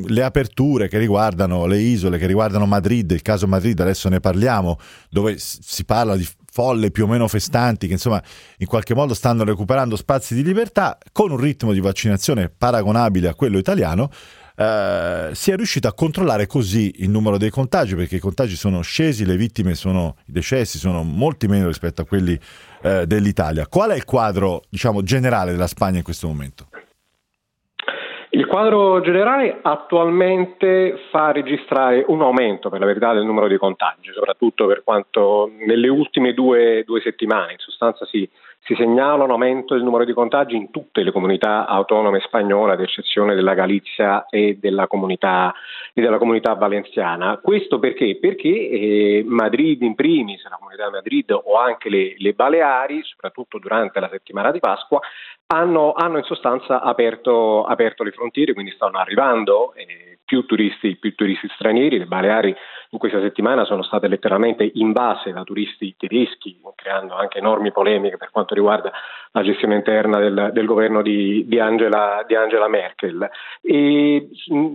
le 0.06 0.24
aperture 0.24 0.88
che 0.88 0.98
riguardano 0.98 1.66
le 1.66 1.80
isole, 1.80 2.18
che 2.18 2.28
riguardano 2.28 2.66
Madrid, 2.66 3.12
il 3.12 3.22
caso 3.22 3.46
Madrid 3.46 3.78
adesso 3.82 4.08
ne 4.08 4.22
parliamo, 4.22 4.80
dove 5.10 5.36
si 5.38 5.84
parla 5.84 6.16
di 6.16 6.26
folle 6.58 6.90
più 6.90 7.04
o 7.04 7.08
meno 7.08 7.28
festanti 7.28 7.86
che 7.86 7.94
insomma 7.94 8.24
in 8.58 8.66
qualche 8.66 8.96
modo 8.96 9.14
stanno 9.14 9.44
recuperando 9.44 9.96
spazi 9.96 10.34
di 10.34 10.44
libertà 10.44 10.98
con 11.12 11.30
un 11.30 11.38
ritmo 11.38 11.72
di 11.72 11.80
vaccinazione 11.80 12.50
paragonabile 12.50 13.28
a 13.28 13.36
quello 13.36 13.58
italiano. 13.58 14.10
Eh, 14.56 15.30
si 15.34 15.52
è 15.52 15.56
riuscito 15.56 15.88
a 15.88 15.94
controllare 15.94 16.48
così 16.48 16.96
il 16.98 17.12
numero 17.12 17.38
dei 17.38 17.52
contagi 17.52 17.94
perché 17.94 18.16
i 18.16 18.20
contagi 18.20 18.56
sono 18.56 18.82
scesi, 18.82 19.24
le 19.24 19.38
vittime 19.38 19.76
sono, 19.76 20.16
i 20.26 20.32
decessi 20.32 20.80
sono 20.80 21.04
molti 21.04 21.48
meno 21.48 21.68
rispetto 21.68 22.02
a 22.02 22.06
quelli 22.06 22.40
eh, 22.82 23.06
dell'Italia. 23.06 23.68
Qual 23.68 23.92
è 23.92 23.96
il 23.96 24.06
quadro 24.06 24.64
diciamo, 24.68 25.04
generale 25.04 25.52
della 25.52 25.68
Spagna 25.68 25.98
in 25.98 26.04
questo 26.04 26.28
momento? 26.28 26.70
Il 28.30 28.46
quadro 28.46 29.00
generale 29.00 29.60
attualmente 29.62 31.00
fa 31.12 31.32
registrare 31.32 32.04
un 32.08 32.22
aumento 32.22 32.70
per 32.70 32.82
la 32.82 32.86
verità 32.86 33.14
del 33.14 33.24
numero 33.24 33.48
di 33.48 33.58
contagi, 33.58 34.12
soprattutto 34.12 34.66
per 34.66 34.84
quanto 34.84 35.50
nelle 35.66 35.88
ultime 35.88 36.34
due, 36.34 36.84
due 36.86 37.00
settimane 37.00 37.54
in 37.54 37.58
sostanza 37.58 38.06
si, 38.06 38.30
si, 38.60 38.76
segnala 38.76 39.24
un 39.24 39.32
aumento 39.32 39.76
del 39.76 39.84
numero 39.84 40.04
di 40.04 40.12
contagi 40.12 40.58
in 40.58 40.72
tutte 40.72 41.04
le 41.04 41.14
comunità 41.14 41.66
autonome 41.68 42.20
spagnole, 42.20 42.74
ad 42.74 42.82
eccezione 42.82 43.34
della 43.34 43.54
Galizia 43.54 44.26
e 44.30 44.58
della 44.60 44.88
comunità, 44.88 45.54
e 45.94 46.02
della 46.02 46.18
comunità 46.18 46.54
valenziana. 46.54 47.40
Questo 47.42 47.80
perché? 47.80 48.18
Perché 48.20 48.50
eh, 48.50 49.24
Madrid 49.26 49.82
in 49.84 49.96
primis, 49.96 50.44
la 50.50 50.58
comunità 50.58 50.86
di 50.88 50.92
Madrid 50.92 51.32
o 51.32 51.58
anche 51.58 51.90
le, 51.90 52.16
le 52.18 52.34
Baleari, 52.34 53.02
soprattutto 53.04 53.58
durante 53.58 54.02
la 54.02 54.10
settimana 54.10 54.52
di 54.52 54.60
Pasqua, 54.60 55.00
hanno, 55.48 55.94
hanno 55.94 56.18
in 56.18 56.24
sostanza 56.24 56.82
aperto, 56.82 57.64
aperto, 57.64 58.04
le 58.04 58.12
frontiere, 58.12 58.54
quindi 58.54 58.72
stanno 58.72 58.98
arrivando 58.98 59.74
eh, 59.76 60.20
più, 60.26 60.46
turisti, 60.46 60.98
più 60.98 61.16
turisti 61.16 61.48
stranieri. 61.56 62.00
Le 62.00 62.06
Baleari 62.06 62.54
in 62.90 63.00
questa 63.00 63.22
settimana 63.22 63.64
sono 63.64 63.82
state 63.84 64.08
letteralmente 64.08 64.70
invase 64.74 65.32
da 65.32 65.44
turisti 65.44 65.96
tedeschi, 65.98 66.60
creando 66.76 67.16
anche 67.16 67.38
enormi 67.38 67.72
polemiche 67.72 68.18
per 68.18 68.32
quanto 68.32 68.54
riguarda 68.54 68.92
la 69.38 69.44
gestione 69.44 69.76
interna 69.76 70.18
del, 70.18 70.50
del 70.52 70.66
governo 70.66 71.04
di, 71.04 71.46
di, 71.48 71.60
Angela, 71.60 72.24
di, 72.26 72.36
Angela, 72.36 72.68
Merkel. 72.68 73.30
E 73.62 74.30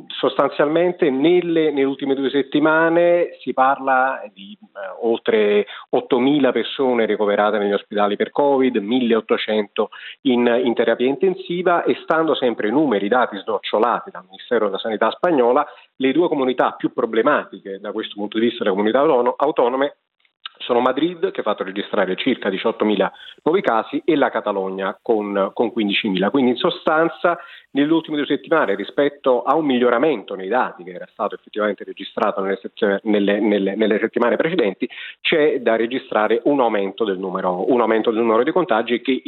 sostanzialmente 0.06 1.10
nelle, 1.10 1.72
nelle, 1.72 1.84
ultime 1.84 2.14
due 2.14 2.30
settimane 2.30 3.36
si 3.40 3.52
parla 3.52 4.22
di 4.32 4.56
eh, 4.60 4.66
oltre 5.00 5.66
8.000 5.94 6.52
persone 6.52 7.06
ricoverate 7.06 7.58
negli 7.58 7.72
ospedali 7.72 8.14
per 8.16 8.30
Covid, 8.30 8.76
1.800 8.76 9.86
in, 10.22 10.60
in 10.64 10.74
terapia 10.74 11.06
intensiva 11.06 11.82
e 11.82 11.98
stando 12.02 12.34
sempre 12.34 12.68
i 12.68 12.70
numeri, 12.70 13.08
dati 13.08 13.36
snocciolati 13.38 14.10
dal 14.10 14.24
Ministero 14.28 14.66
della 14.66 14.78
Sanità 14.78 15.10
spagnola, 15.10 15.66
le 15.96 16.12
due 16.12 16.28
comunità 16.28 16.72
più 16.72 16.92
problematiche 16.92 17.80
da 17.80 17.90
questo 17.90 18.14
punto 18.14 18.38
di 18.38 18.46
vista, 18.46 18.62
le 18.62 18.70
comunità 18.70 19.00
autonome, 19.00 19.96
sono 20.58 20.80
Madrid 20.80 21.30
che 21.30 21.40
ha 21.40 21.44
fatto 21.44 21.64
registrare 21.64 22.16
circa 22.16 22.48
18.000 22.48 23.10
nuovi 23.42 23.60
casi 23.60 24.00
e 24.04 24.16
la 24.16 24.30
Catalogna 24.30 24.96
con, 25.00 25.50
con 25.52 25.72
15.000. 25.74 26.30
Quindi 26.30 26.52
in 26.52 26.56
sostanza 26.56 27.38
nelle 27.72 27.92
ultime 27.92 28.16
due 28.16 28.26
settimane 28.26 28.74
rispetto 28.74 29.42
a 29.42 29.54
un 29.54 29.64
miglioramento 29.64 30.34
nei 30.34 30.48
dati 30.48 30.84
che 30.84 30.92
era 30.92 31.08
stato 31.10 31.34
effettivamente 31.34 31.84
registrato 31.84 32.42
nelle, 32.42 32.60
nelle, 33.02 33.40
nelle, 33.40 33.74
nelle 33.74 33.98
settimane 33.98 34.36
precedenti, 34.36 34.88
c'è 35.20 35.60
da 35.60 35.76
registrare 35.76 36.40
un 36.44 36.60
aumento 36.60 37.04
del 37.04 37.18
numero, 37.18 37.70
un 37.70 37.80
aumento 37.80 38.10
del 38.10 38.22
numero 38.22 38.42
di 38.42 38.52
contagi 38.52 39.00
che 39.00 39.22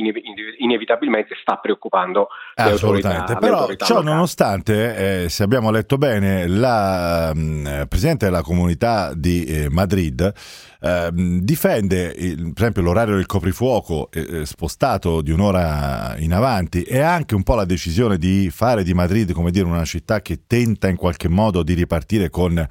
inevitabilmente 0.59 1.37
sta 1.41 1.57
preoccupando 1.57 2.29
le 2.55 2.71
autorità, 2.71 3.37
però 3.39 3.67
le 3.67 3.77
ciò 3.77 3.95
locali. 3.97 4.13
nonostante, 4.13 5.23
eh, 5.25 5.29
se 5.29 5.43
abbiamo 5.43 5.71
letto 5.71 5.97
bene, 5.97 6.47
la 6.47 7.33
mh, 7.35 7.41
mm, 7.41 7.83
Presidente 7.89 8.27
della 8.27 8.43
Comunità 8.43 9.13
di 9.15 9.45
eh, 9.45 9.71
Madrid 9.71 10.33
eh, 10.85 11.09
difende 11.15 12.13
il, 12.17 12.53
per 12.53 12.63
esempio 12.63 12.83
l'orario 12.83 13.17
del 13.17 13.27
coprifuoco 13.27 14.11
eh, 14.11 14.41
eh, 14.41 14.47
spostato 14.47 15.23
di 15.23 15.31
un'ora 15.31 16.17
in 16.19 16.33
avanti. 16.33 16.83
E 16.83 17.01
anche 17.01 17.35
un 17.35 17.43
po' 17.43 17.55
la 17.55 17.65
decisione 17.65 18.19
di 18.19 18.51
fare 18.51 18.83
di 18.83 18.95
Madrid 18.95 19.33
come 19.33 19.51
dire 19.51 19.67
una 19.67 19.85
città 19.85 20.21
che 20.21 20.41
tenta 20.47 20.89
in 20.89 20.97
qualche 20.97 21.29
modo 21.29 21.63
di 21.63 21.75
ripartire 21.75 22.31
con 22.31 22.67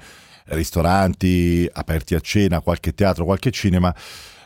ristoranti 0.46 1.68
aperti 1.72 2.14
a 2.14 2.20
cena, 2.20 2.60
qualche 2.60 2.92
teatro, 2.92 3.24
qualche 3.24 3.50
cinema 3.50 3.94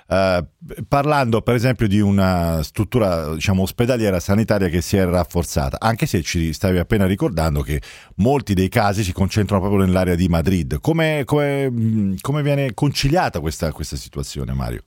eh, 0.09 0.45
parlando 0.89 1.43
per 1.43 1.55
esempio 1.55 1.87
di 1.87 2.01
una 2.01 2.63
struttura 2.63 3.35
diciamo, 3.35 3.63
ospedaliera 3.63 4.21
sanitaria 4.21 4.69
che 4.69 4.81
si 4.81 4.97
è 4.97 5.05
rafforzata, 5.05 5.79
anche 5.81 6.07
se 6.07 6.23
ci 6.23 6.53
stavi 6.53 6.79
appena 6.79 7.07
ricordando 7.07 7.61
che 7.61 7.81
molti 8.17 8.55
dei 8.55 8.69
casi 8.69 9.03
si 9.03 9.13
concentrano 9.13 9.61
proprio 9.61 9.85
nell'area 9.85 10.15
di 10.15 10.29
Madrid. 10.29 10.81
Come, 10.81 11.23
come, 11.25 12.17
come 12.21 12.43
viene 12.43 12.73
conciliata 12.75 13.41
questa, 13.41 13.71
questa 13.73 13.97
situazione, 13.97 14.55
Mario? 14.55 14.83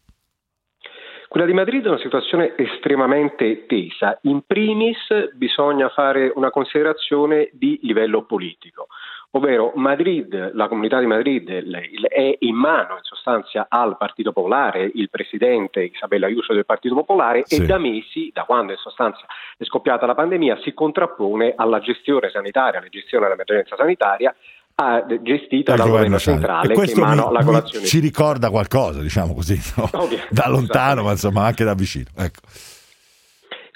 Quella 1.31 1.45
di 1.45 1.53
Madrid 1.53 1.85
è 1.85 1.87
una 1.87 1.97
situazione 1.99 2.55
estremamente 2.57 3.65
tesa. 3.65 4.19
In 4.23 4.41
primis 4.45 4.97
bisogna 5.35 5.87
fare 5.87 6.29
una 6.35 6.49
considerazione 6.49 7.49
di 7.53 7.79
livello 7.83 8.25
politico 8.25 8.87
ovvero 9.31 9.71
Madrid, 9.75 10.51
la 10.53 10.67
comunità 10.67 10.99
di 10.99 11.05
Madrid 11.05 11.49
è 11.49 12.35
in 12.39 12.55
mano 12.55 12.95
in 12.95 13.03
sostanza 13.03 13.67
al 13.69 13.97
Partito 13.97 14.31
Popolare, 14.33 14.89
il 14.93 15.09
presidente 15.09 15.83
Isabella 15.83 16.25
Ayuso 16.25 16.53
del 16.53 16.65
Partito 16.65 16.95
Popolare 16.95 17.43
sì. 17.45 17.61
e 17.61 17.65
da 17.65 17.77
mesi, 17.77 18.31
da 18.33 18.43
quando 18.43 18.73
in 18.73 18.77
sostanza 18.77 19.25
è 19.57 19.63
scoppiata 19.63 20.05
la 20.05 20.15
pandemia, 20.15 20.59
si 20.61 20.73
contrappone 20.73 21.53
alla 21.55 21.79
gestione 21.79 22.29
sanitaria, 22.29 22.79
alla 22.79 22.89
gestione 22.89 23.25
dell'emergenza 23.25 23.75
sanitaria 23.75 24.35
gestita 25.21 25.75
dal 25.75 25.87
governo 25.87 26.17
centrale 26.17 26.73
e 26.73 26.75
questo 26.75 27.05
mi, 27.05 27.15
mi 27.15 27.85
ci 27.85 27.99
ricorda 27.99 28.49
qualcosa 28.49 28.99
diciamo 28.99 29.35
così 29.35 29.59
no? 29.75 29.89
da 30.29 30.47
lontano 30.47 31.03
ma 31.03 31.11
insomma 31.11 31.45
anche 31.45 31.63
da 31.63 31.75
vicino 31.75 32.05
ecco. 32.15 32.39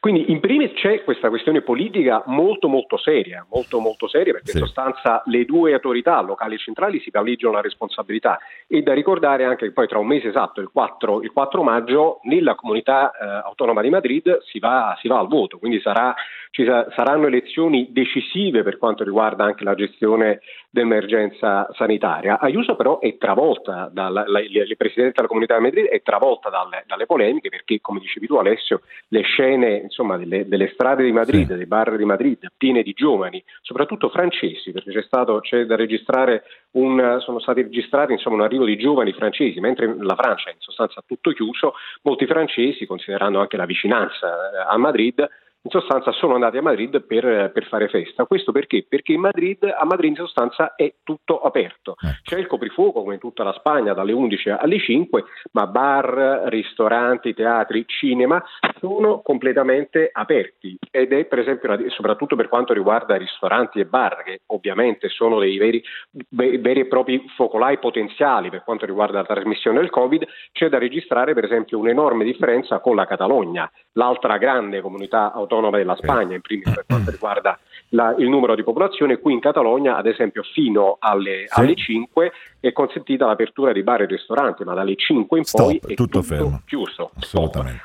Quindi 0.06 0.32
in 0.32 0.40
primis 0.40 0.72
c'è 0.74 1.04
questa 1.04 1.30
questione 1.30 1.64
politica 1.64 2.22
molto 2.28 2.68
molto 2.68 2.96
seria, 2.96 3.44
molto 3.50 3.80
molto 3.80 4.08
seria 4.08 4.34
perché 4.34 4.52
sì. 4.52 4.58
in 4.60 4.66
sostanza 4.66 5.24
le 5.26 5.46
due 5.46 5.74
autorità 5.74 6.22
locali 6.22 6.54
e 6.54 6.60
centrali 6.60 7.00
si 7.00 7.10
palleggiano 7.10 7.56
la 7.56 7.62
responsabilità 7.62 8.38
e 8.68 8.84
da 8.84 8.94
ricordare 8.94 9.46
anche 9.46 9.66
che 9.66 9.72
poi 9.72 9.88
tra 9.88 9.98
un 9.98 10.06
mese 10.06 10.28
esatto, 10.28 10.62
il 10.62 10.70
4, 10.72 11.24
il 11.24 11.32
4 11.32 11.64
maggio, 11.64 12.20
nella 12.26 12.54
comunità 12.54 13.10
eh, 13.10 13.48
autonoma 13.48 13.82
di 13.82 13.90
Madrid 13.90 14.44
si 14.44 14.60
va, 14.60 14.96
si 15.02 15.08
va, 15.08 15.18
al 15.18 15.28
voto, 15.28 15.58
quindi 15.58 15.80
sarà, 15.80 16.14
ci 16.52 16.64
saranno 16.66 17.26
elezioni 17.26 17.88
decisive 17.90 18.62
per 18.62 18.78
quanto 18.78 19.04
riguarda 19.04 19.44
anche 19.44 19.64
la 19.64 19.74
gestione 19.74 20.42
d'emergenza 20.76 21.70
sanitaria. 21.72 22.38
Ayuso 22.38 22.76
però 22.76 23.00
è 23.00 23.16
travolta, 23.18 23.90
dal, 23.94 24.12
la, 24.28 24.40
il 24.42 24.76
presidente 24.76 25.14
della 25.16 25.28
comunità 25.30 25.56
di 25.56 25.64
Madrid 25.64 25.86
è 25.86 26.02
travolta 26.02 26.50
dalle, 26.50 26.84
dalle, 26.86 27.06
polemiche 27.06 27.48
perché 27.48 27.80
come 27.80 28.02
dicevi 28.02 28.28
tu 28.28 28.36
Alessio, 28.36 28.82
le 29.08 29.22
scene 29.22 29.78
insomma, 29.78 30.18
delle, 30.18 30.46
delle, 30.50 30.70
strade 30.74 31.06
di 31.06 31.14
Madrid, 31.14 31.48
sì. 31.48 31.56
dei 31.56 31.66
bar 31.66 31.96
di 31.96 32.04
Madrid, 32.04 32.52
piene 32.58 32.84
di 32.84 32.92
giovani, 32.92 33.42
soprattutto 33.62 34.10
francesi, 34.10 34.74
perché 34.74 34.92
c'è, 34.92 35.04
stato, 35.04 35.40
c'è 35.40 35.64
da 35.64 35.78
registrare 35.78 36.44
un, 36.72 37.20
sono 37.22 37.40
stati 37.40 37.62
registrati 37.62 38.12
insomma, 38.12 38.36
un 38.36 38.42
arrivo 38.42 38.66
di 38.66 38.76
giovani 38.76 39.14
francesi, 39.14 39.62
mentre 39.62 39.96
la 39.98 40.16
Francia 40.16 40.50
è 40.50 40.54
in 40.54 40.60
sostanza 40.60 41.02
tutto 41.08 41.32
chiuso, 41.32 41.76
molti 42.02 42.26
francesi, 42.26 42.86
considerando 42.86 43.40
anche 43.40 43.56
la 43.56 43.66
vicinanza 43.66 44.28
eh, 44.28 44.66
a 44.68 44.78
Madrid, 44.78 45.26
in 45.66 45.72
sostanza 45.72 46.12
sono 46.12 46.36
andati 46.36 46.58
a 46.58 46.62
Madrid 46.62 47.02
per, 47.02 47.50
per 47.52 47.66
fare 47.66 47.88
festa. 47.88 48.26
Questo 48.26 48.52
perché? 48.52 48.86
Perché 48.88 49.18
Madrid, 49.18 49.64
a 49.64 49.84
Madrid 49.84 50.12
in 50.12 50.18
sostanza 50.18 50.76
è 50.76 50.94
tutto 51.02 51.42
aperto. 51.42 51.96
Eh. 52.02 52.20
C'è 52.22 52.38
il 52.38 52.46
coprifuoco 52.46 53.02
come 53.02 53.16
in 53.16 53.20
tutta 53.20 53.44
la 53.44 53.54
Spagna 53.54 53.94
dalle 53.94 54.12
11 54.12 54.50
alle 54.52 54.80
5, 54.80 55.24
ma 55.54 55.66
bar, 55.66 56.44
ristoranti, 56.46 57.34
teatri, 57.34 57.84
cinema 57.88 58.44
sono 58.80 59.22
completamente 59.22 60.10
aperti 60.12 60.78
ed 60.92 61.12
è 61.14 61.26
per 61.26 61.40
esempio 61.40 61.90
soprattutto 61.90 62.36
per 62.36 62.48
quanto 62.48 62.74
riguarda 62.74 63.16
ristoranti 63.16 63.80
e 63.80 63.86
bar 63.86 64.22
che 64.24 64.42
ovviamente 64.48 65.10
sono 65.10 65.40
dei 65.40 65.58
veri, 65.58 65.84
veri 66.30 66.82
e 66.82 66.86
propri 66.86 67.26
focolai 67.36 67.80
potenziali 67.80 68.52
per 68.52 68.64
quanto 68.64 68.86
riguarda 68.86 69.20
la 69.20 69.26
trasmissione 69.26 69.80
del 69.80 69.90
Covid, 69.90 70.28
c'è 70.52 70.70
da 70.70 70.78
registrare 70.78 71.34
per 71.34 71.46
esempio 71.46 71.80
un'enorme 71.80 72.24
differenza 72.24 72.80
con 72.80 72.96
la 72.96 73.08
Catalogna, 73.08 73.70
l'altra 73.94 74.38
grande 74.38 74.82
comunità 74.82 75.34
autonoma 75.34 75.55
della 75.62 75.96
Spagna, 75.96 76.36
in 76.36 76.42
primis 76.42 76.72
per 76.74 76.86
quanto 76.88 77.12
riguarda 77.12 77.58
la, 77.90 78.16
il 78.18 78.30
numero 78.30 78.56
di 78.56 78.64
popolazione. 78.64 79.20
Qui 79.20 79.34
in 79.34 79.40
Catalogna, 79.40 79.98
ad 79.98 80.06
esempio, 80.06 80.44
fino 80.44 80.98
alle, 81.00 81.46
sì. 81.48 81.60
alle 81.60 81.76
5 81.76 82.32
è 82.68 82.74
consentita 82.74 83.26
l'apertura 83.26 83.72
di 83.72 83.84
bar 83.84 84.02
e 84.02 84.06
ristoranti, 84.06 84.64
ma 84.64 84.74
dalle 84.74 84.96
5 84.96 85.38
in 85.38 85.44
Stop, 85.44 85.66
poi 85.66 85.76
è 85.78 85.80
tutto, 85.80 86.04
tutto 86.04 86.22
fermo. 86.22 86.62
chiuso. 86.66 87.12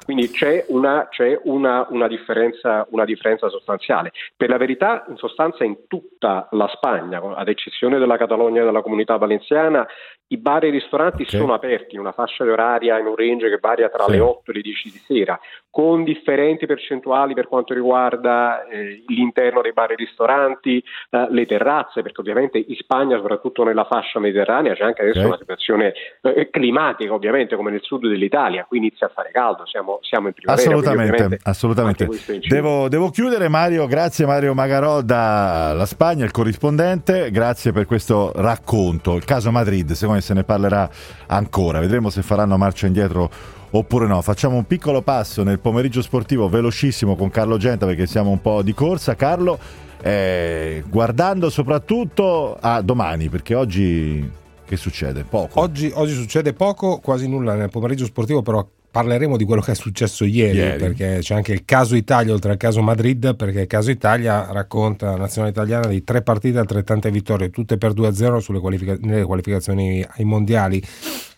Quindi 0.05 0.31
c'è, 0.31 0.65
una, 0.69 1.09
c'è 1.11 1.39
una, 1.45 1.87
una, 1.91 2.09
differenza, 2.09 2.87
una, 2.91 3.05
differenza, 3.05 3.49
sostanziale. 3.49 4.13
Per 4.37 4.49
la 4.49 4.57
verità, 4.57 5.05
in 5.09 5.17
sostanza, 5.17 5.65
in 5.65 5.87
tutta 5.87 6.49
la 6.53 6.69
Spagna, 6.75 7.21
ad 7.35 7.49
eccezione 7.49 7.99
della 7.99 8.17
Catalogna 8.17 8.63
e 8.63 8.65
della 8.65 8.83
comunità 8.83 9.17
valenziana, 9.17 9.87
i 10.33 10.37
bar 10.37 10.65
e 10.65 10.69
i 10.69 10.71
ristoranti 10.71 11.23
okay. 11.23 11.41
sono 11.41 11.55
aperti 11.55 11.95
in 11.95 12.01
una 12.01 12.13
fascia 12.13 12.45
oraria, 12.45 12.99
in 12.99 13.07
un 13.07 13.17
range 13.17 13.49
che 13.49 13.59
varia 13.61 13.89
tra 13.89 14.05
sì. 14.05 14.13
le 14.13 14.21
8 14.21 14.51
e 14.51 14.55
le 14.55 14.61
10 14.61 14.91
di 14.91 14.99
sera, 14.99 15.39
con 15.69 16.05
differenti 16.05 16.67
percentuali 16.67 17.35
per 17.35 17.49
quanto 17.49 17.75
riguarda 17.75 18.65
eh, 18.67 19.03
l'interno 19.09 19.61
dei 19.61 19.73
bar 19.73 19.91
e 19.91 19.97
ristoranti, 19.97 20.83
eh, 21.11 21.27
le 21.31 21.47
terrazze, 21.47 22.03
perché 22.03 22.21
ovviamente 22.21 22.59
in 22.59 22.77
Spagna, 22.77 23.17
soprattutto 23.17 23.65
nella 23.65 23.85
fascia 23.85 24.21
mediterranea, 24.21 24.70
c'è 24.75 24.85
anche 24.85 25.03
adesso 25.03 25.19
okay. 25.19 25.31
una 25.31 25.39
situazione 25.39 25.93
eh, 26.23 26.51
climatica, 26.51 27.13
ovviamente 27.13 27.57
come 27.57 27.71
nel 27.71 27.81
sud 27.83 28.09
dell'Italia, 28.09 28.65
qui 28.65 28.79
inizia 28.79 29.07
a 29.07 29.11
fare 29.15 29.31
caldo, 29.31 29.67
siamo, 29.67 29.99
siamo 30.03 30.29
in 30.29 30.35
primavera. 30.35 30.69
Assolutamente, 30.69 31.39
assolutamente. 31.43 32.09
Devo, 32.49 32.89
devo, 32.89 33.11
chiudere 33.11 33.49
Mario, 33.49 33.87
grazie 33.87 34.27
Mario 34.27 34.55
Magarò 34.55 35.03
dalla 35.03 35.87
Spagna, 35.87 36.25
il 36.25 36.31
corrispondente, 36.31 37.31
grazie 37.31 37.73
per 37.73 37.87
questo 37.87 38.33
racconto. 38.35 39.17
Il 39.17 39.25
caso 39.25 39.51
Madrid, 39.51 39.91
secondo 39.93 40.15
me 40.15 40.21
se 40.21 40.35
ne 40.35 40.45
parlerà 40.45 40.89
ancora. 41.27 41.81
Vedremo 41.81 42.11
se 42.11 42.23
faranno 42.23 42.57
marcia 42.57 42.87
indietro 42.87 43.31
oppure 43.71 44.07
no. 44.07 44.21
Facciamo 44.23 44.57
un 44.57 44.67
piccolo 44.67 45.03
passo 45.03 45.43
nel 45.43 45.59
pomeriggio 45.59 46.03
sportivo 46.03 46.49
velocissimo 46.49 47.17
con 47.17 47.31
Carlo 47.31 47.57
Genta 47.57 47.87
perché 47.87 48.07
siamo 48.07 48.31
un 48.31 48.41
po' 48.41 48.63
di 48.63 48.75
corsa. 48.75 49.15
Carlo, 49.15 49.59
eh, 50.03 50.83
guardando 50.89 51.51
soprattutto 51.51 52.57
a 52.61 52.81
domani, 52.83 53.29
perché 53.29 53.55
oggi 53.55 54.39
che 54.71 54.77
succede? 54.77 55.25
Poco. 55.25 55.61
Oggi, 55.61 55.91
oggi 55.93 56.15
succede 56.15 56.53
poco, 56.53 56.99
quasi 56.99 57.27
nulla 57.29 57.55
nel 57.55 57.71
pomeriggio 57.71 58.05
sportivo, 58.05 58.41
però 58.41 58.65
parleremo 58.89 59.37
di 59.37 59.45
quello 59.45 59.61
che 59.61 59.73
è 59.73 59.75
successo 59.75 60.25
ieri, 60.25 60.59
ieri, 60.59 60.79
perché 60.79 61.19
c'è 61.21 61.35
anche 61.35 61.53
il 61.53 61.65
caso 61.65 61.97
Italia 61.97 62.33
oltre 62.33 62.53
al 62.53 62.57
caso 62.57 62.81
Madrid, 62.81 63.35
perché 63.35 63.63
il 63.63 63.67
caso 63.67 63.91
Italia 63.91 64.47
racconta 64.53 65.11
la 65.11 65.17
nazionale 65.17 65.51
italiana 65.51 65.89
di 65.89 66.05
tre 66.05 66.23
partite 66.23 66.59
altrettante 66.59 67.11
vittorie, 67.11 67.51
tutte 67.51 67.79
per 67.79 67.95
2-0 67.95 68.39
sulle 68.39 68.61
qualifica- 68.61 68.97
nelle 69.01 69.25
qualificazioni 69.25 70.07
ai 70.09 70.25
mondiali. 70.25 70.81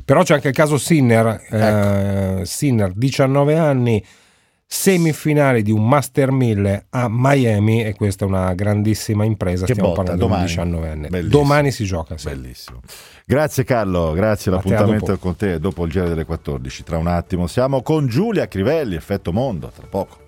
Però 0.04 0.22
c'è 0.22 0.34
anche 0.34 0.48
il 0.48 0.54
caso 0.54 0.76
Sinner, 0.76 1.42
ecco. 1.48 2.40
eh, 2.40 2.44
Sinner 2.44 2.92
19 2.92 3.56
anni, 3.56 4.04
semifinali 4.74 5.62
di 5.62 5.70
un 5.70 5.86
Master 5.86 6.30
1000 6.30 6.86
a 6.88 7.06
Miami 7.10 7.84
e 7.84 7.94
questa 7.94 8.24
è 8.24 8.28
una 8.28 8.54
grandissima 8.54 9.22
impresa, 9.22 9.66
che 9.66 9.72
stiamo 9.74 9.90
botta, 9.90 10.02
parlando 10.02 10.24
domani. 10.24 10.42
di 10.44 10.48
19 10.48 10.88
anni. 10.88 11.28
Domani 11.28 11.70
si 11.70 11.84
gioca, 11.84 12.16
sì. 12.16 12.28
Bellissimo. 12.30 12.80
Grazie 13.26 13.64
Carlo, 13.64 14.12
grazie 14.12 14.50
l'appuntamento 14.50 15.18
con 15.18 15.36
te 15.36 15.60
dopo 15.60 15.84
il 15.84 15.90
giro 15.90 16.08
delle 16.08 16.24
14. 16.24 16.84
Tra 16.84 16.96
un 16.96 17.06
attimo 17.06 17.46
siamo 17.48 17.82
con 17.82 18.06
Giulia 18.06 18.48
Crivelli, 18.48 18.94
Effetto 18.94 19.30
Mondo, 19.30 19.70
tra 19.76 19.86
poco. 19.86 20.21